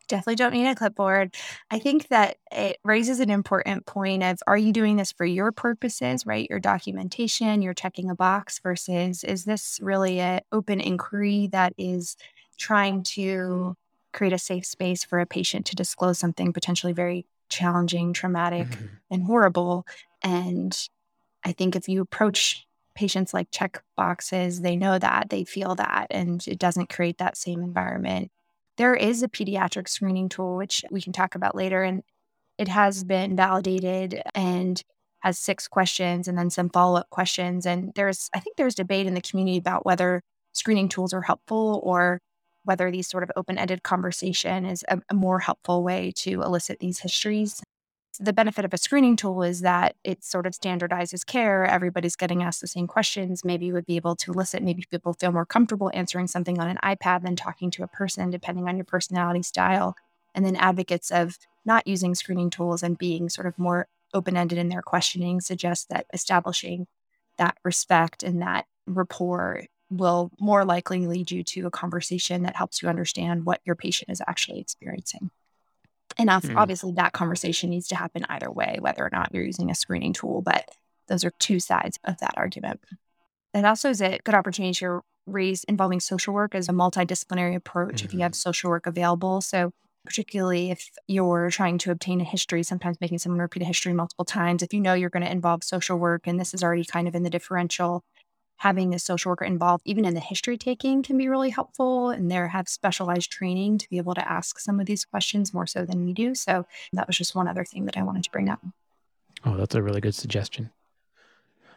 Definitely 0.07 0.35
don't 0.35 0.53
need 0.53 0.67
a 0.67 0.75
clipboard. 0.75 1.35
I 1.69 1.79
think 1.79 2.07
that 2.07 2.37
it 2.51 2.77
raises 2.85 3.19
an 3.19 3.29
important 3.29 3.85
point 3.85 4.23
of 4.23 4.39
are 4.47 4.57
you 4.57 4.71
doing 4.71 4.95
this 4.95 5.11
for 5.11 5.25
your 5.25 5.51
purposes, 5.51 6.25
right? 6.25 6.47
Your 6.49 6.59
documentation, 6.59 7.61
you're 7.61 7.73
checking 7.73 8.09
a 8.09 8.15
box 8.15 8.59
versus 8.59 9.23
is 9.23 9.43
this 9.43 9.79
really 9.81 10.19
an 10.19 10.41
open 10.51 10.79
inquiry 10.79 11.49
that 11.51 11.73
is 11.77 12.15
trying 12.57 13.03
to 13.03 13.75
create 14.13 14.33
a 14.33 14.39
safe 14.39 14.65
space 14.65 15.03
for 15.03 15.19
a 15.19 15.25
patient 15.25 15.65
to 15.67 15.75
disclose 15.75 16.17
something 16.17 16.53
potentially 16.53 16.93
very 16.93 17.25
challenging, 17.49 18.13
traumatic, 18.13 18.67
mm-hmm. 18.67 18.85
and 19.11 19.23
horrible. 19.23 19.85
And 20.23 20.77
I 21.43 21.51
think 21.51 21.75
if 21.75 21.87
you 21.87 22.01
approach 22.01 22.66
patients 22.97 23.33
like 23.33 23.47
check 23.51 23.83
boxes, 23.95 24.61
they 24.61 24.75
know 24.75 24.97
that, 24.97 25.29
they 25.29 25.43
feel 25.43 25.75
that, 25.75 26.07
and 26.09 26.43
it 26.47 26.57
doesn't 26.57 26.89
create 26.89 27.19
that 27.19 27.37
same 27.37 27.61
environment. 27.61 28.31
There 28.77 28.95
is 28.95 29.21
a 29.21 29.27
pediatric 29.27 29.87
screening 29.87 30.29
tool, 30.29 30.57
which 30.57 30.83
we 30.89 31.01
can 31.01 31.13
talk 31.13 31.35
about 31.35 31.55
later, 31.55 31.83
and 31.83 32.01
it 32.57 32.67
has 32.67 33.03
been 33.03 33.35
validated 33.35 34.21
and 34.33 34.81
has 35.19 35.37
six 35.37 35.67
questions 35.67 36.27
and 36.27 36.37
then 36.37 36.49
some 36.49 36.69
follow 36.69 36.99
up 36.99 37.09
questions. 37.11 37.67
And 37.67 37.91
there's, 37.95 38.29
I 38.33 38.39
think 38.39 38.57
there's 38.57 38.75
debate 38.75 39.05
in 39.05 39.13
the 39.13 39.21
community 39.21 39.57
about 39.57 39.85
whether 39.85 40.21
screening 40.53 40.89
tools 40.89 41.13
are 41.13 41.21
helpful 41.21 41.79
or 41.83 42.19
whether 42.63 42.89
these 42.89 43.07
sort 43.07 43.23
of 43.23 43.31
open 43.35 43.57
ended 43.57 43.83
conversation 43.83 44.65
is 44.65 44.83
a, 44.87 44.99
a, 45.09 45.13
more 45.13 45.39
helpful 45.39 45.83
way 45.83 46.11
to 46.15 46.41
elicit 46.41 46.79
these 46.79 46.99
histories 46.99 47.61
the 48.19 48.33
benefit 48.33 48.65
of 48.65 48.73
a 48.73 48.77
screening 48.77 49.15
tool 49.15 49.43
is 49.43 49.61
that 49.61 49.95
it 50.03 50.23
sort 50.23 50.45
of 50.45 50.53
standardizes 50.53 51.25
care. 51.25 51.65
Everybody's 51.65 52.15
getting 52.15 52.43
asked 52.43 52.61
the 52.61 52.67
same 52.67 52.87
questions. 52.87 53.45
Maybe 53.45 53.67
you 53.67 53.73
would 53.73 53.85
be 53.85 53.95
able 53.95 54.15
to 54.17 54.31
elicit, 54.31 54.63
maybe 54.63 54.83
people 54.89 55.13
feel 55.13 55.31
more 55.31 55.45
comfortable 55.45 55.91
answering 55.93 56.27
something 56.27 56.59
on 56.59 56.69
an 56.69 56.79
iPad 56.83 57.23
than 57.23 57.35
talking 57.35 57.71
to 57.71 57.83
a 57.83 57.87
person, 57.87 58.29
depending 58.29 58.67
on 58.67 58.77
your 58.77 58.85
personality 58.85 59.43
style. 59.43 59.95
And 60.33 60.45
then 60.45 60.55
advocates 60.55 61.11
of 61.11 61.37
not 61.65 61.87
using 61.87 62.15
screening 62.15 62.49
tools 62.49 62.83
and 62.83 62.97
being 62.97 63.29
sort 63.29 63.47
of 63.47 63.57
more 63.57 63.87
open 64.13 64.37
ended 64.37 64.57
in 64.57 64.69
their 64.69 64.81
questioning 64.81 65.41
suggest 65.41 65.89
that 65.89 66.05
establishing 66.13 66.87
that 67.37 67.57
respect 67.63 68.23
and 68.23 68.41
that 68.41 68.65
rapport 68.87 69.63
will 69.89 70.31
more 70.39 70.65
likely 70.65 71.07
lead 71.07 71.31
you 71.31 71.43
to 71.43 71.67
a 71.67 71.71
conversation 71.71 72.43
that 72.43 72.55
helps 72.55 72.81
you 72.81 72.89
understand 72.89 73.45
what 73.45 73.61
your 73.65 73.75
patient 73.75 74.09
is 74.09 74.21
actually 74.27 74.59
experiencing. 74.59 75.29
And 76.17 76.29
mm. 76.29 76.55
obviously, 76.55 76.93
that 76.93 77.13
conversation 77.13 77.69
needs 77.69 77.87
to 77.89 77.95
happen 77.95 78.25
either 78.29 78.51
way, 78.51 78.77
whether 78.79 79.03
or 79.03 79.09
not 79.11 79.29
you're 79.33 79.43
using 79.43 79.69
a 79.69 79.75
screening 79.75 80.13
tool. 80.13 80.41
But 80.41 80.69
those 81.07 81.23
are 81.23 81.31
two 81.39 81.59
sides 81.59 81.99
of 82.03 82.17
that 82.19 82.33
argument. 82.37 82.81
It 83.53 83.65
also 83.65 83.89
is 83.89 84.01
a 84.01 84.19
good 84.23 84.35
opportunity 84.35 84.73
to 84.79 85.01
raise 85.25 85.63
involving 85.65 85.99
social 85.99 86.33
work 86.33 86.55
as 86.55 86.69
a 86.69 86.73
multidisciplinary 86.73 87.55
approach 87.55 87.97
mm-hmm. 87.97 88.05
if 88.05 88.13
you 88.13 88.19
have 88.21 88.31
mm-hmm. 88.31 88.49
social 88.49 88.69
work 88.69 88.87
available. 88.87 89.41
So, 89.41 89.71
particularly 90.05 90.71
if 90.71 90.89
you're 91.07 91.49
trying 91.49 91.77
to 91.79 91.91
obtain 91.91 92.21
a 92.21 92.23
history, 92.23 92.63
sometimes 92.63 93.01
making 93.01 93.17
someone 93.17 93.41
repeat 93.41 93.61
a 93.61 93.65
history 93.65 93.93
multiple 93.93 94.23
times, 94.23 94.63
if 94.63 94.73
you 94.73 94.79
know 94.79 94.93
you're 94.93 95.09
going 95.09 95.25
to 95.25 95.31
involve 95.31 95.65
social 95.65 95.97
work 95.97 96.27
and 96.27 96.39
this 96.39 96.53
is 96.53 96.63
already 96.63 96.85
kind 96.85 97.09
of 97.09 97.15
in 97.15 97.23
the 97.23 97.29
differential, 97.29 98.05
having 98.57 98.93
a 98.93 98.99
social 98.99 99.29
worker 99.29 99.45
involved, 99.45 99.83
even 99.85 100.05
in 100.05 100.13
the 100.13 100.19
history 100.19 100.57
taking, 100.57 101.03
can 101.03 101.17
be 101.17 101.27
really 101.27 101.49
helpful. 101.49 102.09
And 102.09 102.29
they 102.29 102.35
have 102.35 102.67
specialized 102.67 103.31
training 103.31 103.77
to 103.79 103.89
be 103.89 103.97
able 103.97 104.15
to 104.15 104.31
ask 104.31 104.59
some 104.59 104.79
of 104.79 104.85
these 104.85 105.05
questions 105.05 105.53
more 105.53 105.67
so 105.67 105.85
than 105.85 106.05
we 106.05 106.13
do. 106.13 106.35
So 106.35 106.65
that 106.93 107.07
was 107.07 107.17
just 107.17 107.35
one 107.35 107.47
other 107.47 107.65
thing 107.65 107.85
that 107.85 107.97
I 107.97 108.03
wanted 108.03 108.23
to 108.23 108.31
bring 108.31 108.49
up. 108.49 108.59
Oh, 109.45 109.55
that's 109.55 109.75
a 109.75 109.83
really 109.83 110.01
good 110.01 110.15
suggestion. 110.15 110.71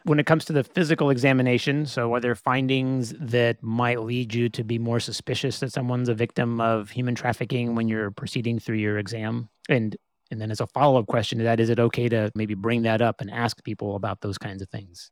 When 0.03 0.19
it 0.19 0.25
comes 0.25 0.45
to 0.45 0.53
the 0.53 0.63
physical 0.63 1.11
examination, 1.11 1.85
so 1.85 2.11
are 2.15 2.19
there 2.19 2.33
findings 2.33 3.13
that 3.19 3.61
might 3.61 4.01
lead 4.01 4.33
you 4.33 4.49
to 4.49 4.63
be 4.63 4.79
more 4.79 4.99
suspicious 4.99 5.59
that 5.59 5.71
someone's 5.71 6.09
a 6.09 6.15
victim 6.15 6.59
of 6.59 6.89
human 6.89 7.13
trafficking 7.13 7.75
when 7.75 7.87
you're 7.87 8.09
proceeding 8.09 8.57
through 8.57 8.77
your 8.77 8.97
exam? 8.97 9.49
And 9.69 9.95
and 10.31 10.41
then 10.41 10.49
as 10.49 10.61
a 10.61 10.67
follow-up 10.67 11.07
question 11.07 11.37
to 11.39 11.43
that, 11.43 11.59
is 11.59 11.69
it 11.69 11.79
okay 11.79 12.07
to 12.07 12.31
maybe 12.33 12.53
bring 12.55 12.83
that 12.83 13.01
up 13.01 13.19
and 13.19 13.29
ask 13.29 13.63
people 13.63 13.95
about 13.95 14.21
those 14.21 14.37
kinds 14.37 14.61
of 14.61 14.69
things? 14.69 15.11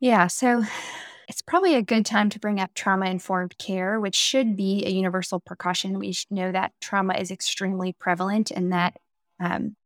Yeah. 0.00 0.26
So 0.26 0.62
it's 1.28 1.42
probably 1.42 1.74
a 1.74 1.82
good 1.82 2.04
time 2.06 2.30
to 2.30 2.38
bring 2.40 2.60
up 2.60 2.74
trauma 2.74 3.06
informed 3.06 3.56
care, 3.58 4.00
which 4.00 4.14
should 4.14 4.56
be 4.56 4.84
a 4.86 4.90
universal 4.90 5.40
precaution. 5.40 5.98
We 5.98 6.14
know 6.30 6.52
that 6.52 6.72
trauma 6.80 7.14
is 7.14 7.30
extremely 7.30 7.92
prevalent 7.92 8.50
and 8.50 8.72
that, 8.72 8.96
um, 9.40 9.76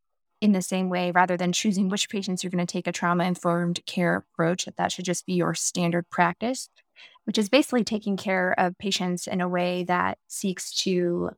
in 0.40 0.52
the 0.52 0.62
same 0.62 0.88
way, 0.88 1.10
rather 1.10 1.36
than 1.36 1.52
choosing 1.52 1.88
which 1.88 2.08
patients 2.08 2.44
you're 2.44 2.50
going 2.52 2.64
to 2.64 2.72
take 2.72 2.86
a 2.86 2.92
trauma 2.92 3.24
informed 3.24 3.80
care 3.86 4.16
approach, 4.34 4.66
that 4.66 4.76
that 4.76 4.92
should 4.92 5.04
just 5.04 5.26
be 5.26 5.34
your 5.34 5.54
standard 5.54 6.08
practice, 6.10 6.68
which 7.24 7.38
is 7.38 7.48
basically 7.48 7.84
taking 7.84 8.16
care 8.16 8.54
of 8.58 8.78
patients 8.78 9.26
in 9.26 9.40
a 9.40 9.48
way 9.48 9.84
that 9.84 10.18
seeks 10.28 10.72
to 10.84 11.30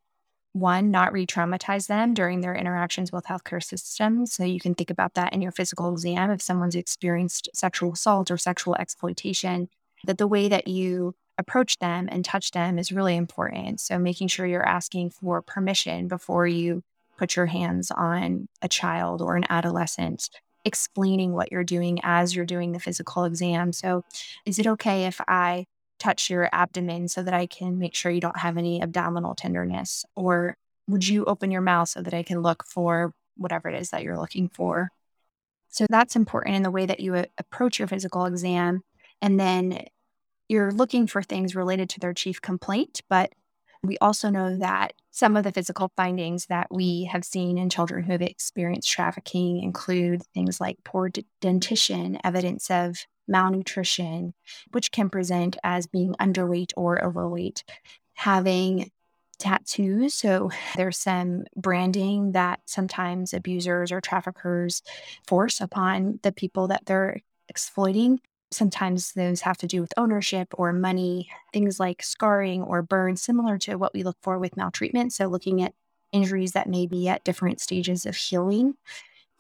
one, 0.53 0.91
not 0.91 1.13
re 1.13 1.27
traumatize 1.27 1.87
them 1.87 2.15
during 2.15 2.41
their 2.41 2.55
interactions 2.55 3.13
with 3.13 3.25
healthcare 3.27 3.63
systems. 3.63 4.35
So 4.35 4.45
you 4.45 4.61
can 4.61 4.75
think 4.75 4.91
about 4.91 5.15
that 5.15 5.33
in 5.33 5.43
your 5.43 5.53
physical 5.53 5.93
exam. 5.93 6.31
If 6.31 6.43
someone's 6.43 6.75
experienced 6.75 7.49
sexual 7.55 7.93
assault 7.93 8.31
or 8.31 8.39
sexual 8.39 8.75
exploitation, 8.77 9.69
that 10.05 10.19
the 10.19 10.27
way 10.27 10.49
that 10.49 10.67
you 10.67 11.15
approach 11.39 11.79
them 11.79 12.09
and 12.11 12.25
touch 12.25 12.51
them 12.51 12.79
is 12.79 12.93
really 12.93 13.17
important. 13.17 13.81
So 13.81 13.99
making 13.99 14.29
sure 14.29 14.47
you're 14.47 14.67
asking 14.67 15.11
for 15.11 15.41
permission 15.41 16.09
before 16.09 16.47
you 16.47 16.83
put 17.17 17.37
your 17.37 17.47
hands 17.47 17.91
on 17.91 18.49
a 18.63 18.69
child 18.69 19.23
or 19.23 19.37
an 19.37 19.45
adolescent, 19.51 20.31
explaining 20.65 21.33
what 21.33 21.53
you're 21.53 21.65
doing 21.65 22.01
as 22.03 22.35
you're 22.35 22.47
doing 22.47 22.73
the 22.73 22.81
physical 22.81 23.25
exam. 23.25 23.73
So, 23.73 24.05
is 24.47 24.59
it 24.59 24.67
okay 24.67 25.05
if 25.05 25.21
I 25.29 25.67
touch 26.01 26.31
your 26.31 26.49
abdomen 26.53 27.07
so 27.07 27.23
that 27.23 27.35
I 27.35 27.47
can 27.47 27.79
make 27.79 27.95
sure 27.95 28.11
you 28.11 28.21
don't 28.21 28.39
have 28.39 28.57
any 28.57 28.83
abdominal 28.83 29.35
tenderness? 29.35 30.05
Or 30.17 30.57
would 30.89 31.07
you 31.07 31.25
open 31.27 31.51
your 31.53 31.61
mouth 31.61 31.89
so 31.89 32.03
that 32.03 32.15
I 32.15 32.25
can 32.25 32.43
look 32.43 32.65
for 32.67 33.15
whatever 33.37 33.69
it 33.69 33.81
is 33.81 33.91
that 33.91 34.03
you're 34.03 34.19
looking 34.19 34.49
for? 34.49 34.91
So 35.69 35.87
that's 35.89 36.17
important 36.17 36.57
in 36.57 36.63
the 36.65 36.71
way 36.71 36.87
that 36.87 37.01
you 37.01 37.15
uh, 37.15 37.27
approach 37.39 37.79
your 37.79 37.87
physical 37.87 38.27
exam. 38.27 38.83
And 39.23 39.39
then 39.39 39.85
you're 40.49 40.73
looking 40.73 41.07
for 41.07 41.23
things 41.23 41.55
related 41.55 41.89
to 41.91 42.01
their 42.01 42.13
chief 42.13 42.43
complaint. 42.43 43.03
But 43.09 43.33
we 43.83 43.97
also 43.99 44.29
know 44.29 44.57
that 44.59 44.93
some 45.11 45.37
of 45.37 45.45
the 45.45 45.53
physical 45.53 45.91
findings 45.97 46.47
that 46.47 46.69
we 46.71 47.05
have 47.05 47.25
seen 47.25 47.59
in 47.59 47.71
children 47.71 48.05
who 48.05 48.13
have 48.13 48.23
experienced 48.23 48.91
trafficking 48.91 49.63
include 49.63 50.23
things 50.35 50.61
like 50.61 50.77
poor 50.85 51.09
d- 51.09 51.27
dentition, 51.41 52.19
evidence 52.23 52.71
of 52.71 53.07
malnutrition, 53.27 54.35
which 54.73 54.93
can 54.93 55.09
present 55.09 55.57
as 55.65 55.87
being 55.87 56.15
underweight 56.21 56.73
or 56.77 57.03
overweight, 57.03 57.65
having 58.15 58.91
tattoos. 59.39 60.15
So 60.15 60.51
there's 60.77 60.99
some 60.99 61.45
branding 61.57 62.33
that 62.33 62.61
sometimes 62.67 63.33
abusers 63.33 63.93
or 63.93 64.01
traffickers 64.01 64.83
force 65.27 65.61
upon 65.61 66.21
the 66.23 66.33
people 66.33 66.69
that 66.69 66.85
they're 66.87 67.21
exploiting. 67.49 68.21
Sometimes 68.53 69.13
those 69.13 69.43
have 69.43 69.59
to 69.59 69.67
do 69.67 69.81
with 69.81 69.95
ownership 69.97 70.49
or 70.55 70.73
money, 70.73 71.31
things 71.53 71.79
like 71.79 72.03
scarring 72.03 72.63
or 72.63 72.83
burns, 72.83 73.23
similar 73.23 73.59
to 73.59 73.77
what 73.77 73.95
we 73.95 74.03
look 74.03 74.17
for 74.23 74.39
with 74.39 74.57
maltreatment. 74.57 75.13
So 75.13 75.27
looking 75.27 75.63
at 75.63 75.75
injuries 76.13 76.53
that 76.53 76.69
may 76.69 76.87
be 76.87 77.09
at 77.09 77.25
different 77.25 77.61
stages 77.61 78.07
of 78.07 78.17
healing. 78.17 78.75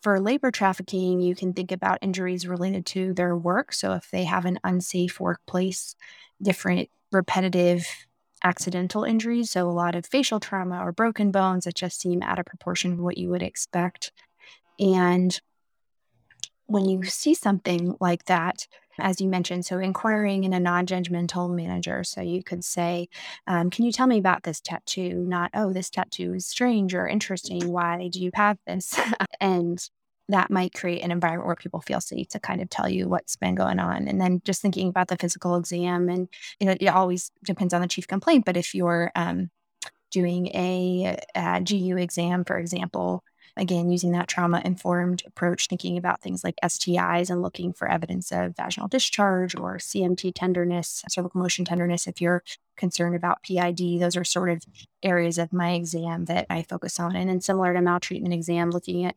For 0.02 0.18
labor 0.18 0.50
trafficking, 0.50 1.20
you 1.20 1.34
can 1.34 1.52
think 1.52 1.72
about 1.72 1.98
injuries 2.00 2.46
related 2.46 2.86
to 2.86 3.12
their 3.12 3.36
work. 3.36 3.72
So, 3.72 3.92
if 3.92 4.10
they 4.10 4.24
have 4.24 4.46
an 4.46 4.58
unsafe 4.64 5.20
workplace, 5.20 5.94
different 6.40 6.88
repetitive 7.12 7.86
accidental 8.42 9.04
injuries. 9.04 9.50
So, 9.50 9.68
a 9.68 9.72
lot 9.72 9.94
of 9.94 10.06
facial 10.06 10.40
trauma 10.40 10.82
or 10.82 10.92
broken 10.92 11.30
bones 11.30 11.64
that 11.64 11.74
just 11.74 12.00
seem 12.00 12.22
out 12.22 12.38
of 12.38 12.46
proportion 12.46 12.96
to 12.96 13.02
what 13.02 13.18
you 13.18 13.28
would 13.28 13.42
expect. 13.42 14.12
And 14.78 15.38
when 16.66 16.86
you 16.88 17.02
see 17.04 17.34
something 17.34 17.96
like 18.00 18.24
that, 18.24 18.66
as 19.02 19.20
you 19.20 19.28
mentioned, 19.28 19.66
so 19.66 19.78
inquiring 19.78 20.44
in 20.44 20.52
a 20.52 20.60
non 20.60 20.86
judgmental 20.86 21.54
manager. 21.54 22.04
So 22.04 22.20
you 22.20 22.42
could 22.42 22.64
say, 22.64 23.08
um, 23.46 23.70
Can 23.70 23.84
you 23.84 23.92
tell 23.92 24.06
me 24.06 24.18
about 24.18 24.42
this 24.42 24.60
tattoo? 24.60 25.24
Not, 25.26 25.50
Oh, 25.54 25.72
this 25.72 25.90
tattoo 25.90 26.34
is 26.34 26.46
strange 26.46 26.94
or 26.94 27.06
interesting. 27.06 27.70
Why 27.70 28.08
do 28.08 28.20
you 28.20 28.30
have 28.34 28.58
this? 28.66 28.98
and 29.40 29.78
that 30.28 30.50
might 30.50 30.74
create 30.74 31.02
an 31.02 31.10
environment 31.10 31.46
where 31.46 31.56
people 31.56 31.80
feel 31.80 32.00
safe 32.00 32.28
to 32.28 32.38
kind 32.38 32.62
of 32.62 32.70
tell 32.70 32.88
you 32.88 33.08
what's 33.08 33.36
been 33.36 33.54
going 33.54 33.78
on. 33.78 34.06
And 34.08 34.20
then 34.20 34.40
just 34.44 34.62
thinking 34.62 34.88
about 34.88 35.08
the 35.08 35.16
physical 35.16 35.56
exam, 35.56 36.08
and 36.08 36.28
you 36.58 36.66
know, 36.66 36.76
it 36.80 36.88
always 36.88 37.30
depends 37.44 37.74
on 37.74 37.80
the 37.80 37.88
chief 37.88 38.06
complaint. 38.06 38.44
But 38.44 38.56
if 38.56 38.74
you're 38.74 39.10
um, 39.14 39.50
doing 40.10 40.46
a, 40.48 41.18
a 41.34 41.60
GU 41.60 41.96
exam, 41.96 42.44
for 42.44 42.58
example, 42.58 43.22
again, 43.56 43.90
using 43.90 44.12
that 44.12 44.28
trauma 44.28 44.62
informed 44.64 45.22
approach, 45.26 45.66
thinking 45.68 45.96
about 45.96 46.20
things 46.20 46.44
like 46.44 46.56
STIs 46.62 47.30
and 47.30 47.42
looking 47.42 47.72
for 47.72 47.90
evidence 47.90 48.30
of 48.32 48.56
vaginal 48.56 48.88
discharge 48.88 49.54
or 49.54 49.76
CMT 49.76 50.32
tenderness, 50.34 51.04
cervical 51.08 51.40
motion 51.40 51.64
tenderness. 51.64 52.06
If 52.06 52.20
you're 52.20 52.42
concerned 52.76 53.14
about 53.14 53.42
PID, 53.42 54.00
those 54.00 54.16
are 54.16 54.24
sort 54.24 54.50
of 54.50 54.64
areas 55.02 55.38
of 55.38 55.52
my 55.52 55.72
exam 55.72 56.26
that 56.26 56.46
I 56.48 56.62
focus 56.62 56.98
on. 56.98 57.16
And 57.16 57.28
then 57.28 57.40
similar 57.40 57.74
to 57.74 57.82
maltreatment 57.82 58.34
exam, 58.34 58.70
looking 58.70 59.04
at 59.04 59.16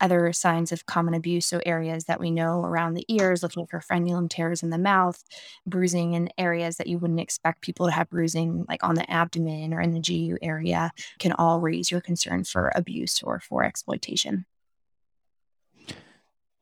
other 0.00 0.32
signs 0.32 0.72
of 0.72 0.86
common 0.86 1.14
abuse, 1.14 1.46
so 1.46 1.60
areas 1.66 2.04
that 2.04 2.20
we 2.20 2.30
know 2.30 2.62
around 2.62 2.94
the 2.94 3.04
ears, 3.08 3.42
looking 3.42 3.66
for 3.66 3.80
frenulum 3.80 4.28
tears 4.28 4.62
in 4.62 4.70
the 4.70 4.78
mouth, 4.78 5.22
bruising 5.66 6.14
in 6.14 6.30
areas 6.38 6.76
that 6.76 6.86
you 6.86 6.98
wouldn't 6.98 7.20
expect 7.20 7.62
people 7.62 7.86
to 7.86 7.92
have 7.92 8.10
bruising, 8.10 8.64
like 8.68 8.84
on 8.84 8.94
the 8.94 9.10
abdomen 9.10 9.74
or 9.74 9.80
in 9.80 9.92
the 9.92 10.00
GU 10.00 10.38
area, 10.42 10.92
can 11.18 11.32
all 11.32 11.60
raise 11.60 11.90
your 11.90 12.00
concern 12.00 12.44
for 12.44 12.72
abuse 12.74 13.22
or 13.22 13.40
for 13.40 13.64
exploitation. 13.64 14.46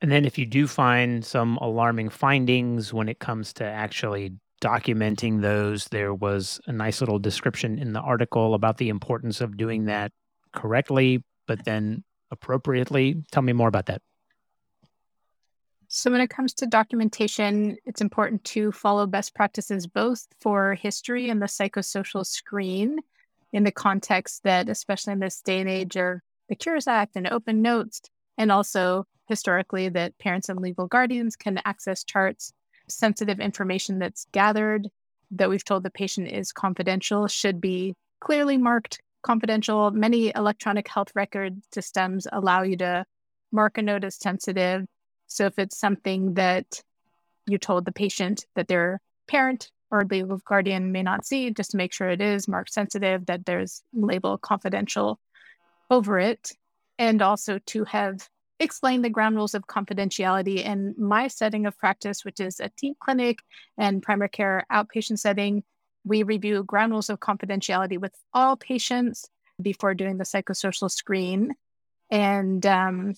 And 0.03 0.12
then, 0.12 0.24
if 0.26 0.37
you 0.37 0.45
do 0.45 0.66
find 0.66 1.24
some 1.24 1.57
alarming 1.57 2.11
findings 2.11 2.93
when 2.93 3.09
it 3.09 3.18
comes 3.18 3.53
to 3.55 3.64
actually 3.64 4.34
documenting 4.62 5.41
those, 5.41 5.87
there 5.87 6.14
was 6.14 6.61
a 6.66 6.72
nice 6.72 7.01
little 7.01 7.18
description 7.18 7.78
in 7.78 7.93
the 7.93 8.01
article 8.01 8.55
about 8.55 8.78
the 8.78 8.89
importance 8.89 9.41
of 9.41 9.57
doing 9.57 9.87
that 9.87 10.12
correctly, 10.53 11.24
but 11.47 11.64
then 11.64 12.05
appropriately. 12.30 13.22
Tell 13.30 13.42
me 13.42 13.52
more 13.52 13.68
about 13.68 13.86
that. 13.86 14.02
So, 15.88 16.10
when 16.10 16.20
it 16.20 16.30
comes 16.30 16.52
to 16.54 16.66
documentation, 16.66 17.76
it's 17.84 18.00
important 18.00 18.42
to 18.44 18.72
follow 18.72 19.06
best 19.06 19.34
practices 19.34 19.86
both 19.86 20.26
for 20.40 20.74
history 20.74 21.30
and 21.30 21.40
the 21.40 21.46
psychosocial 21.46 22.26
screen 22.26 22.98
in 23.52 23.62
the 23.62 23.70
context 23.70 24.42
that, 24.42 24.68
especially 24.68 25.12
in 25.12 25.20
this 25.20 25.40
day 25.40 25.60
and 25.60 25.68
age 25.68 25.96
of 25.96 26.18
the 26.48 26.56
Cures 26.56 26.88
Act 26.88 27.14
and 27.14 27.28
open 27.28 27.62
notes, 27.62 28.02
and 28.36 28.50
also 28.50 29.06
historically 29.28 29.88
that 29.88 30.18
parents 30.18 30.48
and 30.48 30.60
legal 30.60 30.86
guardians 30.86 31.36
can 31.36 31.60
access 31.64 32.04
charts. 32.04 32.52
Sensitive 32.88 33.40
information 33.40 33.98
that's 33.98 34.26
gathered 34.32 34.88
that 35.32 35.48
we've 35.48 35.64
told 35.64 35.82
the 35.82 35.90
patient 35.90 36.28
is 36.28 36.52
confidential 36.52 37.26
should 37.26 37.60
be 37.60 37.94
clearly 38.20 38.56
marked 38.56 39.00
confidential. 39.26 39.90
Many 39.90 40.32
electronic 40.34 40.86
health 40.88 41.08
record 41.14 41.60
systems 41.74 42.28
allow 42.32 42.62
you 42.62 42.76
to 42.76 43.04
mark 43.50 43.76
a 43.76 43.82
note 43.82 44.04
as 44.04 44.16
sensitive. 44.16 44.86
So 45.26 45.46
if 45.46 45.58
it's 45.58 45.78
something 45.78 46.34
that 46.34 46.82
you 47.46 47.58
told 47.58 47.84
the 47.84 47.92
patient 47.92 48.46
that 48.54 48.68
their 48.68 49.00
parent 49.26 49.70
or 49.90 50.04
legal 50.04 50.38
guardian 50.44 50.92
may 50.92 51.02
not 51.02 51.26
see, 51.26 51.50
just 51.50 51.72
to 51.72 51.76
make 51.76 51.92
sure 51.92 52.08
it 52.08 52.20
is 52.20 52.46
marked 52.46 52.72
sensitive, 52.72 53.26
that 53.26 53.44
there's 53.44 53.82
label 53.92 54.38
confidential 54.38 55.18
over 55.90 56.18
it. 56.18 56.52
And 56.98 57.20
also 57.20 57.58
to 57.66 57.84
have 57.84 58.28
explained 58.58 59.04
the 59.04 59.10
ground 59.10 59.36
rules 59.36 59.54
of 59.54 59.66
confidentiality 59.66 60.64
in 60.64 60.94
my 60.96 61.28
setting 61.28 61.66
of 61.66 61.76
practice, 61.76 62.24
which 62.24 62.40
is 62.40 62.60
a 62.60 62.70
team 62.70 62.94
clinic 63.00 63.40
and 63.76 64.02
primary 64.02 64.28
care 64.28 64.64
outpatient 64.72 65.18
setting. 65.18 65.62
We 66.07 66.22
review 66.22 66.62
ground 66.62 66.92
rules 66.92 67.11
of 67.11 67.18
confidentiality 67.18 67.98
with 67.98 68.14
all 68.32 68.57
patients 68.57 69.28
before 69.61 69.92
doing 69.92 70.18
the 70.18 70.24
psychosocial 70.24 70.88
screen. 70.88 71.52
And 72.11 72.64
um, 72.64 73.14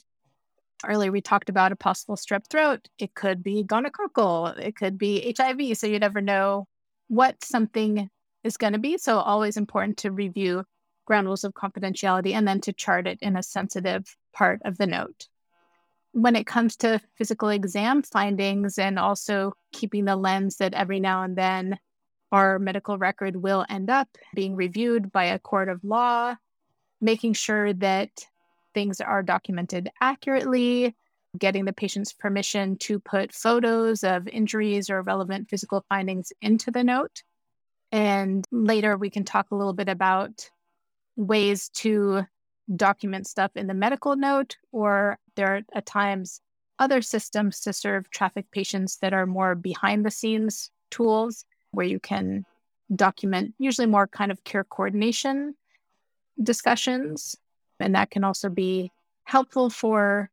earlier 0.86 1.12
we 1.12 1.20
talked 1.20 1.51
about 1.51 1.70
a 1.70 1.76
possible 1.76 2.16
strep 2.16 2.49
throat. 2.49 2.89
It 2.99 3.14
could 3.14 3.43
be 3.43 3.62
gonococcal. 3.62 4.59
It 4.59 4.74
could 4.74 4.97
be 4.97 5.34
HIV. 5.39 5.76
So 5.76 5.86
you 5.86 5.99
never 5.99 6.22
know 6.22 6.66
what 7.09 7.45
something 7.45 8.09
is 8.43 8.57
going 8.57 8.72
to 8.72 8.78
be. 8.78 8.97
So 8.97 9.18
always 9.18 9.59
important 9.59 9.99
to 9.99 10.11
review 10.11 10.64
ground 11.05 11.26
rules 11.26 11.45
of 11.45 11.53
confidentiality 11.53 12.32
and 12.32 12.49
then 12.49 12.61
to 12.62 12.72
chart 12.72 13.07
it 13.07 13.18
in 13.20 13.36
a 13.36 13.43
sensitive 13.43 14.16
part 14.32 14.61
of 14.64 14.78
the 14.78 14.86
note. 14.86 15.26
When 16.12 16.36
it 16.36 16.47
comes 16.47 16.76
to 16.78 17.01
physical 17.16 17.51
exam 17.51 18.03
findings 18.03 18.78
and 18.78 18.99
also 18.99 19.53
keeping 19.72 20.07
the 20.07 20.16
lens 20.16 20.57
that 20.57 20.72
every 20.72 21.01
now 21.01 21.22
and 21.22 21.36
then 21.36 21.78
our 22.33 22.59
medical 22.59 22.99
record 22.99 23.37
will 23.37 23.64
end 23.68 23.91
up 23.91 24.09
being 24.35 24.55
reviewed 24.55 25.11
by 25.12 25.24
a 25.24 25.39
court 25.39 25.68
of 25.68 25.83
law, 25.83 26.35
making 27.01 27.33
sure 27.33 27.72
that 27.74 28.11
things 28.74 29.01
are 29.01 29.22
documented 29.22 29.91
accurately, 30.01 30.95
getting 31.39 31.64
the 31.64 31.72
patient's 31.72 32.12
permission 32.12 32.76
to 32.76 32.99
put 32.99 33.33
photos 33.33 34.05
of 34.05 34.29
injuries 34.29 34.91
or 34.91 35.03
relevant 35.03 35.49
physical 35.49 35.85
findings 35.89 36.33
into 36.41 36.70
the 36.70 36.85
note. 36.85 37.22
And 37.93 38.45
later 38.51 38.97
we 38.97 39.11
can 39.11 39.24
talk 39.24 39.51
a 39.51 39.55
little 39.55 39.72
bit 39.72 39.89
about 39.89 40.51
ways 41.16 41.70
to 41.70 42.24
document 42.76 43.26
stuff 43.26 43.53
in 43.57 43.66
the 43.66 43.74
medical 43.74 44.14
note, 44.16 44.57
or 44.72 45.18
there 45.37 45.57
are 45.57 45.62
at 45.74 45.87
times 45.87 46.41
other 46.79 47.01
systems 47.03 47.61
to 47.61 47.72
serve 47.72 48.11
traffic 48.11 48.51
patients 48.53 48.99
that 48.99 49.14
are 49.14 49.26
more 49.26 49.55
behind 49.55 50.05
the 50.05 50.11
scenes 50.11 50.70
tools 50.91 51.45
where 51.71 51.87
you 51.87 52.01
can 52.01 52.45
document 52.95 53.55
usually 53.59 53.87
more 53.87 54.07
kind 54.07 54.31
of 54.31 54.43
care 54.45 54.64
coordination 54.64 55.55
discussions. 56.43 57.37
And 57.81 57.95
that 57.95 58.11
can 58.11 58.25
also 58.25 58.49
be 58.49 58.91
helpful 59.25 59.71
for 59.71 60.31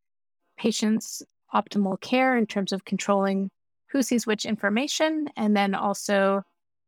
patients' 0.56 1.22
optimal 1.54 2.00
care 2.00 2.36
in 2.36 2.46
terms 2.46 2.72
of 2.72 2.84
controlling 2.84 3.50
who 3.88 4.02
sees 4.02 4.26
which 4.26 4.46
information. 4.46 5.28
And 5.36 5.56
then 5.56 5.74
also 5.74 6.42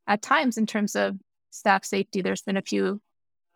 at 0.07 0.23
times 0.23 0.59
in 0.59 0.67
terms 0.67 0.97
of 0.97 1.17
staff 1.51 1.85
safety, 1.85 2.23
there's 2.23 2.43
been 2.43 2.57
a 2.57 2.63
few 2.63 3.01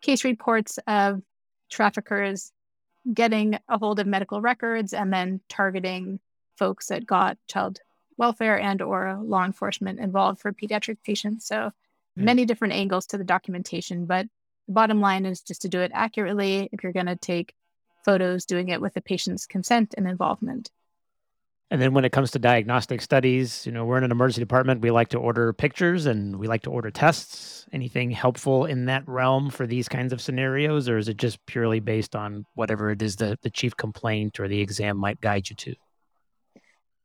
case 0.01 0.23
reports 0.23 0.79
of 0.87 1.21
traffickers 1.69 2.51
getting 3.13 3.57
a 3.67 3.77
hold 3.77 3.99
of 3.99 4.07
medical 4.07 4.39
records 4.41 4.93
and 4.93 5.11
then 5.11 5.41
targeting 5.49 6.19
folks 6.57 6.87
that 6.87 7.05
got 7.05 7.37
child 7.47 7.79
welfare 8.17 8.59
and 8.59 8.81
or 8.81 9.19
law 9.21 9.45
enforcement 9.45 9.99
involved 9.99 10.39
for 10.39 10.53
pediatric 10.53 10.97
patients. 11.03 11.47
So 11.47 11.55
mm. 11.55 11.71
many 12.15 12.45
different 12.45 12.73
angles 12.73 13.07
to 13.07 13.17
the 13.17 13.23
documentation, 13.23 14.05
but 14.05 14.27
the 14.67 14.73
bottom 14.73 15.01
line 15.01 15.25
is 15.25 15.41
just 15.41 15.61
to 15.63 15.69
do 15.69 15.81
it 15.81 15.91
accurately. 15.93 16.69
If 16.71 16.83
you're 16.83 16.93
going 16.93 17.07
to 17.07 17.15
take 17.15 17.53
photos, 18.05 18.45
doing 18.45 18.69
it 18.69 18.81
with 18.81 18.93
the 18.93 19.01
patient's 19.01 19.45
consent 19.45 19.93
and 19.97 20.07
involvement. 20.07 20.71
And 21.71 21.81
then 21.81 21.93
when 21.93 22.05
it 22.05 22.11
comes 22.11 22.29
to 22.31 22.39
diagnostic 22.39 23.01
studies, 23.01 23.65
you 23.65 23.71
know, 23.71 23.83
we're 23.83 23.97
in 23.97 24.03
an 24.03 24.11
emergency 24.11 24.41
department. 24.41 24.81
We 24.81 24.91
like 24.91 25.07
to 25.09 25.17
order 25.17 25.51
pictures 25.53 26.05
and 26.05 26.35
we 26.35 26.47
like 26.47 26.61
to 26.63 26.69
order 26.69 26.91
tests. 26.91 27.65
Anything 27.73 28.11
helpful 28.11 28.65
in 28.65 28.85
that 28.85 29.07
realm 29.07 29.49
for 29.49 29.65
these 29.65 29.89
kinds 29.89 30.13
of 30.13 30.21
scenarios, 30.21 30.87
or 30.87 30.99
is 30.99 31.09
it 31.09 31.17
just 31.17 31.43
purely 31.47 31.79
based 31.79 32.15
on 32.15 32.45
whatever 32.53 32.91
it 32.91 33.01
is 33.01 33.15
that 33.15 33.41
the 33.41 33.49
chief 33.49 33.75
complaint 33.75 34.39
or 34.39 34.47
the 34.47 34.61
exam 34.61 34.97
might 34.97 35.19
guide 35.19 35.49
you 35.49 35.55
to? 35.55 35.75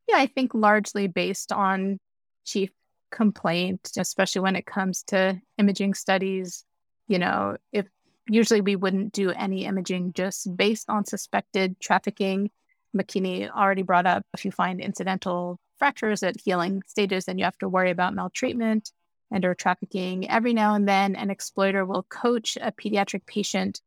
Yeah, 0.09 0.17
I 0.17 0.27
think 0.27 0.55
largely 0.55 1.07
based 1.07 1.53
on 1.53 1.99
chief 2.45 2.71
complaint, 3.11 3.91
especially 3.97 4.41
when 4.41 4.57
it 4.57 4.67
comes 4.67 5.03
to 5.05 5.41
imaging 5.59 5.95
studies. 5.95 6.65
You 7.09 7.19
know, 7.19 7.57
if 7.73 7.87
usually 8.29 8.61
we 8.61 8.77
wouldn't 8.77 9.13
do 9.13 9.31
any 9.31 9.65
imaging 9.65 10.13
just 10.15 10.57
based 10.57 10.89
on 10.89 11.05
suspected 11.05 11.79
trafficking. 11.81 12.51
Makini 12.97 13.51
already 13.51 13.83
brought 13.83 14.07
up 14.07 14.25
if 14.33 14.45
you 14.45 14.51
find 14.51 14.81
incidental 14.81 15.61
fractures 15.79 16.23
at 16.23 16.41
healing 16.41 16.83
stages, 16.87 17.27
then 17.27 17.39
you 17.39 17.45
have 17.45 17.59
to 17.59 17.69
worry 17.69 17.91
about 17.91 18.15
maltreatment 18.15 18.91
and 19.31 19.45
or 19.45 19.55
trafficking. 19.55 20.29
Every 20.29 20.55
now 20.55 20.75
and 20.75 20.89
then, 20.89 21.17
an 21.17 21.31
exploiter 21.31 21.85
will 21.85 22.03
coach 22.05 22.57
a 22.61 22.73
pediatric 22.73 23.27
patient 23.27 23.83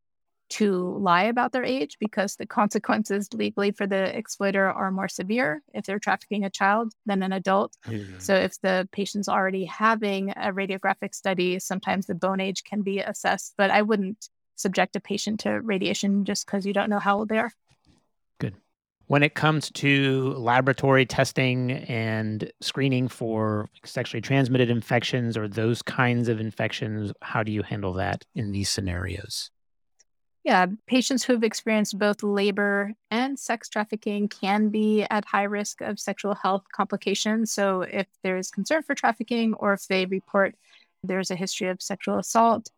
to 0.51 0.97
lie 0.99 1.23
about 1.23 1.53
their 1.53 1.63
age 1.63 1.97
because 1.99 2.35
the 2.35 2.45
consequences 2.45 3.29
legally 3.33 3.71
for 3.71 3.87
the 3.87 4.15
exploiter 4.17 4.69
are 4.69 4.91
more 4.91 5.07
severe 5.07 5.63
if 5.73 5.85
they're 5.85 5.99
trafficking 5.99 6.43
a 6.43 6.49
child 6.49 6.93
than 7.05 7.23
an 7.23 7.31
adult. 7.31 7.77
So, 8.19 8.35
if 8.35 8.59
the 8.61 8.87
patient's 8.91 9.29
already 9.29 9.65
having 9.65 10.31
a 10.31 10.51
radiographic 10.51 11.15
study, 11.15 11.57
sometimes 11.59 12.05
the 12.05 12.15
bone 12.15 12.41
age 12.41 12.63
can 12.63 12.81
be 12.81 12.99
assessed, 12.99 13.53
but 13.57 13.71
I 13.71 13.81
wouldn't 13.81 14.29
subject 14.55 14.95
a 14.95 14.99
patient 14.99 15.39
to 15.41 15.61
radiation 15.61 16.25
just 16.25 16.45
because 16.45 16.65
you 16.65 16.73
don't 16.73 16.89
know 16.89 16.99
how 16.99 17.19
old 17.19 17.29
they 17.29 17.39
are. 17.39 17.51
Good. 18.39 18.55
When 19.07 19.23
it 19.23 19.35
comes 19.35 19.71
to 19.71 20.33
laboratory 20.33 21.05
testing 21.05 21.71
and 21.71 22.51
screening 22.59 23.07
for 23.07 23.69
sexually 23.85 24.21
transmitted 24.21 24.69
infections 24.69 25.37
or 25.37 25.47
those 25.47 25.81
kinds 25.81 26.27
of 26.27 26.39
infections, 26.39 27.13
how 27.21 27.41
do 27.41 27.51
you 27.51 27.63
handle 27.63 27.93
that 27.93 28.25
in 28.35 28.51
these 28.51 28.69
scenarios? 28.69 29.49
Yeah, 30.43 30.65
patients 30.87 31.23
who 31.23 31.33
have 31.33 31.43
experienced 31.43 31.99
both 31.99 32.23
labor 32.23 32.93
and 33.11 33.37
sex 33.37 33.69
trafficking 33.69 34.27
can 34.27 34.69
be 34.69 35.03
at 35.03 35.23
high 35.25 35.43
risk 35.43 35.81
of 35.81 35.99
sexual 35.99 36.33
health 36.33 36.63
complications. 36.73 37.51
So, 37.51 37.81
if 37.81 38.07
there's 38.23 38.49
concern 38.49 38.81
for 38.81 38.95
trafficking 38.95 39.53
or 39.53 39.73
if 39.73 39.87
they 39.87 40.05
report 40.07 40.55
there's 41.03 41.29
a 41.31 41.35
history 41.35 41.67
of 41.67 41.81
sexual 41.81 42.17
assault, 42.17 42.69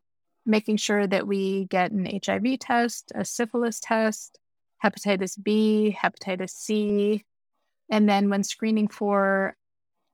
making 0.45 0.77
sure 0.77 1.07
that 1.07 1.25
we 1.27 1.65
get 1.65 1.91
an 1.91 2.19
HIV 2.25 2.59
test, 2.59 3.11
a 3.15 3.23
syphilis 3.23 3.79
test, 3.79 4.39
hepatitis 4.83 5.41
B, 5.41 5.95
hepatitis 5.97 6.51
C. 6.51 7.23
And 7.89 8.09
then 8.09 8.29
when 8.29 8.43
screening 8.43 8.89
for 8.89 9.55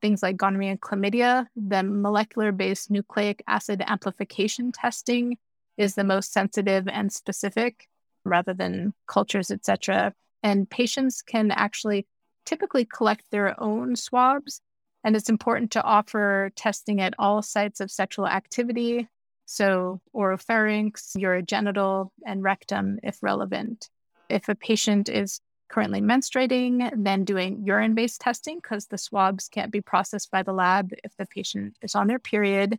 things 0.02 0.22
like 0.24 0.38
gonorrhea 0.38 0.72
and 0.72 0.82
chlamydia, 0.82 1.48
the 1.56 1.84
molecular 1.84 2.52
based 2.52 2.92
nucleic 2.92 3.44
acid 3.48 3.84
amplification 3.88 4.72
testing 4.72 5.38
is 5.80 5.96
the 5.96 6.04
most 6.04 6.34
sensitive 6.34 6.88
and 6.90 7.12
specific 7.12 7.88
rather 8.26 8.54
than 8.54 8.94
cultures, 9.08 9.50
etc. 9.50 10.14
And 10.44 10.70
patients 10.70 11.22
can 11.22 11.52
actually 11.52 12.06
typically 12.46 12.86
collect 12.86 13.32
their 13.32 13.60
own 13.64 13.96
swabs. 13.96 14.62
And 15.06 15.16
it's 15.16 15.30
important 15.30 15.72
to 15.72 15.84
offer 15.84 16.52
testing 16.58 17.00
at 17.00 17.14
all 17.18 17.42
sites 17.42 17.80
of 17.80 17.90
sexual 17.90 18.28
activity, 18.28 19.08
so 19.46 20.02
oropharynx, 20.14 21.16
urogenital, 21.16 22.10
and 22.26 22.44
rectum 22.44 23.00
if 23.02 23.24
relevant. 23.24 23.90
If 24.28 24.50
a 24.50 24.56
patient 24.56 25.08
is 25.08 25.40
currently 25.70 26.02
menstruating, 26.02 26.92
then 26.94 27.24
doing 27.24 27.64
urine 27.64 27.96
based 27.96 28.20
testing 28.20 28.60
because 28.62 28.88
the 28.88 28.98
swabs 28.98 29.48
can't 29.48 29.72
be 29.72 29.80
processed 29.80 30.30
by 30.30 30.44
the 30.44 30.52
lab 30.52 30.92
if 31.06 31.16
the 31.18 31.26
patient 31.26 31.78
is 31.82 31.96
on 31.96 32.08
their 32.08 32.20
period. 32.20 32.78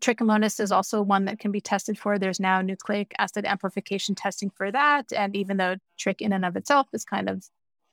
Trichomonas 0.00 0.60
is 0.60 0.72
also 0.72 1.00
one 1.00 1.24
that 1.24 1.38
can 1.38 1.50
be 1.50 1.60
tested 1.60 1.98
for. 1.98 2.18
There's 2.18 2.40
now 2.40 2.60
nucleic 2.60 3.14
acid 3.18 3.46
amplification 3.46 4.14
testing 4.14 4.50
for 4.50 4.70
that. 4.70 5.12
And 5.12 5.34
even 5.34 5.56
though 5.56 5.76
trich 5.98 6.20
in 6.20 6.32
and 6.32 6.44
of 6.44 6.56
itself 6.56 6.88
is 6.92 7.04
kind 7.04 7.28
of 7.28 7.44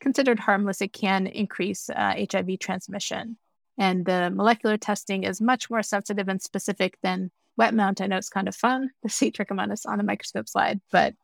considered 0.01 0.39
harmless, 0.39 0.81
it 0.81 0.91
can 0.91 1.27
increase 1.27 1.89
uh, 1.89 2.15
HIV 2.31 2.59
transmission. 2.59 3.37
And 3.77 4.05
the 4.05 4.29
molecular 4.29 4.77
testing 4.77 5.23
is 5.23 5.41
much 5.41 5.69
more 5.69 5.81
sensitive 5.81 6.27
and 6.27 6.41
specific 6.41 6.97
than 7.01 7.31
wet 7.57 7.73
mount. 7.73 8.01
I 8.01 8.07
know 8.07 8.17
it's 8.17 8.29
kind 8.29 8.47
of 8.47 8.55
fun 8.55 8.89
to 9.03 9.09
see 9.09 9.31
trichomonas 9.31 9.85
on 9.85 9.99
a 9.99 10.03
microscope 10.03 10.49
slide, 10.49 10.81
but 10.91 11.15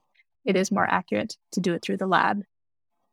it 0.46 0.56
is 0.56 0.72
more 0.72 0.90
accurate 0.90 1.36
to 1.52 1.60
do 1.60 1.74
it 1.74 1.82
through 1.82 1.98
the 1.98 2.08
lab. 2.08 2.42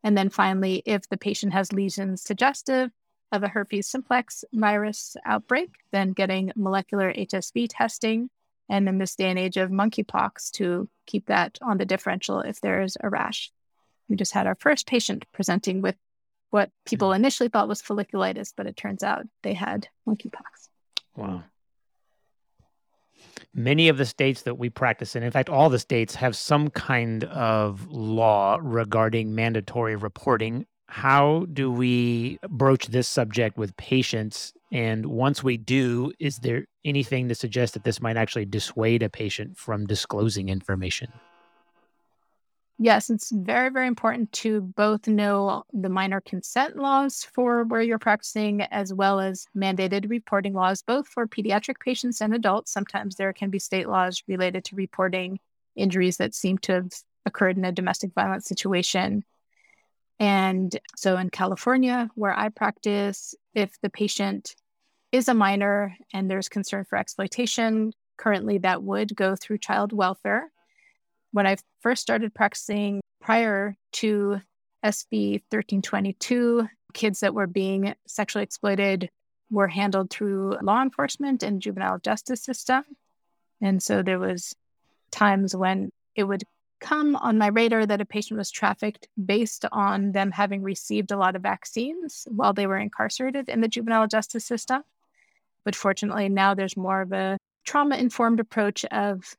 And 0.04 0.16
then 0.16 0.30
finally, 0.30 0.82
if 0.86 1.08
the 1.08 1.16
patient 1.16 1.52
has 1.52 1.72
lesions 1.72 2.22
suggestive 2.22 2.90
of 3.32 3.42
a 3.42 3.48
herpes 3.48 3.88
simplex 3.88 4.44
virus 4.52 5.16
outbreak, 5.24 5.70
then 5.92 6.12
getting 6.12 6.52
molecular 6.56 7.12
HSV 7.12 7.68
testing. 7.70 8.30
And 8.68 8.88
in 8.88 8.98
this 8.98 9.14
day 9.14 9.30
and 9.30 9.38
age 9.38 9.56
of 9.56 9.70
monkeypox, 9.70 10.50
to 10.52 10.88
keep 11.06 11.26
that 11.26 11.58
on 11.62 11.78
the 11.78 11.84
differential 11.84 12.40
if 12.40 12.60
there 12.60 12.82
is 12.82 12.96
a 13.00 13.08
rash. 13.08 13.52
We 14.08 14.16
just 14.16 14.32
had 14.32 14.46
our 14.46 14.56
first 14.56 14.86
patient 14.86 15.24
presenting 15.32 15.82
with 15.82 15.96
what 16.50 16.70
people 16.84 17.08
mm-hmm. 17.08 17.16
initially 17.16 17.48
thought 17.48 17.68
was 17.68 17.82
folliculitis, 17.82 18.52
but 18.56 18.66
it 18.66 18.76
turns 18.76 19.02
out 19.02 19.26
they 19.42 19.54
had 19.54 19.88
monkeypox. 20.08 20.68
Wow. 21.16 21.44
Many 23.54 23.88
of 23.88 23.96
the 23.96 24.04
states 24.04 24.42
that 24.42 24.58
we 24.58 24.68
practice 24.68 25.16
in, 25.16 25.22
in 25.22 25.30
fact, 25.30 25.48
all 25.48 25.70
the 25.70 25.78
states 25.78 26.14
have 26.16 26.36
some 26.36 26.68
kind 26.70 27.24
of 27.24 27.90
law 27.90 28.58
regarding 28.60 29.34
mandatory 29.34 29.96
reporting 29.96 30.66
how 30.88 31.46
do 31.52 31.70
we 31.70 32.38
broach 32.48 32.86
this 32.86 33.08
subject 33.08 33.58
with 33.58 33.76
patients? 33.76 34.52
And 34.72 35.06
once 35.06 35.42
we 35.42 35.56
do, 35.56 36.12
is 36.18 36.38
there 36.38 36.66
anything 36.84 37.28
to 37.28 37.34
suggest 37.34 37.74
that 37.74 37.84
this 37.84 38.00
might 38.00 38.16
actually 38.16 38.46
dissuade 38.46 39.02
a 39.02 39.08
patient 39.08 39.56
from 39.56 39.86
disclosing 39.86 40.48
information? 40.48 41.12
Yes, 42.78 43.08
it's 43.08 43.32
very, 43.32 43.70
very 43.70 43.86
important 43.86 44.30
to 44.32 44.60
both 44.60 45.08
know 45.08 45.64
the 45.72 45.88
minor 45.88 46.20
consent 46.20 46.76
laws 46.76 47.26
for 47.34 47.64
where 47.64 47.80
you're 47.80 47.98
practicing, 47.98 48.60
as 48.62 48.92
well 48.92 49.18
as 49.18 49.46
mandated 49.56 50.10
reporting 50.10 50.52
laws, 50.52 50.82
both 50.82 51.08
for 51.08 51.26
pediatric 51.26 51.80
patients 51.80 52.20
and 52.20 52.34
adults. 52.34 52.72
Sometimes 52.72 53.16
there 53.16 53.32
can 53.32 53.48
be 53.48 53.58
state 53.58 53.88
laws 53.88 54.22
related 54.28 54.62
to 54.66 54.76
reporting 54.76 55.40
injuries 55.74 56.18
that 56.18 56.34
seem 56.34 56.58
to 56.58 56.72
have 56.72 56.90
occurred 57.24 57.56
in 57.56 57.64
a 57.64 57.72
domestic 57.72 58.12
violence 58.14 58.46
situation. 58.46 59.24
And 60.18 60.76
so 60.96 61.16
in 61.18 61.30
California, 61.30 62.08
where 62.14 62.36
I 62.36 62.48
practice, 62.48 63.34
if 63.54 63.78
the 63.82 63.90
patient 63.90 64.54
is 65.12 65.28
a 65.28 65.34
minor 65.34 65.96
and 66.12 66.30
there's 66.30 66.48
concern 66.48 66.84
for 66.88 66.96
exploitation, 66.96 67.92
currently 68.16 68.58
that 68.58 68.82
would 68.82 69.14
go 69.14 69.36
through 69.36 69.58
child 69.58 69.92
welfare. 69.92 70.50
When 71.32 71.46
I 71.46 71.56
first 71.80 72.02
started 72.02 72.34
practicing 72.34 73.00
prior 73.20 73.76
to 73.92 74.40
SB 74.84 75.42
1322, 75.50 76.68
kids 76.94 77.20
that 77.20 77.34
were 77.34 77.46
being 77.46 77.94
sexually 78.06 78.42
exploited 78.42 79.10
were 79.50 79.68
handled 79.68 80.10
through 80.10 80.56
law 80.62 80.82
enforcement 80.82 81.42
and 81.42 81.60
juvenile 81.60 81.98
justice 81.98 82.42
system. 82.42 82.84
And 83.60 83.82
so 83.82 84.02
there 84.02 84.18
was 84.18 84.54
times 85.10 85.54
when 85.54 85.90
it 86.14 86.24
would 86.24 86.44
come 86.80 87.16
on 87.16 87.38
my 87.38 87.48
radar 87.48 87.86
that 87.86 88.00
a 88.00 88.04
patient 88.04 88.38
was 88.38 88.50
trafficked 88.50 89.08
based 89.22 89.64
on 89.72 90.12
them 90.12 90.30
having 90.30 90.62
received 90.62 91.10
a 91.10 91.16
lot 91.16 91.36
of 91.36 91.42
vaccines 91.42 92.26
while 92.30 92.52
they 92.52 92.66
were 92.66 92.78
incarcerated 92.78 93.48
in 93.48 93.60
the 93.60 93.68
juvenile 93.68 94.06
justice 94.06 94.44
system. 94.44 94.82
But 95.64 95.74
fortunately, 95.74 96.28
now 96.28 96.54
there's 96.54 96.76
more 96.76 97.00
of 97.00 97.12
a 97.12 97.38
trauma 97.64 97.96
informed 97.96 98.40
approach 98.40 98.84
of 98.86 99.36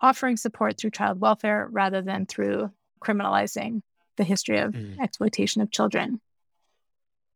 offering 0.00 0.36
support 0.36 0.78
through 0.78 0.90
child 0.90 1.20
welfare 1.20 1.68
rather 1.70 2.02
than 2.02 2.26
through 2.26 2.70
criminalizing 3.00 3.82
the 4.16 4.24
history 4.24 4.58
of 4.58 4.72
mm. 4.72 4.98
exploitation 5.00 5.62
of 5.62 5.70
children. 5.70 6.20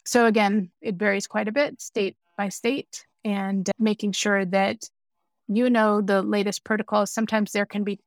So, 0.05 0.27
again, 0.27 0.71
it 0.83 0.97
varies 0.97 1.27
quite 1.27 1.49
a 1.49 1.53
bit 1.53 1.81
state 1.81 2.17
by 2.37 2.49
state, 2.49 3.07
and 3.25 3.71
making 3.79 4.13
sure 4.13 4.45
that 4.45 4.91
you 5.49 5.71
know 5.71 6.01
the 6.01 6.23
latest 6.23 6.65
protocols. 6.65 7.11
Sometimes 7.11 7.53
there 7.53 7.67
can 7.67 7.85
be 7.85 8.01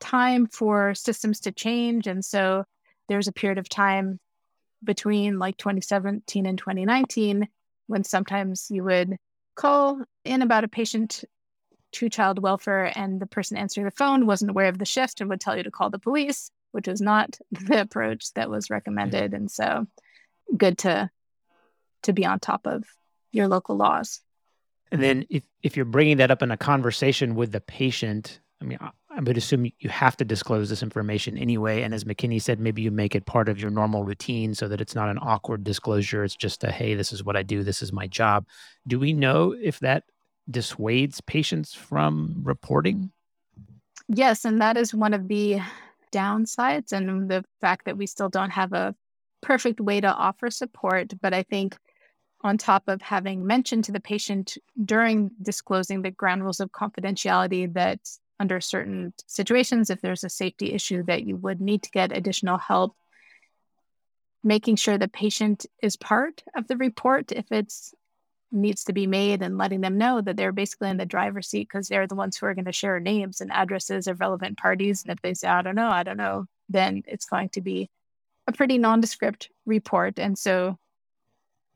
time 0.00 0.46
for 0.46 0.94
systems 0.94 1.40
to 1.40 1.52
change. 1.52 2.06
And 2.06 2.24
so 2.24 2.64
there's 3.08 3.28
a 3.28 3.32
period 3.32 3.58
of 3.58 3.68
time 3.68 4.18
between 4.82 5.38
like 5.38 5.56
2017 5.56 6.46
and 6.46 6.58
2019 6.58 7.48
when 7.86 8.04
sometimes 8.04 8.68
you 8.70 8.84
would 8.84 9.16
call 9.54 10.02
in 10.24 10.42
about 10.42 10.64
a 10.64 10.68
patient 10.68 11.24
to 11.92 12.08
child 12.08 12.40
welfare 12.40 12.92
and 12.96 13.20
the 13.20 13.26
person 13.26 13.56
answering 13.56 13.84
the 13.84 13.90
phone 13.92 14.26
wasn't 14.26 14.50
aware 14.50 14.68
of 14.68 14.78
the 14.78 14.84
shift 14.84 15.20
and 15.20 15.30
would 15.30 15.40
tell 15.40 15.56
you 15.56 15.62
to 15.62 15.70
call 15.70 15.90
the 15.90 15.98
police, 15.98 16.50
which 16.72 16.88
was 16.88 17.00
not 17.00 17.38
the 17.52 17.80
approach 17.80 18.32
that 18.34 18.50
was 18.50 18.70
recommended. 18.70 19.32
And 19.32 19.50
so 19.50 19.86
good 20.56 20.78
to 20.78 21.10
to 22.02 22.12
be 22.12 22.26
on 22.26 22.38
top 22.38 22.66
of 22.66 22.84
your 23.32 23.48
local 23.48 23.76
laws. 23.76 24.20
And 24.92 25.02
then 25.02 25.24
if, 25.30 25.42
if 25.62 25.74
you're 25.74 25.86
bringing 25.86 26.18
that 26.18 26.30
up 26.30 26.42
in 26.42 26.50
a 26.50 26.56
conversation 26.56 27.34
with 27.34 27.50
the 27.50 27.60
patient, 27.60 28.40
I 28.60 28.64
mean, 28.64 28.78
I 29.16 29.20
would 29.20 29.36
assume 29.36 29.66
you 29.78 29.88
have 29.88 30.16
to 30.16 30.24
disclose 30.24 30.68
this 30.68 30.82
information 30.82 31.38
anyway. 31.38 31.82
And 31.82 31.94
as 31.94 32.04
Makini 32.04 32.42
said, 32.42 32.58
maybe 32.58 32.82
you 32.82 32.90
make 32.90 33.14
it 33.14 33.26
part 33.26 33.48
of 33.48 33.60
your 33.60 33.70
normal 33.70 34.04
routine 34.04 34.54
so 34.54 34.66
that 34.68 34.80
it's 34.80 34.94
not 34.94 35.08
an 35.08 35.18
awkward 35.22 35.62
disclosure. 35.62 36.24
It's 36.24 36.34
just 36.34 36.64
a, 36.64 36.72
hey, 36.72 36.94
this 36.94 37.12
is 37.12 37.22
what 37.22 37.36
I 37.36 37.42
do, 37.42 37.62
this 37.62 37.80
is 37.80 37.92
my 37.92 38.06
job. 38.06 38.46
Do 38.86 38.98
we 38.98 39.12
know 39.12 39.54
if 39.60 39.78
that 39.80 40.04
dissuades 40.50 41.20
patients 41.20 41.74
from 41.74 42.40
reporting? 42.42 43.12
Yes. 44.08 44.44
And 44.44 44.60
that 44.60 44.76
is 44.76 44.92
one 44.92 45.14
of 45.14 45.28
the 45.28 45.60
downsides 46.12 46.92
and 46.92 47.30
the 47.30 47.44
fact 47.60 47.84
that 47.84 47.96
we 47.96 48.06
still 48.06 48.28
don't 48.28 48.50
have 48.50 48.72
a 48.72 48.94
perfect 49.42 49.80
way 49.80 50.00
to 50.00 50.12
offer 50.12 50.50
support. 50.50 51.12
But 51.22 51.32
I 51.34 51.44
think 51.44 51.76
on 52.42 52.58
top 52.58 52.88
of 52.88 53.00
having 53.00 53.46
mentioned 53.46 53.84
to 53.84 53.92
the 53.92 54.00
patient 54.00 54.58
during 54.84 55.30
disclosing 55.40 56.02
the 56.02 56.10
ground 56.10 56.42
rules 56.42 56.60
of 56.60 56.72
confidentiality 56.72 57.72
that 57.72 58.00
under 58.40 58.60
certain 58.60 59.12
situations, 59.26 59.90
if 59.90 60.00
there's 60.00 60.24
a 60.24 60.28
safety 60.28 60.72
issue 60.72 61.02
that 61.04 61.24
you 61.24 61.36
would 61.36 61.60
need 61.60 61.82
to 61.82 61.90
get 61.90 62.16
additional 62.16 62.58
help, 62.58 62.96
making 64.42 64.76
sure 64.76 64.98
the 64.98 65.08
patient 65.08 65.66
is 65.82 65.96
part 65.96 66.42
of 66.54 66.66
the 66.68 66.76
report 66.76 67.32
if 67.32 67.50
it's 67.50 67.94
needs 68.54 68.84
to 68.84 68.92
be 68.92 69.06
made 69.06 69.42
and 69.42 69.58
letting 69.58 69.80
them 69.80 69.98
know 69.98 70.20
that 70.20 70.36
they're 70.36 70.52
basically 70.52 70.88
in 70.88 70.96
the 70.96 71.04
driver's 71.04 71.48
seat 71.48 71.68
because 71.68 71.88
they're 71.88 72.06
the 72.06 72.14
ones 72.14 72.36
who 72.36 72.46
are 72.46 72.54
going 72.54 72.64
to 72.64 72.72
share 72.72 73.00
names 73.00 73.40
and 73.40 73.50
addresses 73.52 74.06
of 74.06 74.20
relevant 74.20 74.56
parties. 74.56 75.02
And 75.02 75.12
if 75.12 75.20
they 75.22 75.34
say, 75.34 75.48
I 75.48 75.62
don't 75.62 75.74
know, 75.74 75.88
I 75.88 76.04
don't 76.04 76.16
know, 76.16 76.46
then 76.68 77.02
it's 77.06 77.26
going 77.26 77.48
to 77.50 77.60
be 77.60 77.90
a 78.46 78.52
pretty 78.52 78.78
nondescript 78.78 79.50
report. 79.66 80.18
And 80.18 80.38
so 80.38 80.78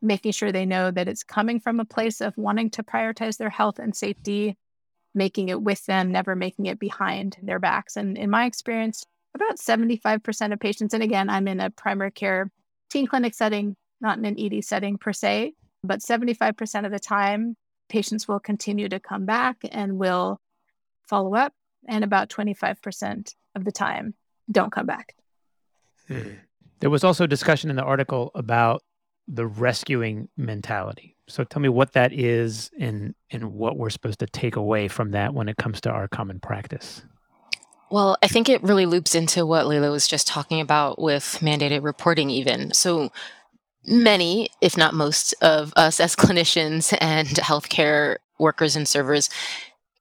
making 0.00 0.32
sure 0.32 0.52
they 0.52 0.66
know 0.66 0.90
that 0.90 1.08
it's 1.08 1.24
coming 1.24 1.58
from 1.58 1.80
a 1.80 1.84
place 1.84 2.20
of 2.20 2.36
wanting 2.36 2.70
to 2.70 2.84
prioritize 2.84 3.36
their 3.36 3.50
health 3.50 3.78
and 3.78 3.96
safety 3.96 4.56
making 5.14 5.48
it 5.48 5.62
with 5.62 5.84
them, 5.86 6.12
never 6.12 6.36
making 6.36 6.66
it 6.66 6.78
behind 6.78 7.36
their 7.42 7.58
backs. 7.58 7.96
And 7.96 8.16
in 8.16 8.30
my 8.30 8.46
experience, 8.46 9.04
about 9.34 9.58
75% 9.58 10.52
of 10.52 10.60
patients, 10.60 10.94
and 10.94 11.02
again, 11.02 11.28
I'm 11.28 11.48
in 11.48 11.60
a 11.60 11.70
primary 11.70 12.10
care 12.10 12.50
teen 12.90 13.06
clinic 13.06 13.34
setting, 13.34 13.76
not 14.00 14.18
in 14.18 14.24
an 14.24 14.38
ED 14.38 14.64
setting 14.64 14.98
per 14.98 15.12
se, 15.12 15.52
but 15.84 16.00
75% 16.00 16.84
of 16.84 16.92
the 16.92 16.98
time, 16.98 17.56
patients 17.88 18.26
will 18.26 18.40
continue 18.40 18.88
to 18.88 19.00
come 19.00 19.26
back 19.26 19.58
and 19.70 19.98
will 19.98 20.40
follow 21.08 21.34
up. 21.34 21.52
And 21.86 22.04
about 22.04 22.28
25% 22.28 23.34
of 23.54 23.64
the 23.64 23.72
time, 23.72 24.14
don't 24.50 24.72
come 24.72 24.86
back. 24.86 25.14
Hmm. 26.06 26.32
There 26.80 26.90
was 26.90 27.04
also 27.04 27.26
discussion 27.26 27.70
in 27.70 27.76
the 27.76 27.82
article 27.82 28.30
about 28.34 28.82
the 29.26 29.46
rescuing 29.46 30.28
mentality. 30.36 31.17
So 31.28 31.44
tell 31.44 31.60
me 31.60 31.68
what 31.68 31.92
that 31.92 32.12
is 32.12 32.70
and 32.78 33.14
and 33.30 33.52
what 33.52 33.76
we're 33.76 33.90
supposed 33.90 34.20
to 34.20 34.26
take 34.26 34.56
away 34.56 34.88
from 34.88 35.10
that 35.12 35.34
when 35.34 35.48
it 35.48 35.56
comes 35.56 35.80
to 35.82 35.90
our 35.90 36.08
common 36.08 36.40
practice. 36.40 37.02
Well, 37.90 38.18
I 38.22 38.28
think 38.28 38.48
it 38.48 38.62
really 38.62 38.86
loops 38.86 39.14
into 39.14 39.46
what 39.46 39.64
Layla 39.64 39.90
was 39.90 40.06
just 40.06 40.26
talking 40.26 40.60
about 40.60 41.00
with 41.00 41.38
mandated 41.40 41.82
reporting, 41.82 42.28
even. 42.28 42.72
So 42.74 43.10
many, 43.86 44.50
if 44.60 44.76
not 44.76 44.92
most, 44.92 45.34
of 45.40 45.72
us 45.76 45.98
as 46.00 46.14
clinicians 46.16 46.96
and 47.00 47.28
healthcare 47.28 48.16
workers 48.38 48.76
and 48.76 48.86
servers 48.86 49.30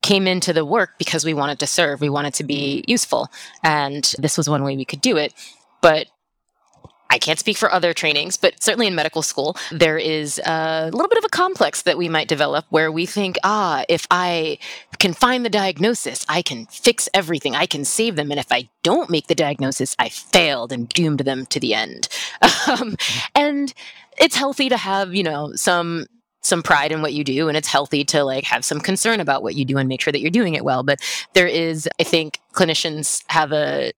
came 0.02 0.28
into 0.28 0.54
the 0.54 0.66
work 0.66 0.92
because 0.98 1.26
we 1.26 1.34
wanted 1.34 1.60
to 1.60 1.68
serve, 1.68 2.02
we 2.02 2.10
wanted 2.10 2.34
to 2.36 2.44
be 2.44 2.84
useful. 2.88 3.30
And 3.64 4.14
this 4.20 4.38
was 4.38 4.50
one 4.50 4.64
way 4.64 4.76
we 4.76 4.86
could 4.86 5.02
do 5.02 5.18
it. 5.18 5.34
But 5.82 6.08
I 7.10 7.18
can't 7.20 7.40
speak 7.40 7.58
for 7.58 7.72
other 7.72 7.94
trainings, 7.94 8.38
but 8.38 8.62
certainly 8.62 8.88
in 8.88 8.96
medical 8.96 9.22
school, 9.22 9.56
there 9.72 9.98
is 9.98 10.40
a 10.46 10.90
little 10.92 11.08
bit 11.08 11.18
of 11.18 11.26
a 11.26 11.30
complex 11.30 11.84
that 11.84 11.98
we 11.98 12.10
might 12.10 12.28
develop 12.28 12.66
where 12.70 12.92
we 12.92 13.06
think, 13.06 13.38
ah, 13.44 13.84
if 13.90 14.06
I 14.12 14.58
can 15.00 15.14
find 15.14 15.46
the 15.46 15.50
diagnosis, 15.50 16.26
I 16.28 16.42
can 16.42 16.66
fix 16.68 17.08
everything, 17.14 17.56
I 17.56 17.66
can 17.66 17.86
save 17.86 18.16
them. 18.16 18.32
And 18.32 18.40
if 18.40 18.52
I 18.52 18.70
don't 18.84 19.10
make 19.10 19.28
the 19.28 19.36
diagnosis, 19.36 19.96
I 20.00 20.10
failed 20.10 20.72
and 20.72 20.90
doomed 20.90 21.20
them 21.20 21.46
to 21.48 21.60
the 21.60 21.74
end. 21.74 22.10
Um, 22.68 22.98
and 23.34 23.74
it's 24.20 24.36
healthy 24.36 24.68
to 24.68 24.76
have, 24.76 25.16
you 25.16 25.24
know, 25.24 25.54
some 25.56 26.06
some 26.42 26.64
pride 26.64 26.92
in 26.92 27.02
what 27.02 27.14
you 27.14 27.24
do 27.24 27.48
and 27.48 27.58
it's 27.58 27.68
healthy 27.68 28.04
to 28.06 28.24
like 28.24 28.44
have 28.44 28.64
some 28.64 28.80
concern 28.80 29.20
about 29.20 29.44
what 29.44 29.56
you 29.56 29.66
do 29.66 29.78
and 29.78 29.88
make 29.88 30.02
sure 30.02 30.12
that 30.12 30.22
you're 30.22 30.32
doing 30.32 30.54
it 30.54 30.64
well 30.64 30.82
but 30.84 31.00
there 31.34 31.48
is 31.48 31.90
i 32.00 32.04
think 32.04 32.40
clinicians 32.54 33.24
have 33.28 33.52
a 33.52 33.92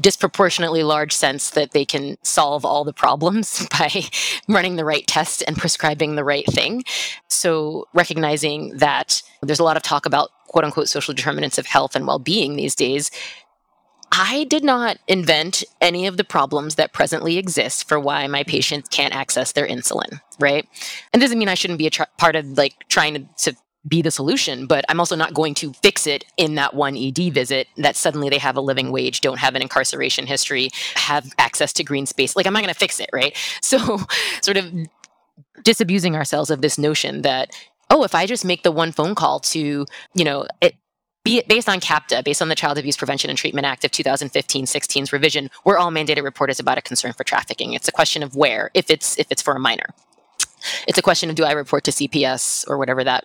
disproportionately 0.00 0.82
large 0.82 1.12
sense 1.12 1.50
that 1.50 1.72
they 1.72 1.84
can 1.84 2.16
solve 2.22 2.64
all 2.64 2.84
the 2.84 2.92
problems 2.92 3.66
by 3.78 4.04
running 4.48 4.76
the 4.76 4.84
right 4.84 5.06
test 5.06 5.42
and 5.46 5.56
prescribing 5.56 6.14
the 6.14 6.24
right 6.24 6.46
thing. 6.46 6.84
So, 7.28 7.86
recognizing 7.94 8.76
that 8.76 9.22
there's 9.42 9.60
a 9.60 9.64
lot 9.64 9.76
of 9.76 9.82
talk 9.82 10.06
about 10.06 10.30
quote 10.48 10.64
unquote 10.64 10.88
social 10.88 11.14
determinants 11.14 11.58
of 11.58 11.66
health 11.66 11.94
and 11.94 12.06
well 12.06 12.18
being 12.18 12.56
these 12.56 12.74
days. 12.74 13.10
I 14.10 14.44
did 14.44 14.64
not 14.64 14.98
invent 15.06 15.64
any 15.80 16.06
of 16.06 16.16
the 16.16 16.24
problems 16.24 16.76
that 16.76 16.94
presently 16.94 17.36
exist 17.36 17.86
for 17.86 18.00
why 18.00 18.26
my 18.26 18.40
mm-hmm. 18.40 18.50
patients 18.50 18.88
can't 18.88 19.14
access 19.14 19.52
their 19.52 19.66
insulin, 19.66 20.20
right? 20.40 20.66
And 21.12 21.20
doesn't 21.20 21.38
mean 21.38 21.48
I 21.48 21.54
shouldn't 21.54 21.78
be 21.78 21.86
a 21.86 21.90
tr- 21.90 22.04
part 22.16 22.34
of 22.34 22.56
like 22.56 22.74
trying 22.88 23.14
to, 23.14 23.52
to 23.52 23.56
be 23.88 24.02
the 24.02 24.10
solution, 24.10 24.66
but 24.66 24.84
I'm 24.88 25.00
also 25.00 25.16
not 25.16 25.34
going 25.34 25.54
to 25.54 25.72
fix 25.74 26.06
it 26.06 26.24
in 26.36 26.54
that 26.56 26.74
one 26.74 26.96
ED 26.96 27.32
visit 27.32 27.68
that 27.76 27.96
suddenly 27.96 28.28
they 28.28 28.38
have 28.38 28.56
a 28.56 28.60
living 28.60 28.92
wage, 28.92 29.20
don't 29.20 29.38
have 29.38 29.54
an 29.54 29.62
incarceration 29.62 30.26
history, 30.26 30.70
have 30.94 31.32
access 31.38 31.72
to 31.74 31.84
green 31.84 32.06
space. 32.06 32.36
Like, 32.36 32.46
I'm 32.46 32.52
not 32.52 32.62
going 32.62 32.72
to 32.72 32.78
fix 32.78 33.00
it, 33.00 33.10
right? 33.12 33.36
So, 33.60 33.98
sort 34.40 34.56
of 34.56 34.72
disabusing 35.62 36.16
ourselves 36.16 36.48
of 36.50 36.62
this 36.62 36.78
notion 36.78 37.22
that, 37.22 37.50
oh, 37.90 38.02
if 38.02 38.14
I 38.14 38.24
just 38.24 38.44
make 38.44 38.62
the 38.62 38.72
one 38.72 38.92
phone 38.92 39.14
call 39.14 39.40
to, 39.40 39.84
you 40.14 40.24
know, 40.24 40.46
it, 40.62 40.74
based 41.24 41.68
on 41.68 41.80
CAPTA, 41.80 42.22
based 42.24 42.40
on 42.40 42.48
the 42.48 42.54
Child 42.54 42.78
Abuse 42.78 42.96
Prevention 42.96 43.28
and 43.28 43.38
Treatment 43.38 43.66
Act 43.66 43.84
of 43.84 43.90
2015-16's 43.90 45.12
revision, 45.12 45.50
we're 45.64 45.76
all 45.76 45.90
mandated 45.90 46.24
reporters 46.24 46.58
about 46.58 46.78
a 46.78 46.82
concern 46.82 47.12
for 47.12 47.24
trafficking. 47.24 47.74
It's 47.74 47.88
a 47.88 47.92
question 47.92 48.22
of 48.22 48.34
where, 48.36 48.70
if 48.72 48.90
it's 48.90 49.18
if 49.18 49.26
it's 49.30 49.42
for 49.42 49.54
a 49.54 49.60
minor. 49.60 49.86
It's 50.86 50.98
a 50.98 51.02
question 51.02 51.28
of 51.28 51.36
do 51.36 51.44
I 51.44 51.52
report 51.52 51.84
to 51.84 51.90
CPS 51.90 52.68
or 52.68 52.78
whatever 52.78 53.04
that 53.04 53.24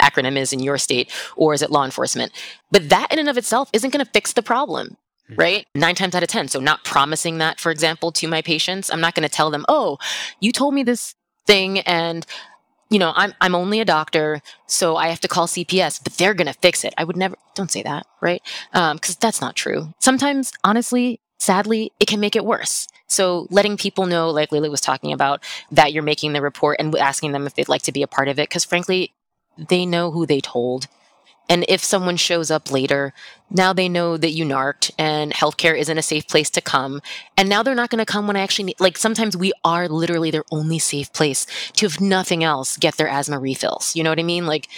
acronym 0.00 0.36
is 0.36 0.52
in 0.52 0.60
your 0.60 0.78
state, 0.78 1.10
or 1.36 1.54
is 1.54 1.62
it 1.62 1.70
law 1.70 1.84
enforcement? 1.84 2.32
But 2.70 2.88
that 2.88 3.12
in 3.12 3.18
and 3.18 3.28
of 3.28 3.38
itself 3.38 3.70
isn't 3.72 3.90
going 3.90 4.04
to 4.04 4.10
fix 4.10 4.32
the 4.32 4.42
problem 4.42 4.96
hmm. 5.28 5.34
right? 5.36 5.66
Nine 5.74 5.94
times 5.94 6.14
out 6.14 6.22
of 6.22 6.28
10. 6.28 6.48
So, 6.48 6.60
not 6.60 6.84
promising 6.84 7.38
that, 7.38 7.60
for 7.60 7.70
example, 7.70 8.12
to 8.12 8.28
my 8.28 8.42
patients. 8.42 8.90
I'm 8.90 9.00
not 9.00 9.14
going 9.14 9.28
to 9.28 9.34
tell 9.34 9.50
them, 9.50 9.64
oh, 9.68 9.98
you 10.40 10.52
told 10.52 10.74
me 10.74 10.82
this 10.82 11.14
thing 11.46 11.80
and 11.80 12.26
you 12.90 12.98
know, 12.98 13.12
I'm 13.16 13.34
I'm 13.40 13.54
only 13.54 13.80
a 13.80 13.84
doctor, 13.84 14.40
so 14.66 14.96
I 14.96 15.08
have 15.08 15.20
to 15.20 15.28
call 15.28 15.46
CPS, 15.46 16.04
but 16.04 16.12
they're 16.14 16.34
gonna 16.34 16.52
fix 16.52 16.84
it. 16.84 16.94
I 16.96 17.02
would 17.02 17.16
never. 17.16 17.36
Don't 17.54 17.70
say 17.70 17.82
that, 17.82 18.06
right? 18.20 18.42
Because 18.72 19.10
um, 19.10 19.16
that's 19.20 19.40
not 19.40 19.56
true. 19.56 19.92
Sometimes, 19.98 20.52
honestly, 20.62 21.18
sadly, 21.38 21.92
it 21.98 22.06
can 22.06 22.20
make 22.20 22.36
it 22.36 22.44
worse. 22.44 22.86
So 23.06 23.46
letting 23.50 23.76
people 23.76 24.06
know, 24.06 24.30
like 24.30 24.52
Lily 24.52 24.68
was 24.68 24.80
talking 24.80 25.12
about, 25.12 25.42
that 25.70 25.92
you're 25.92 26.02
making 26.02 26.34
the 26.34 26.40
report 26.40 26.76
and 26.78 26.94
asking 26.96 27.32
them 27.32 27.46
if 27.46 27.54
they'd 27.54 27.68
like 27.68 27.82
to 27.82 27.92
be 27.92 28.02
a 28.02 28.06
part 28.06 28.28
of 28.28 28.38
it, 28.38 28.48
because 28.48 28.64
frankly, 28.64 29.12
they 29.56 29.86
know 29.86 30.10
who 30.10 30.26
they 30.26 30.40
told. 30.40 30.86
And 31.48 31.64
if 31.68 31.84
someone 31.84 32.16
shows 32.16 32.50
up 32.50 32.72
later, 32.72 33.12
now 33.50 33.74
they 33.74 33.88
know 33.88 34.16
that 34.16 34.30
you 34.30 34.44
narked 34.44 34.90
and 34.98 35.32
healthcare 35.32 35.78
isn't 35.78 35.98
a 35.98 36.02
safe 36.02 36.26
place 36.26 36.48
to 36.50 36.62
come. 36.62 37.02
And 37.36 37.48
now 37.48 37.62
they're 37.62 37.74
not 37.74 37.90
going 37.90 38.04
to 38.04 38.10
come 38.10 38.26
when 38.26 38.36
I 38.36 38.40
actually 38.40 38.64
need, 38.66 38.80
like 38.80 38.96
sometimes 38.96 39.36
we 39.36 39.52
are 39.62 39.86
literally 39.86 40.30
their 40.30 40.44
only 40.50 40.78
safe 40.78 41.12
place 41.12 41.46
to, 41.74 41.86
if 41.86 42.00
nothing 42.00 42.42
else, 42.42 42.78
get 42.78 42.96
their 42.96 43.08
asthma 43.08 43.38
refills. 43.38 43.94
You 43.94 44.02
know 44.02 44.10
what 44.10 44.18
I 44.18 44.22
mean? 44.22 44.46
Like, 44.46 44.68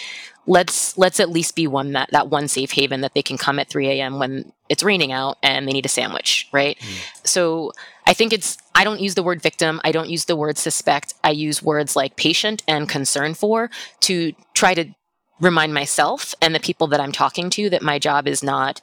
let's, 0.46 0.98
let's 0.98 1.20
at 1.20 1.30
least 1.30 1.54
be 1.54 1.68
one 1.68 1.92
that, 1.92 2.10
that 2.10 2.28
one 2.30 2.48
safe 2.48 2.72
haven 2.72 3.00
that 3.00 3.14
they 3.14 3.22
can 3.22 3.38
come 3.38 3.60
at 3.60 3.68
3 3.68 3.88
a.m. 3.88 4.18
when 4.18 4.52
it's 4.68 4.82
raining 4.82 5.12
out 5.12 5.38
and 5.44 5.68
they 5.68 5.72
need 5.72 5.86
a 5.86 5.88
sandwich, 5.88 6.48
right? 6.50 6.76
Mm. 6.78 7.26
So 7.28 7.72
I 8.06 8.12
think 8.12 8.32
it's, 8.32 8.58
I 8.76 8.84
don't 8.84 9.00
use 9.00 9.14
the 9.14 9.22
word 9.22 9.40
victim. 9.40 9.80
I 9.84 9.90
don't 9.90 10.10
use 10.10 10.26
the 10.26 10.36
word 10.36 10.58
suspect. 10.58 11.14
I 11.24 11.30
use 11.30 11.62
words 11.62 11.96
like 11.96 12.16
patient 12.16 12.62
and 12.68 12.88
concern 12.88 13.32
for 13.32 13.70
to 14.00 14.34
try 14.52 14.74
to 14.74 14.94
remind 15.40 15.72
myself 15.72 16.34
and 16.42 16.54
the 16.54 16.60
people 16.60 16.86
that 16.88 17.00
I'm 17.00 17.12
talking 17.12 17.48
to 17.50 17.70
that 17.70 17.82
my 17.82 17.98
job 17.98 18.28
is 18.28 18.42
not 18.42 18.80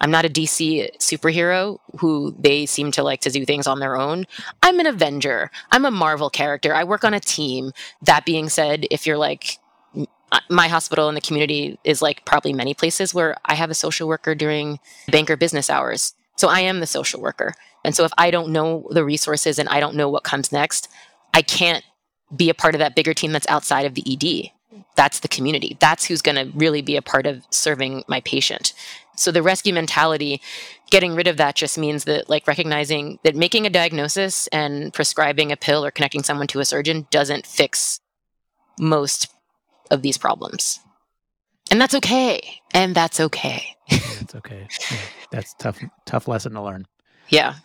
I'm 0.00 0.10
not 0.10 0.24
a 0.24 0.28
DC 0.28 0.96
superhero 0.98 1.78
who 2.00 2.34
they 2.36 2.66
seem 2.66 2.90
to 2.92 3.04
like 3.04 3.20
to 3.20 3.30
do 3.30 3.44
things 3.44 3.68
on 3.68 3.78
their 3.78 3.96
own. 3.96 4.26
I'm 4.60 4.80
an 4.80 4.86
Avenger. 4.86 5.52
I'm 5.70 5.84
a 5.84 5.92
Marvel 5.92 6.28
character. 6.28 6.74
I 6.74 6.82
work 6.82 7.04
on 7.04 7.14
a 7.14 7.20
team. 7.20 7.70
That 8.02 8.24
being 8.24 8.48
said, 8.48 8.84
if 8.90 9.06
you're 9.06 9.16
like 9.16 9.58
my 10.48 10.66
hospital 10.66 11.08
in 11.08 11.14
the 11.14 11.20
community 11.20 11.78
is 11.84 12.02
like 12.02 12.24
probably 12.24 12.52
many 12.52 12.74
places 12.74 13.14
where 13.14 13.36
I 13.44 13.54
have 13.54 13.70
a 13.70 13.74
social 13.74 14.08
worker 14.08 14.34
during 14.34 14.80
banker 15.08 15.36
business 15.36 15.70
hours. 15.70 16.14
So 16.36 16.48
I 16.48 16.60
am 16.60 16.80
the 16.80 16.86
social 16.86 17.20
worker. 17.20 17.54
And 17.84 17.94
so 17.94 18.04
if 18.04 18.12
I 18.16 18.30
don't 18.30 18.50
know 18.50 18.86
the 18.90 19.04
resources 19.04 19.58
and 19.58 19.68
I 19.68 19.80
don't 19.80 19.96
know 19.96 20.08
what 20.08 20.24
comes 20.24 20.52
next, 20.52 20.88
I 21.34 21.42
can't 21.42 21.84
be 22.34 22.48
a 22.48 22.54
part 22.54 22.74
of 22.74 22.78
that 22.78 22.94
bigger 22.94 23.14
team 23.14 23.32
that's 23.32 23.48
outside 23.48 23.86
of 23.86 23.94
the 23.94 24.04
ED 24.06 24.52
that's 24.94 25.20
the 25.20 25.28
community. 25.28 25.76
That's 25.80 26.04
who's 26.04 26.22
going 26.22 26.36
to 26.36 26.56
really 26.56 26.82
be 26.82 26.96
a 26.96 27.02
part 27.02 27.26
of 27.26 27.44
serving 27.50 28.04
my 28.08 28.20
patient. 28.20 28.72
So 29.16 29.30
the 29.30 29.42
rescue 29.42 29.72
mentality, 29.72 30.40
getting 30.90 31.14
rid 31.14 31.26
of 31.26 31.36
that 31.36 31.54
just 31.54 31.78
means 31.78 32.04
that 32.04 32.28
like 32.28 32.46
recognizing 32.46 33.18
that 33.24 33.36
making 33.36 33.66
a 33.66 33.70
diagnosis 33.70 34.46
and 34.48 34.92
prescribing 34.92 35.52
a 35.52 35.56
pill 35.56 35.84
or 35.84 35.90
connecting 35.90 36.22
someone 36.22 36.46
to 36.48 36.60
a 36.60 36.64
surgeon 36.64 37.06
doesn't 37.10 37.46
fix 37.46 38.00
most 38.78 39.28
of 39.90 40.02
these 40.02 40.18
problems. 40.18 40.80
And 41.70 41.80
that's 41.80 41.94
okay. 41.94 42.60
And 42.72 42.94
that's 42.94 43.20
okay. 43.20 43.76
It's 43.88 44.34
okay. 44.34 44.68
Yeah, 44.90 44.98
that's 45.30 45.54
tough 45.54 45.78
tough 46.06 46.28
lesson 46.28 46.52
to 46.52 46.62
learn. 46.62 46.86
Yeah 47.28 47.56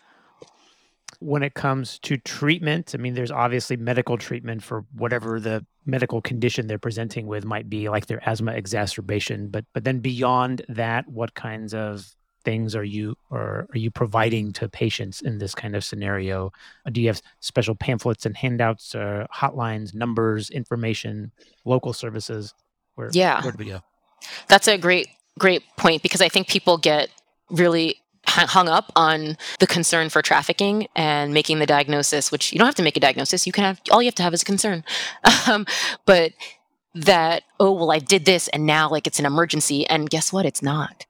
when 1.20 1.44
it 1.44 1.54
comes 1.54 2.00
to 2.00 2.18
treatment, 2.18 2.94
I 2.94 2.98
mean, 2.98 3.14
there's 3.14 3.32
obviously 3.32 3.78
medical 3.78 4.18
treatment 4.18 4.64
for 4.64 4.86
whatever 4.94 5.40
the 5.40 5.66
medical 5.86 6.22
condition 6.22 6.68
they're 6.68 6.78
presenting 6.78 7.28
with 7.28 7.46
might 7.46 7.70
be, 7.70 7.90
like 7.90 8.06
their 8.06 8.22
asthma 8.28 8.54
exacerbation. 8.54 9.48
But 9.50 9.66
but 9.74 9.84
then 9.84 10.00
beyond 10.00 10.64
that, 10.70 11.08
what 11.08 11.34
kinds 11.34 11.74
of 11.74 12.16
things 12.44 12.76
are 12.76 12.84
you 12.84 13.16
or 13.30 13.68
are 13.74 13.78
you 13.78 13.92
providing 13.92 14.54
to 14.54 14.70
patients 14.70 15.22
in 15.22 15.38
this 15.38 15.56
kind 15.56 15.76
of 15.76 15.84
scenario? 15.84 16.52
Uh, 16.86 16.92
do 16.92 17.02
you 17.02 17.08
have 17.08 17.22
special 17.40 17.76
pamphlets 17.76 18.26
and 18.26 18.38
handouts, 18.38 18.96
uh, 18.96 19.26
hotlines, 19.36 19.94
numbers, 19.94 20.50
information, 20.50 21.32
local 21.66 21.94
services? 21.94 22.54
Where, 22.96 23.10
yeah, 23.12 23.44
where 23.44 23.52
do 23.52 23.58
we 23.58 23.70
go? 23.70 23.82
That's 24.48 24.68
a 24.68 24.78
great 24.78 25.08
great 25.40 25.64
point 25.78 26.04
because 26.04 26.22
I 26.22 26.30
think 26.30 26.48
people 26.48 26.78
get 26.78 27.10
really 27.50 27.98
hung 28.28 28.68
up 28.68 28.92
on 28.96 29.38
the 29.60 29.68
concern 29.68 30.10
for 30.10 30.22
trafficking 30.22 30.88
and 30.96 31.34
making 31.34 31.60
the 31.60 31.66
diagnosis, 31.66 32.32
which 32.32 32.52
you 32.52 32.60
don't 32.60 32.68
have 32.68 32.76
to 32.76 32.84
make 32.84 32.98
a 32.98 33.00
diagnosis. 33.00 33.48
You 33.48 33.54
can 33.54 33.64
have 33.64 33.82
all 33.92 34.02
you 34.02 34.08
have 34.08 34.16
to 34.16 34.24
have 34.24 34.34
is 34.34 34.42
a 34.42 34.46
concern. 34.46 34.84
Um, 35.48 35.66
but 36.06 36.34
that, 36.94 37.44
oh, 37.58 37.72
well, 37.72 37.90
I 37.90 38.00
did 38.00 38.26
this 38.26 38.50
and 38.50 38.66
now 38.66 38.90
like 38.90 39.08
it's 39.08 39.18
an 39.18 39.26
emergency. 39.26 39.88
And 39.88 40.10
guess 40.10 40.34
what? 40.34 40.46
It's 40.46 40.62
not 40.62 41.06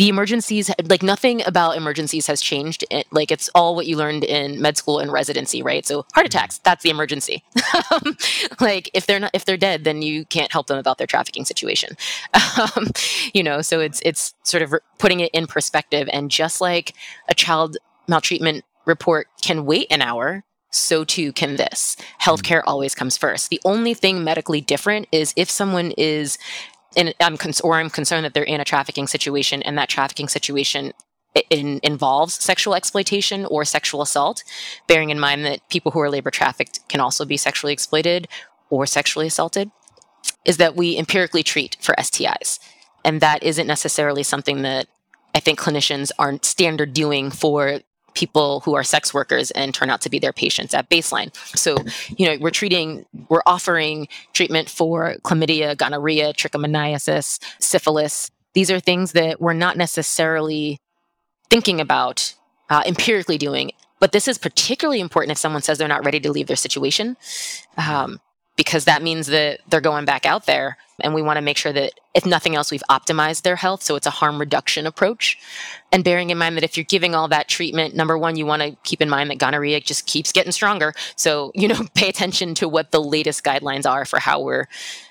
the 0.00 0.08
emergencies 0.08 0.70
like 0.88 1.02
nothing 1.02 1.42
about 1.46 1.76
emergencies 1.76 2.26
has 2.26 2.40
changed 2.40 2.86
it, 2.90 3.06
like 3.12 3.30
it's 3.30 3.50
all 3.54 3.76
what 3.76 3.86
you 3.86 3.98
learned 3.98 4.24
in 4.24 4.58
med 4.58 4.74
school 4.74 4.98
and 4.98 5.12
residency 5.12 5.62
right 5.62 5.84
so 5.84 5.96
heart 5.96 6.08
mm-hmm. 6.08 6.26
attacks 6.26 6.56
that's 6.64 6.82
the 6.82 6.88
emergency 6.88 7.44
like 8.60 8.88
if 8.94 9.06
they're 9.06 9.20
not 9.20 9.30
if 9.34 9.44
they're 9.44 9.58
dead 9.58 9.84
then 9.84 10.00
you 10.00 10.24
can't 10.24 10.52
help 10.52 10.68
them 10.68 10.78
about 10.78 10.96
their 10.96 11.06
trafficking 11.06 11.44
situation 11.44 11.98
um, 12.58 12.86
you 13.34 13.42
know 13.42 13.60
so 13.60 13.78
it's 13.78 14.00
it's 14.02 14.34
sort 14.42 14.62
of 14.62 14.72
re- 14.72 14.78
putting 14.98 15.20
it 15.20 15.30
in 15.34 15.46
perspective 15.46 16.08
and 16.14 16.30
just 16.30 16.62
like 16.62 16.94
a 17.28 17.34
child 17.34 17.76
maltreatment 18.08 18.64
report 18.86 19.28
can 19.42 19.66
wait 19.66 19.86
an 19.90 20.00
hour 20.00 20.44
so 20.70 21.04
too 21.04 21.32
can 21.32 21.56
this. 21.56 21.96
Healthcare 22.22 22.62
always 22.64 22.94
comes 22.94 23.16
first. 23.16 23.50
The 23.50 23.60
only 23.64 23.92
thing 23.92 24.22
medically 24.24 24.60
different 24.60 25.08
is 25.12 25.34
if 25.36 25.50
someone 25.50 25.92
is 25.98 26.38
I'm 26.96 27.38
or 27.62 27.76
I'm 27.76 27.90
concerned 27.90 28.24
that 28.24 28.34
they're 28.34 28.42
in 28.42 28.60
a 28.60 28.64
trafficking 28.64 29.06
situation 29.06 29.62
and 29.62 29.78
that 29.78 29.88
trafficking 29.88 30.28
situation 30.28 30.92
in, 31.50 31.80
involves 31.82 32.34
sexual 32.34 32.74
exploitation 32.74 33.46
or 33.46 33.64
sexual 33.64 34.02
assault, 34.02 34.42
bearing 34.86 35.10
in 35.10 35.20
mind 35.20 35.44
that 35.44 35.68
people 35.68 35.92
who 35.92 36.00
are 36.00 36.10
labor 36.10 36.30
trafficked 36.30 36.80
can 36.88 37.00
also 37.00 37.24
be 37.24 37.36
sexually 37.36 37.72
exploited 37.72 38.28
or 38.68 38.86
sexually 38.86 39.26
assaulted, 39.26 39.70
is 40.44 40.56
that 40.56 40.76
we 40.76 40.96
empirically 40.96 41.42
treat 41.42 41.76
for 41.80 41.94
STIs. 41.96 42.58
And 43.04 43.20
that 43.20 43.42
isn't 43.42 43.66
necessarily 43.66 44.22
something 44.22 44.62
that 44.62 44.86
I 45.34 45.40
think 45.40 45.58
clinicians 45.58 46.10
aren't 46.18 46.44
standard 46.44 46.92
doing 46.92 47.30
for 47.30 47.80
people 48.14 48.60
who 48.60 48.74
are 48.74 48.82
sex 48.82 49.12
workers 49.14 49.50
and 49.52 49.74
turn 49.74 49.90
out 49.90 50.00
to 50.02 50.10
be 50.10 50.18
their 50.18 50.32
patients 50.32 50.74
at 50.74 50.88
baseline. 50.88 51.34
So, 51.56 51.76
you 52.16 52.26
know, 52.26 52.36
we're 52.40 52.50
treating, 52.50 53.06
we're 53.28 53.42
offering 53.46 54.08
treatment 54.32 54.68
for 54.68 55.16
chlamydia, 55.22 55.76
gonorrhea, 55.76 56.32
trichomoniasis, 56.34 57.38
syphilis. 57.58 58.30
These 58.54 58.70
are 58.70 58.80
things 58.80 59.12
that 59.12 59.40
we're 59.40 59.52
not 59.52 59.76
necessarily 59.76 60.80
thinking 61.50 61.80
about 61.80 62.34
uh, 62.68 62.82
empirically 62.86 63.38
doing. 63.38 63.72
But 64.00 64.12
this 64.12 64.26
is 64.28 64.38
particularly 64.38 65.00
important 65.00 65.32
if 65.32 65.38
someone 65.38 65.62
says 65.62 65.78
they're 65.78 65.86
not 65.86 66.04
ready 66.04 66.20
to 66.20 66.32
leave 66.32 66.46
their 66.46 66.56
situation. 66.56 67.16
Um, 67.76 68.20
because 68.60 68.84
that 68.84 69.02
means 69.02 69.28
that 69.28 69.60
they're 69.70 69.80
going 69.80 70.04
back 70.04 70.26
out 70.26 70.44
there. 70.44 70.76
And 71.02 71.14
we 71.14 71.22
want 71.22 71.38
to 71.38 71.40
make 71.40 71.56
sure 71.56 71.72
that, 71.72 71.94
if 72.12 72.26
nothing 72.26 72.54
else, 72.54 72.70
we've 72.70 72.82
optimized 72.90 73.40
their 73.40 73.56
health. 73.56 73.82
So 73.82 73.96
it's 73.96 74.06
a 74.06 74.10
harm 74.10 74.38
reduction 74.38 74.86
approach. 74.86 75.38
And 75.90 76.04
bearing 76.04 76.28
in 76.28 76.36
mind 76.36 76.58
that 76.58 76.62
if 76.62 76.76
you're 76.76 76.84
giving 76.84 77.14
all 77.14 77.26
that 77.28 77.48
treatment, 77.48 77.94
number 77.94 78.18
one, 78.18 78.36
you 78.36 78.44
want 78.44 78.60
to 78.60 78.76
keep 78.84 79.00
in 79.00 79.08
mind 79.08 79.30
that 79.30 79.38
gonorrhea 79.38 79.80
just 79.80 80.04
keeps 80.04 80.30
getting 80.30 80.52
stronger. 80.52 80.92
So, 81.16 81.52
you 81.54 81.68
know, 81.68 81.86
pay 81.94 82.10
attention 82.10 82.54
to 82.56 82.68
what 82.68 82.90
the 82.90 83.00
latest 83.00 83.42
guidelines 83.44 83.88
are 83.88 84.04
for 84.04 84.18
how 84.18 84.42
we're 84.42 84.66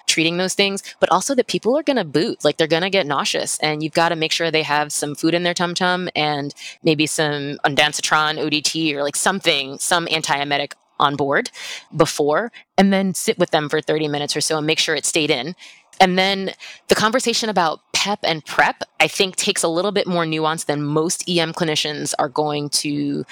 treating 0.06 0.38
those 0.38 0.54
things, 0.54 0.84
but 1.00 1.10
also 1.12 1.34
that 1.34 1.48
people 1.48 1.76
are 1.76 1.82
going 1.82 1.98
to 1.98 2.04
boot, 2.04 2.46
like 2.46 2.58
they're 2.58 2.68
going 2.68 2.84
to 2.84 2.92
get 2.92 3.08
nauseous. 3.08 3.58
And 3.62 3.82
you've 3.82 3.94
got 3.94 4.10
to 4.10 4.16
make 4.16 4.32
sure 4.32 4.52
they 4.52 4.62
have 4.62 4.92
some 4.92 5.16
food 5.16 5.34
in 5.34 5.42
their 5.42 5.56
tum 5.56 5.74
tum 5.74 6.08
and 6.16 6.54
maybe 6.84 7.08
some 7.08 7.58
ondansetron, 7.66 8.38
ODT, 8.38 8.94
or 8.94 9.02
like 9.02 9.16
something, 9.16 9.80
some 9.80 10.06
antiemetic 10.06 10.74
on 11.00 11.16
board 11.16 11.50
before 11.96 12.52
and 12.78 12.92
then 12.92 13.14
sit 13.14 13.38
with 13.38 13.52
them 13.52 13.70
for 13.70 13.82
30 13.82 14.08
minutes 14.08 14.36
or 14.36 14.42
so 14.42 14.58
and 14.58 14.68
make 14.68 14.80
sure 14.80 14.96
it 14.96 15.06
stayed 15.06 15.32
in. 15.32 15.56
And 16.00 16.18
then 16.18 16.52
the 16.88 16.96
conversation 16.96 17.50
about 17.50 17.82
PEP 17.94 18.20
and 18.24 18.46
PrEP, 18.46 18.84
I 19.00 19.08
think, 19.08 19.36
takes 19.36 19.64
a 19.64 19.68
little 19.68 19.92
bit 19.92 20.08
more 20.08 20.26
nuance 20.26 20.64
than 20.64 20.84
most 20.84 21.28
EM 21.30 21.54
clinicians 21.54 22.14
are 22.18 22.30
going 22.30 22.70
to 22.70 23.26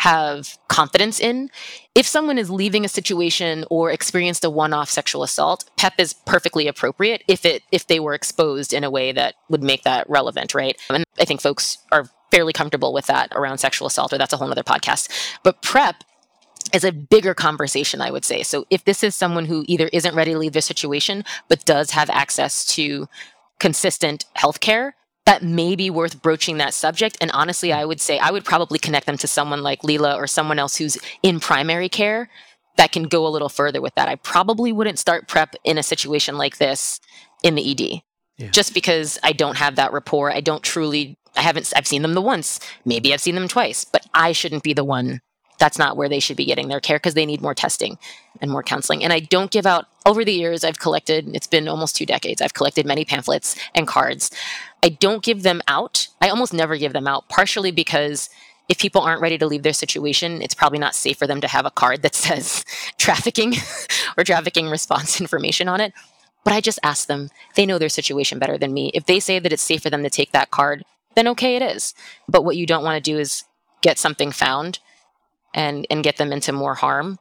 have 0.00 0.58
confidence 0.68 1.20
in. 1.20 1.50
If 1.94 2.06
someone 2.06 2.38
is 2.38 2.50
leaving 2.50 2.86
a 2.86 2.88
situation 2.88 3.66
or 3.68 3.90
experienced 3.90 4.44
a 4.44 4.50
one-off 4.50 4.88
sexual 4.88 5.22
assault, 5.22 5.68
PEP 5.76 6.00
is 6.00 6.14
perfectly 6.14 6.66
appropriate 6.66 7.22
if 7.28 7.44
it 7.44 7.62
if 7.70 7.86
they 7.86 8.00
were 8.00 8.14
exposed 8.14 8.72
in 8.72 8.82
a 8.82 8.90
way 8.90 9.12
that 9.12 9.34
would 9.50 9.62
make 9.62 9.82
that 9.82 10.08
relevant, 10.08 10.54
right? 10.54 10.80
And 10.88 11.04
I 11.20 11.26
think 11.26 11.42
folks 11.42 11.76
are 11.92 12.08
fairly 12.30 12.54
comfortable 12.54 12.94
with 12.94 13.06
that 13.06 13.30
around 13.34 13.58
sexual 13.58 13.86
assault, 13.86 14.12
or 14.12 14.18
that's 14.18 14.32
a 14.32 14.38
whole 14.38 14.50
other 14.50 14.62
podcast. 14.62 15.10
But 15.42 15.60
PrEP 15.60 16.02
is 16.74 16.84
a 16.84 16.92
bigger 16.92 17.34
conversation, 17.34 18.00
I 18.00 18.10
would 18.10 18.24
say. 18.24 18.42
So 18.42 18.66
if 18.70 18.84
this 18.84 19.02
is 19.02 19.14
someone 19.14 19.46
who 19.46 19.64
either 19.66 19.88
isn't 19.92 20.14
ready 20.14 20.32
to 20.32 20.38
leave 20.38 20.52
their 20.52 20.62
situation, 20.62 21.24
but 21.48 21.64
does 21.64 21.90
have 21.90 22.10
access 22.10 22.64
to 22.74 23.08
consistent 23.58 24.24
healthcare, 24.36 24.92
that 25.26 25.42
may 25.42 25.76
be 25.76 25.90
worth 25.90 26.22
broaching 26.22 26.58
that 26.58 26.74
subject. 26.74 27.16
And 27.20 27.30
honestly, 27.32 27.72
I 27.72 27.84
would 27.84 28.00
say 28.00 28.18
I 28.18 28.30
would 28.30 28.44
probably 28.44 28.78
connect 28.78 29.06
them 29.06 29.18
to 29.18 29.26
someone 29.26 29.62
like 29.62 29.82
Leela 29.82 30.16
or 30.16 30.26
someone 30.26 30.58
else 30.58 30.76
who's 30.76 30.98
in 31.22 31.40
primary 31.40 31.88
care 31.88 32.28
that 32.76 32.92
can 32.92 33.04
go 33.04 33.26
a 33.26 33.28
little 33.28 33.48
further 33.48 33.80
with 33.80 33.94
that. 33.94 34.08
I 34.08 34.16
probably 34.16 34.72
wouldn't 34.72 34.98
start 34.98 35.28
PrEP 35.28 35.54
in 35.64 35.78
a 35.78 35.82
situation 35.82 36.38
like 36.38 36.58
this 36.58 36.98
in 37.42 37.54
the 37.54 37.70
ED. 37.70 38.02
Yeah. 38.38 38.50
Just 38.50 38.72
because 38.72 39.18
I 39.22 39.32
don't 39.32 39.58
have 39.58 39.76
that 39.76 39.92
rapport, 39.92 40.32
I 40.32 40.40
don't 40.40 40.62
truly 40.62 41.16
I 41.36 41.42
haven't 41.42 41.72
I've 41.76 41.86
seen 41.86 42.02
them 42.02 42.14
the 42.14 42.22
once, 42.22 42.58
maybe 42.84 43.12
I've 43.12 43.20
seen 43.20 43.34
them 43.34 43.48
twice, 43.48 43.84
but 43.84 44.06
I 44.14 44.32
shouldn't 44.32 44.62
be 44.62 44.72
the 44.72 44.84
one 44.84 45.20
that's 45.60 45.78
not 45.78 45.96
where 45.96 46.08
they 46.08 46.18
should 46.18 46.36
be 46.36 46.46
getting 46.46 46.68
their 46.68 46.80
care 46.80 46.96
because 46.96 47.14
they 47.14 47.26
need 47.26 47.42
more 47.42 47.54
testing 47.54 47.98
and 48.40 48.50
more 48.50 48.62
counseling. 48.62 49.04
And 49.04 49.12
I 49.12 49.20
don't 49.20 49.50
give 49.50 49.66
out, 49.66 49.86
over 50.06 50.24
the 50.24 50.32
years, 50.32 50.64
I've 50.64 50.80
collected, 50.80 51.28
it's 51.36 51.46
been 51.46 51.68
almost 51.68 51.94
two 51.94 52.06
decades, 52.06 52.40
I've 52.40 52.54
collected 52.54 52.86
many 52.86 53.04
pamphlets 53.04 53.54
and 53.74 53.86
cards. 53.86 54.30
I 54.82 54.88
don't 54.88 55.22
give 55.22 55.42
them 55.42 55.60
out. 55.68 56.08
I 56.20 56.30
almost 56.30 56.54
never 56.54 56.76
give 56.78 56.94
them 56.94 57.06
out, 57.06 57.28
partially 57.28 57.70
because 57.70 58.30
if 58.70 58.78
people 58.78 59.02
aren't 59.02 59.20
ready 59.20 59.36
to 59.36 59.46
leave 59.46 59.62
their 59.62 59.74
situation, 59.74 60.40
it's 60.40 60.54
probably 60.54 60.78
not 60.78 60.94
safe 60.94 61.18
for 61.18 61.26
them 61.26 61.40
to 61.42 61.48
have 61.48 61.66
a 61.66 61.70
card 61.70 62.02
that 62.02 62.14
says 62.14 62.64
trafficking 62.98 63.54
or 64.16 64.24
trafficking 64.24 64.68
response 64.68 65.20
information 65.20 65.68
on 65.68 65.80
it. 65.80 65.92
But 66.42 66.54
I 66.54 66.62
just 66.62 66.78
ask 66.82 67.06
them, 67.06 67.28
they 67.54 67.66
know 67.66 67.78
their 67.78 67.90
situation 67.90 68.38
better 68.38 68.56
than 68.56 68.72
me. 68.72 68.90
If 68.94 69.04
they 69.04 69.20
say 69.20 69.38
that 69.38 69.52
it's 69.52 69.62
safe 69.62 69.82
for 69.82 69.90
them 69.90 70.02
to 70.04 70.10
take 70.10 70.32
that 70.32 70.50
card, 70.50 70.84
then 71.14 71.28
okay, 71.28 71.56
it 71.56 71.62
is. 71.62 71.92
But 72.28 72.44
what 72.46 72.56
you 72.56 72.64
don't 72.64 72.84
want 72.84 72.96
to 72.96 73.10
do 73.10 73.18
is 73.18 73.44
get 73.82 73.98
something 73.98 74.32
found 74.32 74.78
and 75.54 75.86
and 75.90 76.02
get 76.02 76.16
them 76.16 76.32
into 76.32 76.52
more 76.52 76.74
harm. 76.74 77.18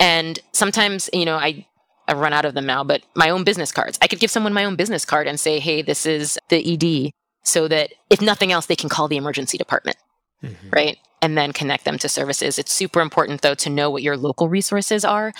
And 0.00 0.38
sometimes, 0.52 1.10
you 1.12 1.24
know, 1.24 1.36
I 1.36 1.66
I've 2.08 2.18
run 2.18 2.32
out 2.32 2.46
of 2.46 2.54
them 2.54 2.66
now, 2.66 2.82
but 2.84 3.02
my 3.14 3.28
own 3.30 3.44
business 3.44 3.70
cards. 3.70 3.98
I 4.00 4.06
could 4.06 4.18
give 4.18 4.30
someone 4.30 4.54
my 4.54 4.64
own 4.64 4.76
business 4.76 5.04
card 5.04 5.26
and 5.26 5.38
say, 5.38 5.60
"Hey, 5.60 5.82
this 5.82 6.06
is 6.06 6.38
the 6.48 6.74
ED," 6.74 7.12
so 7.44 7.68
that 7.68 7.92
if 8.10 8.20
nothing 8.20 8.50
else, 8.50 8.66
they 8.66 8.76
can 8.76 8.88
call 8.88 9.08
the 9.08 9.18
emergency 9.18 9.58
department, 9.58 9.98
mm-hmm. 10.42 10.70
right? 10.70 10.98
And 11.20 11.36
then 11.36 11.52
connect 11.52 11.84
them 11.84 11.98
to 11.98 12.08
services. 12.08 12.58
It's 12.58 12.72
super 12.72 13.00
important, 13.00 13.42
though, 13.42 13.56
to 13.56 13.68
know 13.68 13.90
what 13.90 14.02
your 14.02 14.16
local 14.16 14.48
resources 14.48 15.04
are. 15.04 15.32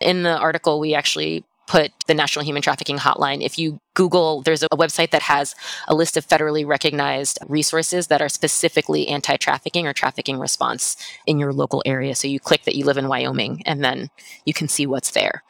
In 0.00 0.22
the 0.22 0.36
article, 0.36 0.80
we 0.80 0.94
actually 0.94 1.44
put 1.66 1.92
the 2.06 2.14
National 2.14 2.44
Human 2.44 2.62
Trafficking 2.62 2.98
Hotline. 2.98 3.44
If 3.44 3.58
you 3.58 3.80
Google, 3.94 4.42
there's 4.42 4.62
a 4.62 4.68
website 4.68 5.10
that 5.10 5.22
has 5.22 5.54
a 5.88 5.94
list 5.94 6.16
of 6.16 6.26
federally 6.26 6.66
recognized 6.66 7.38
resources 7.48 8.06
that 8.06 8.22
are 8.22 8.28
specifically 8.28 9.08
anti 9.08 9.36
trafficking 9.36 9.86
or 9.86 9.92
trafficking 9.92 10.38
response 10.38 10.96
in 11.26 11.38
your 11.38 11.52
local 11.52 11.82
area. 11.84 12.14
So 12.14 12.28
you 12.28 12.40
click 12.40 12.64
that 12.64 12.76
you 12.76 12.84
live 12.84 12.98
in 12.98 13.08
Wyoming 13.08 13.62
and 13.66 13.84
then 13.84 14.10
you 14.44 14.54
can 14.54 14.68
see 14.68 14.86
what's 14.86 15.10
there. 15.10 15.42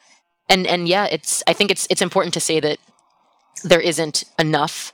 And, 0.48 0.66
and 0.66 0.88
yeah, 0.88 1.06
it's, 1.06 1.42
I 1.46 1.52
think 1.52 1.70
it's, 1.70 1.86
it's 1.90 2.02
important 2.02 2.32
to 2.34 2.40
say 2.40 2.60
that 2.60 2.78
there 3.64 3.80
isn't 3.80 4.24
enough 4.38 4.92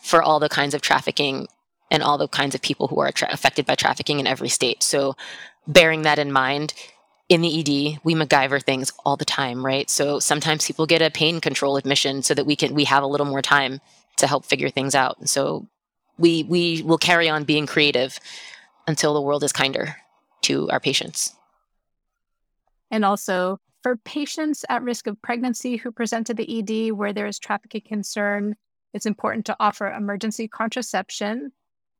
for 0.00 0.22
all 0.22 0.40
the 0.40 0.48
kinds 0.48 0.74
of 0.74 0.82
trafficking 0.82 1.48
and 1.90 2.02
all 2.02 2.18
the 2.18 2.28
kinds 2.28 2.54
of 2.54 2.62
people 2.62 2.88
who 2.88 3.00
are 3.00 3.12
tra- 3.12 3.32
affected 3.32 3.66
by 3.66 3.74
trafficking 3.74 4.20
in 4.20 4.26
every 4.26 4.48
state. 4.48 4.82
So 4.82 5.16
bearing 5.66 6.02
that 6.02 6.18
in 6.18 6.32
mind, 6.32 6.74
in 7.30 7.42
the 7.42 7.60
ED, 7.60 8.00
we 8.02 8.14
MacGyver 8.14 8.60
things 8.60 8.92
all 9.06 9.16
the 9.16 9.24
time, 9.24 9.64
right? 9.64 9.88
So 9.88 10.18
sometimes 10.18 10.66
people 10.66 10.84
get 10.84 11.00
a 11.00 11.10
pain 11.10 11.40
control 11.40 11.76
admission 11.76 12.22
so 12.22 12.34
that 12.34 12.44
we 12.44 12.56
can 12.56 12.74
we 12.74 12.84
have 12.84 13.04
a 13.04 13.06
little 13.06 13.24
more 13.24 13.40
time 13.40 13.80
to 14.16 14.26
help 14.26 14.44
figure 14.44 14.68
things 14.68 14.96
out. 14.96 15.28
So 15.28 15.66
we 16.18 16.42
we 16.42 16.82
will 16.82 16.98
carry 16.98 17.28
on 17.28 17.44
being 17.44 17.66
creative 17.66 18.18
until 18.88 19.14
the 19.14 19.20
world 19.20 19.44
is 19.44 19.52
kinder 19.52 19.96
to 20.42 20.68
our 20.70 20.80
patients. 20.80 21.34
And 22.90 23.04
also 23.04 23.58
for 23.84 23.96
patients 23.98 24.64
at 24.68 24.82
risk 24.82 25.06
of 25.06 25.22
pregnancy 25.22 25.76
who 25.76 25.92
present 25.92 26.26
to 26.26 26.34
the 26.34 26.58
ED 26.58 26.92
where 26.92 27.12
there 27.12 27.28
is 27.28 27.38
trafficking 27.38 27.82
concern, 27.86 28.56
it's 28.92 29.06
important 29.06 29.46
to 29.46 29.56
offer 29.60 29.88
emergency 29.88 30.48
contraception. 30.48 31.52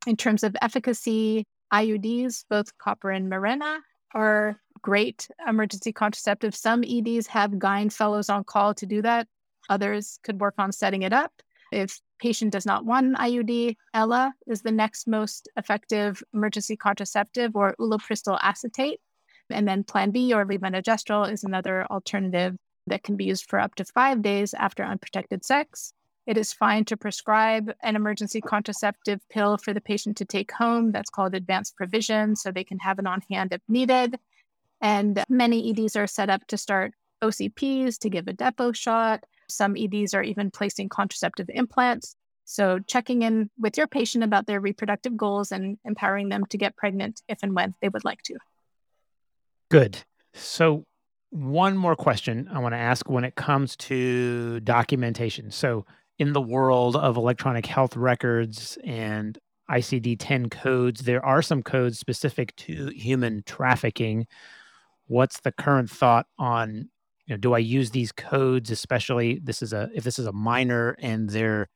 In 0.07 0.17
terms 0.17 0.43
of 0.43 0.57
efficacy, 0.61 1.47
IUDs, 1.73 2.47
both 2.51 2.77
copper 2.79 3.11
and 3.11 3.31
Mirena, 3.31 3.79
are 4.13 4.61
great 4.83 5.29
emergency 5.47 5.93
contraceptive. 5.93 6.55
Some 6.55 6.85
EDs 6.85 7.27
have 7.29 7.53
GYN 7.53 7.93
fellows 7.93 8.29
on 8.29 8.45
call 8.45 8.75
to 8.75 8.87
do 8.87 9.03
that. 9.03 9.27
Others 9.69 10.19
could 10.23 10.41
work 10.41 10.55
on 10.59 10.73
setting 10.73 11.03
it 11.03 11.13
up. 11.13 11.33
If 11.73 12.01
patient 12.19 12.53
does 12.53 12.67
not 12.67 12.85
want 12.85 13.07
an 13.07 13.15
IUD, 13.15 13.77
Ella 13.95 14.35
is 14.47 14.63
the 14.63 14.73
next 14.73 15.07
most 15.07 15.49
effective 15.57 16.23
emergency 16.35 16.77
contraceptive 16.77 17.55
or 17.55 17.77
ulipristal 17.79 18.39
acetate. 18.43 19.01
And 19.51 19.67
then 19.67 19.85
Plan 19.85 20.11
B 20.11 20.33
or 20.33 20.45
levonorgestrel 20.45 21.33
is 21.33 21.45
another 21.45 21.87
alternative 21.91 22.57
that 22.87 23.03
can 23.03 23.17
be 23.17 23.25
used 23.25 23.49
for 23.49 23.61
up 23.61 23.75
to 23.77 23.85
five 23.85 24.23
days 24.23 24.55
after 24.55 24.83
unprotected 24.83 25.45
sex. 25.45 25.93
It 26.27 26.37
is 26.37 26.53
fine 26.53 26.85
to 26.87 26.97
prescribe 26.97 27.73
an 27.83 27.97
emergency 27.97 28.41
contraceptive 28.41 29.21
pill 29.31 29.57
for 29.57 29.73
the 29.73 29.81
patient 29.81 30.17
to 30.19 30.25
take 30.25 30.53
home. 30.53 30.93
That's 30.93 31.11
called 31.11 31.35
advanced 31.35 31.77
provision, 31.77 32.37
so 32.37 32.51
they 32.51 32.65
can 32.65 32.79
have 32.81 32.99
it 32.99 33.07
on 33.07 33.23
hand 33.31 33.53
if 33.53 33.63
needed. 33.69 34.19
And 34.81 35.23
many 35.29 35.71
EDs 35.71 35.97
are 35.97 36.07
set 36.07 36.31
up 36.31 36.47
to 36.49 36.57
start 36.57 36.95
OCPs 37.23 37.99
to 37.99 38.11
give 38.11 38.29
a 38.29 38.33
depot 38.33 38.73
shot. 38.73 39.25
Some 39.49 39.77
EDs 39.77 40.15
are 40.15 40.23
even 40.23 40.51
placing 40.51 40.89
contraceptive 40.89 41.51
implants. 41.53 42.17
So, 42.45 42.81
checking 42.81 43.23
in 43.23 43.49
with 43.59 43.77
your 43.77 43.87
patient 43.87 44.25
about 44.25 44.47
their 44.47 44.61
reproductive 44.61 45.17
goals 45.17 45.53
and 45.53 45.79
empowering 45.85 46.31
them 46.31 46.47
to 46.47 46.59
get 46.59 46.77
pregnant 46.77 47.23
if 47.29 47.39
and 47.43 47.55
when 47.55 47.75
they 47.81 47.89
would 47.89 48.05
like 48.05 48.23
to. 48.23 48.39
Good. 49.71 49.99
So, 50.35 50.85
one 51.31 51.77
more 51.77 51.95
question 51.95 52.49
I 52.53 52.59
want 52.59 52.73
to 52.73 52.79
ask 52.79 53.09
when 53.09 53.23
it 53.23 53.37
comes 53.37 53.77
to 53.77 54.59
documentation. 54.61 55.53
So, 55.53 55.87
in 56.19 56.33
the 56.33 56.41
world 56.41 56.97
of 56.97 57.17
electronic 57.17 57.67
health 57.67 57.97
records 57.97 58.77
and 58.83 59.39
ICD 59.71 60.17
10 60.19 60.51
codes, 60.51 61.03
there 61.03 61.25
are 61.25 61.43
some 61.43 61.63
codes 61.63 62.01
specific 62.01 62.57
to 62.57 62.89
human 62.89 63.45
trafficking 63.47 64.27
what's 65.11 65.41
the 65.41 65.51
current 65.51 65.91
thought 65.91 66.27
on 66.39 66.89
you 67.27 67.35
know 67.35 67.37
do 67.37 67.53
i 67.53 67.59
use 67.59 67.91
these 67.91 68.13
codes 68.13 68.71
especially 68.71 69.41
this 69.43 69.61
is 69.61 69.73
a 69.73 69.91
if 69.93 70.05
this 70.05 70.19
is 70.19 70.27
a 70.27 70.33
minor 70.33 70.97
and 71.01 71.31
their 71.31 71.69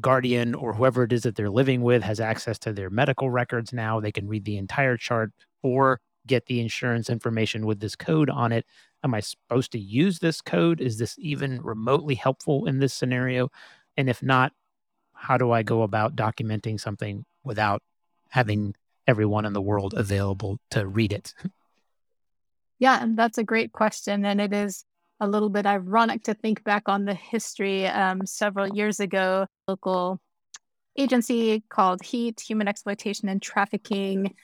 guardian 0.00 0.54
or 0.54 0.74
whoever 0.74 1.04
it 1.04 1.12
is 1.12 1.22
that 1.22 1.34
they're 1.34 1.50
living 1.50 1.82
with 1.82 2.02
has 2.02 2.20
access 2.20 2.58
to 2.58 2.72
their 2.72 2.90
medical 2.90 3.30
records 3.30 3.72
now 3.72 3.98
they 3.98 4.12
can 4.12 4.28
read 4.28 4.44
the 4.44 4.58
entire 4.58 4.96
chart 4.96 5.32
or 5.62 6.00
get 6.26 6.46
the 6.46 6.60
insurance 6.60 7.10
information 7.10 7.66
with 7.66 7.80
this 7.80 7.96
code 7.96 8.30
on 8.30 8.52
it. 8.52 8.66
Am 9.04 9.14
i 9.14 9.20
supposed 9.20 9.72
to 9.72 9.78
use 9.78 10.18
this 10.18 10.40
code? 10.40 10.80
Is 10.80 10.98
this 10.98 11.16
even 11.18 11.60
remotely 11.62 12.14
helpful 12.14 12.66
in 12.66 12.78
this 12.78 12.94
scenario? 12.94 13.48
And 13.96 14.08
if 14.08 14.22
not 14.22 14.52
how 15.14 15.36
do 15.36 15.52
i 15.52 15.62
go 15.62 15.82
about 15.82 16.16
documenting 16.16 16.80
something 16.80 17.24
without 17.44 17.82
having 18.30 18.74
everyone 19.06 19.44
in 19.44 19.52
the 19.52 19.62
world 19.62 19.94
available 19.96 20.58
to 20.70 20.86
read 20.86 21.12
it? 21.12 21.34
Yeah, 22.82 23.00
and 23.00 23.16
that's 23.16 23.38
a 23.38 23.44
great 23.44 23.70
question. 23.70 24.24
And 24.24 24.40
it 24.40 24.52
is 24.52 24.84
a 25.20 25.28
little 25.28 25.50
bit 25.50 25.66
ironic 25.66 26.24
to 26.24 26.34
think 26.34 26.64
back 26.64 26.88
on 26.88 27.04
the 27.04 27.14
history. 27.14 27.86
Um, 27.86 28.26
several 28.26 28.74
years 28.74 28.98
ago, 28.98 29.46
local 29.68 30.20
agency 30.98 31.62
called 31.68 32.02
HEAT, 32.02 32.40
Human 32.40 32.66
Exploitation 32.66 33.28
and 33.28 33.40
Trafficking, 33.40 34.34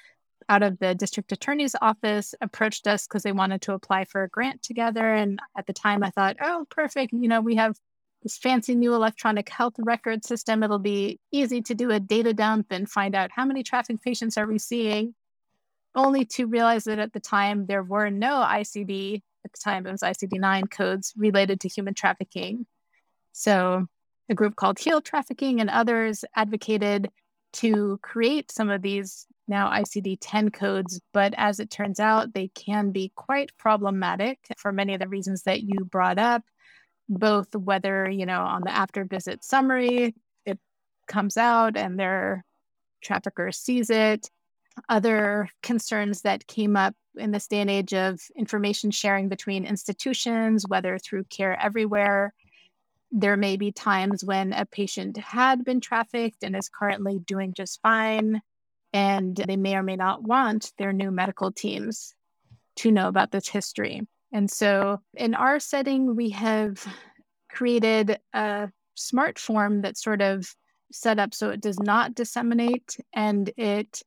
out 0.49 0.63
of 0.63 0.79
the 0.79 0.95
district 0.95 1.33
attorney's 1.33 1.75
office 1.83 2.33
approached 2.41 2.87
us 2.87 3.09
because 3.09 3.25
they 3.25 3.33
wanted 3.33 3.61
to 3.63 3.73
apply 3.73 4.05
for 4.05 4.23
a 4.23 4.29
grant 4.29 4.63
together. 4.63 5.13
And 5.13 5.41
at 5.57 5.67
the 5.67 5.73
time, 5.73 6.05
I 6.05 6.11
thought, 6.11 6.37
oh, 6.41 6.65
perfect. 6.71 7.13
You 7.13 7.27
know, 7.27 7.41
we 7.41 7.57
have 7.57 7.75
this 8.23 8.39
fancy 8.39 8.77
new 8.77 8.95
electronic 8.95 9.49
health 9.49 9.75
record 9.81 10.25
system. 10.25 10.63
It'll 10.63 10.79
be 10.79 11.19
easy 11.33 11.61
to 11.63 11.75
do 11.75 11.91
a 11.91 11.99
data 11.99 12.33
dump 12.35 12.69
and 12.71 12.89
find 12.89 13.17
out 13.17 13.31
how 13.35 13.45
many 13.45 13.65
traffic 13.65 14.01
patients 14.01 14.39
are 14.39 14.47
we 14.47 14.61
seeing. 14.61 15.17
Only 15.95 16.25
to 16.27 16.47
realize 16.47 16.85
that 16.85 16.99
at 16.99 17.13
the 17.13 17.21
time 17.21 17.67
there 17.67 17.83
were 17.83 18.11
no 18.11 18.37
ICD, 18.37 19.23
at 19.45 19.53
the 19.53 19.59
time 19.59 19.87
it 19.87 19.93
was 19.93 20.03
ICD 20.03 20.39
9 20.39 20.67
codes 20.67 21.13
related 21.17 21.61
to 21.61 21.69
human 21.69 21.95
trafficking. 21.95 22.67
So 23.33 23.87
a 24.29 24.35
group 24.35 24.57
called 24.57 24.79
Heal 24.79 25.01
Trafficking 25.01 25.61
and 25.61 25.71
others 25.71 26.25
advocated 26.37 27.11
to 27.55 27.99
create 28.03 28.53
some 28.53 28.69
of 28.71 28.83
these 28.83 29.27
now 29.49 29.71
ICD 29.71 30.19
10 30.21 30.51
codes, 30.51 31.01
but 31.15 31.33
as 31.37 31.59
it 31.59 31.71
turns 31.71 31.99
out, 31.99 32.35
they 32.35 32.49
can 32.49 32.91
be 32.91 33.11
quite 33.17 33.57
problematic 33.57 34.39
for 34.59 34.71
many 34.71 34.93
of 34.93 35.01
the 35.01 35.09
reasons 35.09 35.45
that 35.45 35.63
you 35.63 35.85
brought 35.85 36.19
up, 36.19 36.43
both 37.09 37.55
whether, 37.57 38.09
you 38.11 38.27
know, 38.27 38.43
on 38.43 38.63
the 38.63 38.71
after 38.71 39.05
visit 39.05 39.43
summary, 39.43 40.15
it 40.45 40.59
comes 41.07 41.39
out 41.39 41.77
and 41.77 41.99
their 41.99 42.45
trafficker 43.03 43.51
sees 43.51 43.89
it. 43.89 44.29
Other 44.89 45.51
concerns 45.63 46.23
that 46.23 46.47
came 46.47 46.77
up 46.77 46.95
in 47.17 47.31
this 47.31 47.49
day 47.49 47.61
and 47.61 47.71
age 47.71 47.95
of 47.95 48.21
information 48.37 48.91
sharing 48.91 49.29
between 49.29 49.65
institutions, 49.65 50.65
whether 50.69 50.99
through 50.99 51.25
Care 51.25 51.59
Everywhere 51.61 52.33
there 53.11 53.37
may 53.37 53.57
be 53.57 53.73
times 53.73 54.25
when 54.25 54.53
a 54.53 54.67
patient 54.67 55.17
had 55.17 55.65
been 55.65 55.81
trafficked 55.81 56.43
and 56.43 56.55
is 56.55 56.69
currently 56.69 57.19
doing 57.19 57.55
just 57.55 57.81
fine, 57.81 58.43
and 58.93 59.37
they 59.37 59.57
may 59.57 59.77
or 59.77 59.83
may 59.83 59.97
not 59.97 60.23
want 60.23 60.73
their 60.79 60.93
new 60.93 61.11
medical 61.11 61.51
teams 61.51 62.15
to 62.77 62.93
know 62.93 63.09
about 63.09 63.31
this 63.31 63.49
history. 63.49 64.07
And 64.33 64.51
so, 64.51 65.01
in 65.15 65.35
our 65.35 65.59
setting, 65.59 66.17
we 66.17 66.31
have 66.31 66.87
created 67.51 68.19
a 68.35 68.71
smart 68.95 69.39
form 69.39 69.81
that's 69.81 70.03
sort 70.03 70.21
of 70.21 70.55
set 70.93 71.19
up 71.19 71.35
so 71.35 71.51
it 71.51 71.61
does 71.61 71.79
not 71.79 72.15
disseminate 72.15 72.97
and 73.15 73.51
it 73.57 74.03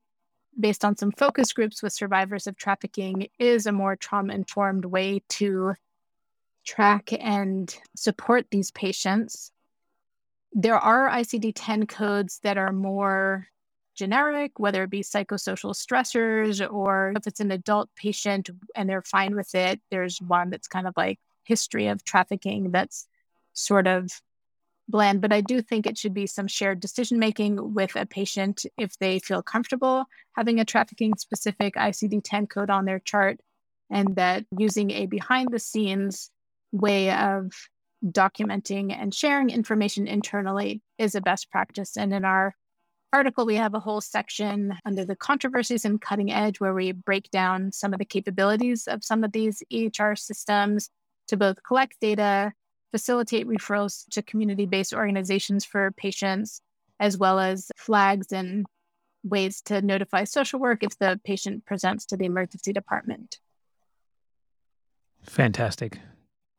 based 0.59 0.83
on 0.85 0.97
some 0.97 1.11
focus 1.11 1.53
groups 1.53 1.81
with 1.81 1.93
survivors 1.93 2.47
of 2.47 2.57
trafficking 2.57 3.27
is 3.39 3.65
a 3.65 3.71
more 3.71 3.95
trauma 3.95 4.33
informed 4.33 4.85
way 4.85 5.21
to 5.29 5.73
track 6.65 7.11
and 7.19 7.75
support 7.95 8.45
these 8.51 8.71
patients. 8.71 9.51
There 10.53 10.77
are 10.77 11.09
ICD 11.09 11.53
10 11.55 11.87
codes 11.87 12.39
that 12.43 12.57
are 12.57 12.73
more 12.73 13.47
generic, 13.95 14.59
whether 14.59 14.83
it 14.83 14.89
be 14.89 15.01
psychosocial 15.01 15.75
stressors 15.75 16.67
or 16.71 17.13
if 17.15 17.27
it's 17.27 17.39
an 17.39 17.51
adult 17.51 17.89
patient 17.95 18.49
and 18.75 18.89
they're 18.89 19.01
fine 19.01 19.35
with 19.35 19.53
it. 19.55 19.81
There's 19.89 20.21
one 20.21 20.49
that's 20.49 20.67
kind 20.67 20.87
of 20.87 20.93
like 20.97 21.19
history 21.43 21.87
of 21.87 22.03
trafficking 22.03 22.71
that's 22.71 23.07
sort 23.53 23.87
of 23.87 24.09
bland, 24.87 25.21
but 25.21 25.33
I 25.33 25.41
do 25.41 25.61
think 25.61 25.85
it 25.85 25.97
should 25.97 26.13
be 26.13 26.27
some 26.27 26.47
shared 26.47 26.79
decision 26.79 27.19
making 27.19 27.73
with 27.73 27.95
a 27.95 28.05
patient 28.05 28.65
if 28.77 28.97
they 28.99 29.19
feel 29.19 29.41
comfortable 29.41 30.05
having 30.35 30.59
a 30.59 30.65
trafficking 30.65 31.13
specific 31.17 31.75
ICD 31.75 32.21
10 32.23 32.47
code 32.47 32.69
on 32.69 32.85
their 32.85 32.99
chart, 32.99 33.39
and 33.89 34.15
that 34.15 34.45
using 34.57 34.91
a 34.91 35.05
behind 35.05 35.49
the 35.51 35.59
scenes 35.59 36.29
way 36.71 37.11
of 37.11 37.51
documenting 38.05 38.95
and 38.97 39.13
sharing 39.13 39.49
information 39.49 40.07
internally 40.07 40.81
is 40.97 41.15
a 41.15 41.21
best 41.21 41.51
practice. 41.51 41.97
And 41.97 42.13
in 42.13 42.25
our 42.25 42.55
article, 43.13 43.45
we 43.45 43.55
have 43.55 43.73
a 43.73 43.79
whole 43.79 44.01
section 44.01 44.73
under 44.85 45.05
the 45.05 45.15
controversies 45.15 45.85
and 45.85 46.01
cutting 46.01 46.31
edge 46.31 46.59
where 46.59 46.73
we 46.73 46.93
break 46.93 47.29
down 47.29 47.71
some 47.71 47.93
of 47.93 47.99
the 47.99 48.05
capabilities 48.05 48.87
of 48.87 49.03
some 49.03 49.23
of 49.23 49.33
these 49.33 49.61
EHR 49.71 50.17
systems 50.17 50.89
to 51.27 51.37
both 51.37 51.61
collect 51.63 51.95
data, 51.99 52.53
facilitate 52.91 53.47
referrals 53.47 54.07
to 54.11 54.21
community 54.21 54.65
based 54.65 54.93
organizations 54.93 55.65
for 55.65 55.91
patients, 55.91 56.61
as 56.99 57.17
well 57.17 57.39
as 57.39 57.71
flags 57.77 58.31
and 58.31 58.65
ways 59.23 59.61
to 59.61 59.81
notify 59.81 60.23
social 60.23 60.59
work 60.59 60.83
if 60.83 60.97
the 60.97 61.19
patient 61.23 61.65
presents 61.65 62.05
to 62.05 62.17
the 62.17 62.25
emergency 62.25 62.73
department. 62.73 63.39
Fantastic. 65.23 65.99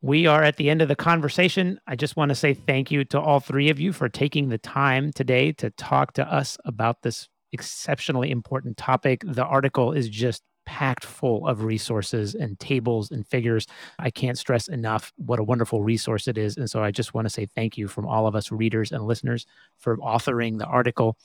We 0.01 0.27
are 0.27 0.43
at 0.43 0.57
the 0.57 0.69
end 0.69 0.81
of 0.81 0.89
the 0.89 0.95
conversation. 0.95 1.79
I 1.87 1.95
just 1.95 2.17
want 2.17 2.29
to 2.29 2.35
say 2.35 2.53
thank 2.53 2.91
you 2.91 3.05
to 3.05 3.21
all 3.21 3.39
three 3.39 3.69
of 3.69 3.79
you 3.79 3.93
for 3.93 4.09
taking 4.09 4.49
the 4.49 4.57
time 4.57 5.11
today 5.13 5.53
to 5.53 5.69
talk 5.71 6.13
to 6.13 6.33
us 6.33 6.57
about 6.65 7.03
this 7.03 7.29
exceptionally 7.53 8.31
important 8.31 8.75
topic. 8.75 9.21
The 9.25 9.45
article 9.45 9.93
is 9.93 10.09
just 10.09 10.41
packed 10.65 11.05
full 11.05 11.47
of 11.47 11.63
resources 11.63 12.35
and 12.35 12.59
tables 12.59 13.11
and 13.11 13.27
figures. 13.27 13.67
I 13.99 14.09
can't 14.09 14.37
stress 14.37 14.67
enough 14.67 15.11
what 15.17 15.39
a 15.39 15.43
wonderful 15.43 15.83
resource 15.83 16.27
it 16.27 16.37
is. 16.37 16.57
And 16.57 16.69
so 16.69 16.83
I 16.83 16.91
just 16.91 17.13
want 17.13 17.25
to 17.25 17.29
say 17.29 17.47
thank 17.55 17.77
you 17.77 17.87
from 17.87 18.07
all 18.07 18.27
of 18.27 18.35
us 18.35 18.51
readers 18.51 18.91
and 18.91 19.05
listeners 19.05 19.45
for 19.77 19.97
authoring 19.97 20.57
the 20.59 20.65
article. 20.65 21.17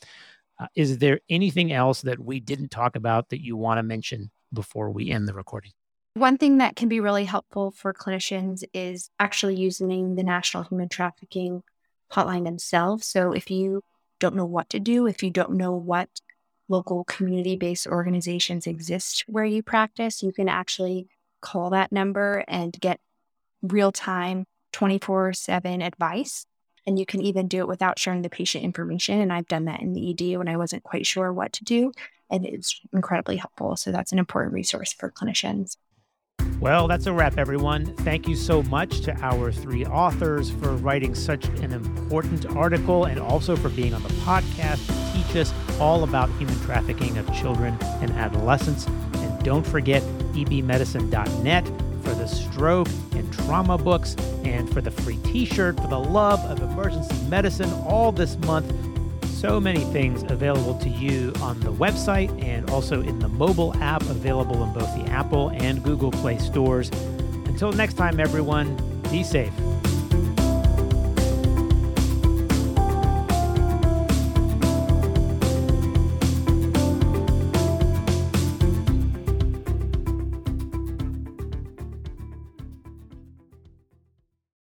Uh, 0.60 0.66
is 0.74 0.98
there 0.98 1.20
anything 1.28 1.72
else 1.72 2.02
that 2.02 2.18
we 2.18 2.40
didn't 2.40 2.70
talk 2.70 2.96
about 2.96 3.28
that 3.28 3.44
you 3.44 3.56
want 3.56 3.78
to 3.78 3.82
mention 3.82 4.30
before 4.52 4.90
we 4.90 5.10
end 5.10 5.28
the 5.28 5.34
recording? 5.34 5.72
One 6.14 6.36
thing 6.36 6.58
that 6.58 6.74
can 6.74 6.88
be 6.88 6.98
really 6.98 7.26
helpful 7.26 7.70
for 7.70 7.92
clinicians 7.92 8.64
is 8.74 9.10
actually 9.20 9.54
using 9.54 10.16
the 10.16 10.24
National 10.24 10.64
Human 10.64 10.88
Trafficking 10.88 11.62
Hotline 12.10 12.44
themselves. 12.44 13.06
So 13.06 13.32
if 13.32 13.50
you 13.50 13.82
don't 14.18 14.34
know 14.34 14.44
what 14.44 14.68
to 14.70 14.80
do, 14.80 15.06
if 15.06 15.22
you 15.22 15.30
don't 15.30 15.52
know 15.52 15.72
what 15.72 16.08
local 16.68 17.04
community 17.04 17.56
based 17.56 17.86
organizations 17.86 18.66
exist 18.66 19.24
where 19.26 19.44
you 19.44 19.62
practice, 19.62 20.22
you 20.22 20.32
can 20.32 20.48
actually 20.48 21.08
call 21.40 21.70
that 21.70 21.92
number 21.92 22.44
and 22.48 22.78
get 22.80 23.00
real 23.62 23.92
time 23.92 24.44
24 24.72 25.32
7 25.32 25.82
advice. 25.82 26.44
And 26.86 26.98
you 26.98 27.04
can 27.04 27.20
even 27.20 27.48
do 27.48 27.58
it 27.58 27.68
without 27.68 27.98
sharing 27.98 28.22
the 28.22 28.30
patient 28.30 28.64
information. 28.64 29.20
And 29.20 29.30
I've 29.32 29.48
done 29.48 29.66
that 29.66 29.80
in 29.80 29.92
the 29.92 30.10
ED 30.10 30.38
when 30.38 30.48
I 30.48 30.56
wasn't 30.56 30.84
quite 30.84 31.06
sure 31.06 31.32
what 31.32 31.52
to 31.54 31.64
do. 31.64 31.92
And 32.30 32.46
it's 32.46 32.80
incredibly 32.94 33.36
helpful. 33.36 33.76
So 33.76 33.92
that's 33.92 34.12
an 34.12 34.18
important 34.18 34.54
resource 34.54 34.94
for 34.94 35.10
clinicians. 35.10 35.76
Well, 36.60 36.88
that's 36.88 37.06
a 37.06 37.12
wrap, 37.12 37.36
everyone. 37.36 37.94
Thank 37.98 38.26
you 38.26 38.34
so 38.34 38.62
much 38.64 39.02
to 39.02 39.16
our 39.20 39.52
three 39.52 39.84
authors 39.84 40.50
for 40.50 40.74
writing 40.76 41.14
such 41.14 41.44
an 41.60 41.72
important 41.72 42.46
article 42.56 43.04
and 43.04 43.20
also 43.20 43.54
for 43.54 43.68
being 43.68 43.94
on 43.94 44.02
the 44.02 44.08
podcast 44.08 45.07
teach 45.22 45.36
us 45.36 45.52
all 45.80 46.04
about 46.04 46.28
human 46.38 46.58
trafficking 46.60 47.18
of 47.18 47.32
children 47.34 47.76
and 48.00 48.10
adolescents. 48.12 48.86
And 48.86 49.44
don't 49.44 49.66
forget 49.66 50.02
ebmedicine.net 50.32 51.66
for 52.02 52.14
the 52.14 52.26
stroke 52.26 52.88
and 53.12 53.32
trauma 53.32 53.76
books 53.76 54.14
and 54.44 54.72
for 54.72 54.80
the 54.80 54.90
free 54.90 55.18
t 55.24 55.44
shirt 55.44 55.76
for 55.76 55.88
the 55.88 55.98
love 55.98 56.40
of 56.46 56.60
emergency 56.62 57.16
medicine 57.28 57.70
all 57.86 58.12
this 58.12 58.38
month 58.38 58.72
so 59.26 59.60
many 59.60 59.84
things 59.92 60.22
available 60.30 60.76
to 60.78 60.88
you 60.88 61.32
on 61.40 61.60
the 61.60 61.72
website 61.72 62.30
and 62.42 62.68
also 62.70 63.02
in 63.02 63.18
the 63.20 63.28
mobile 63.28 63.72
app 63.76 64.02
available 64.02 64.64
in 64.64 64.72
both 64.72 64.92
the 64.96 65.08
Apple 65.10 65.50
and 65.50 65.82
Google 65.84 66.10
Play 66.10 66.38
stores. 66.38 66.90
Until 67.46 67.70
next 67.70 67.94
time, 67.94 68.18
everyone, 68.18 68.76
be 69.12 69.22
safe. 69.22 69.52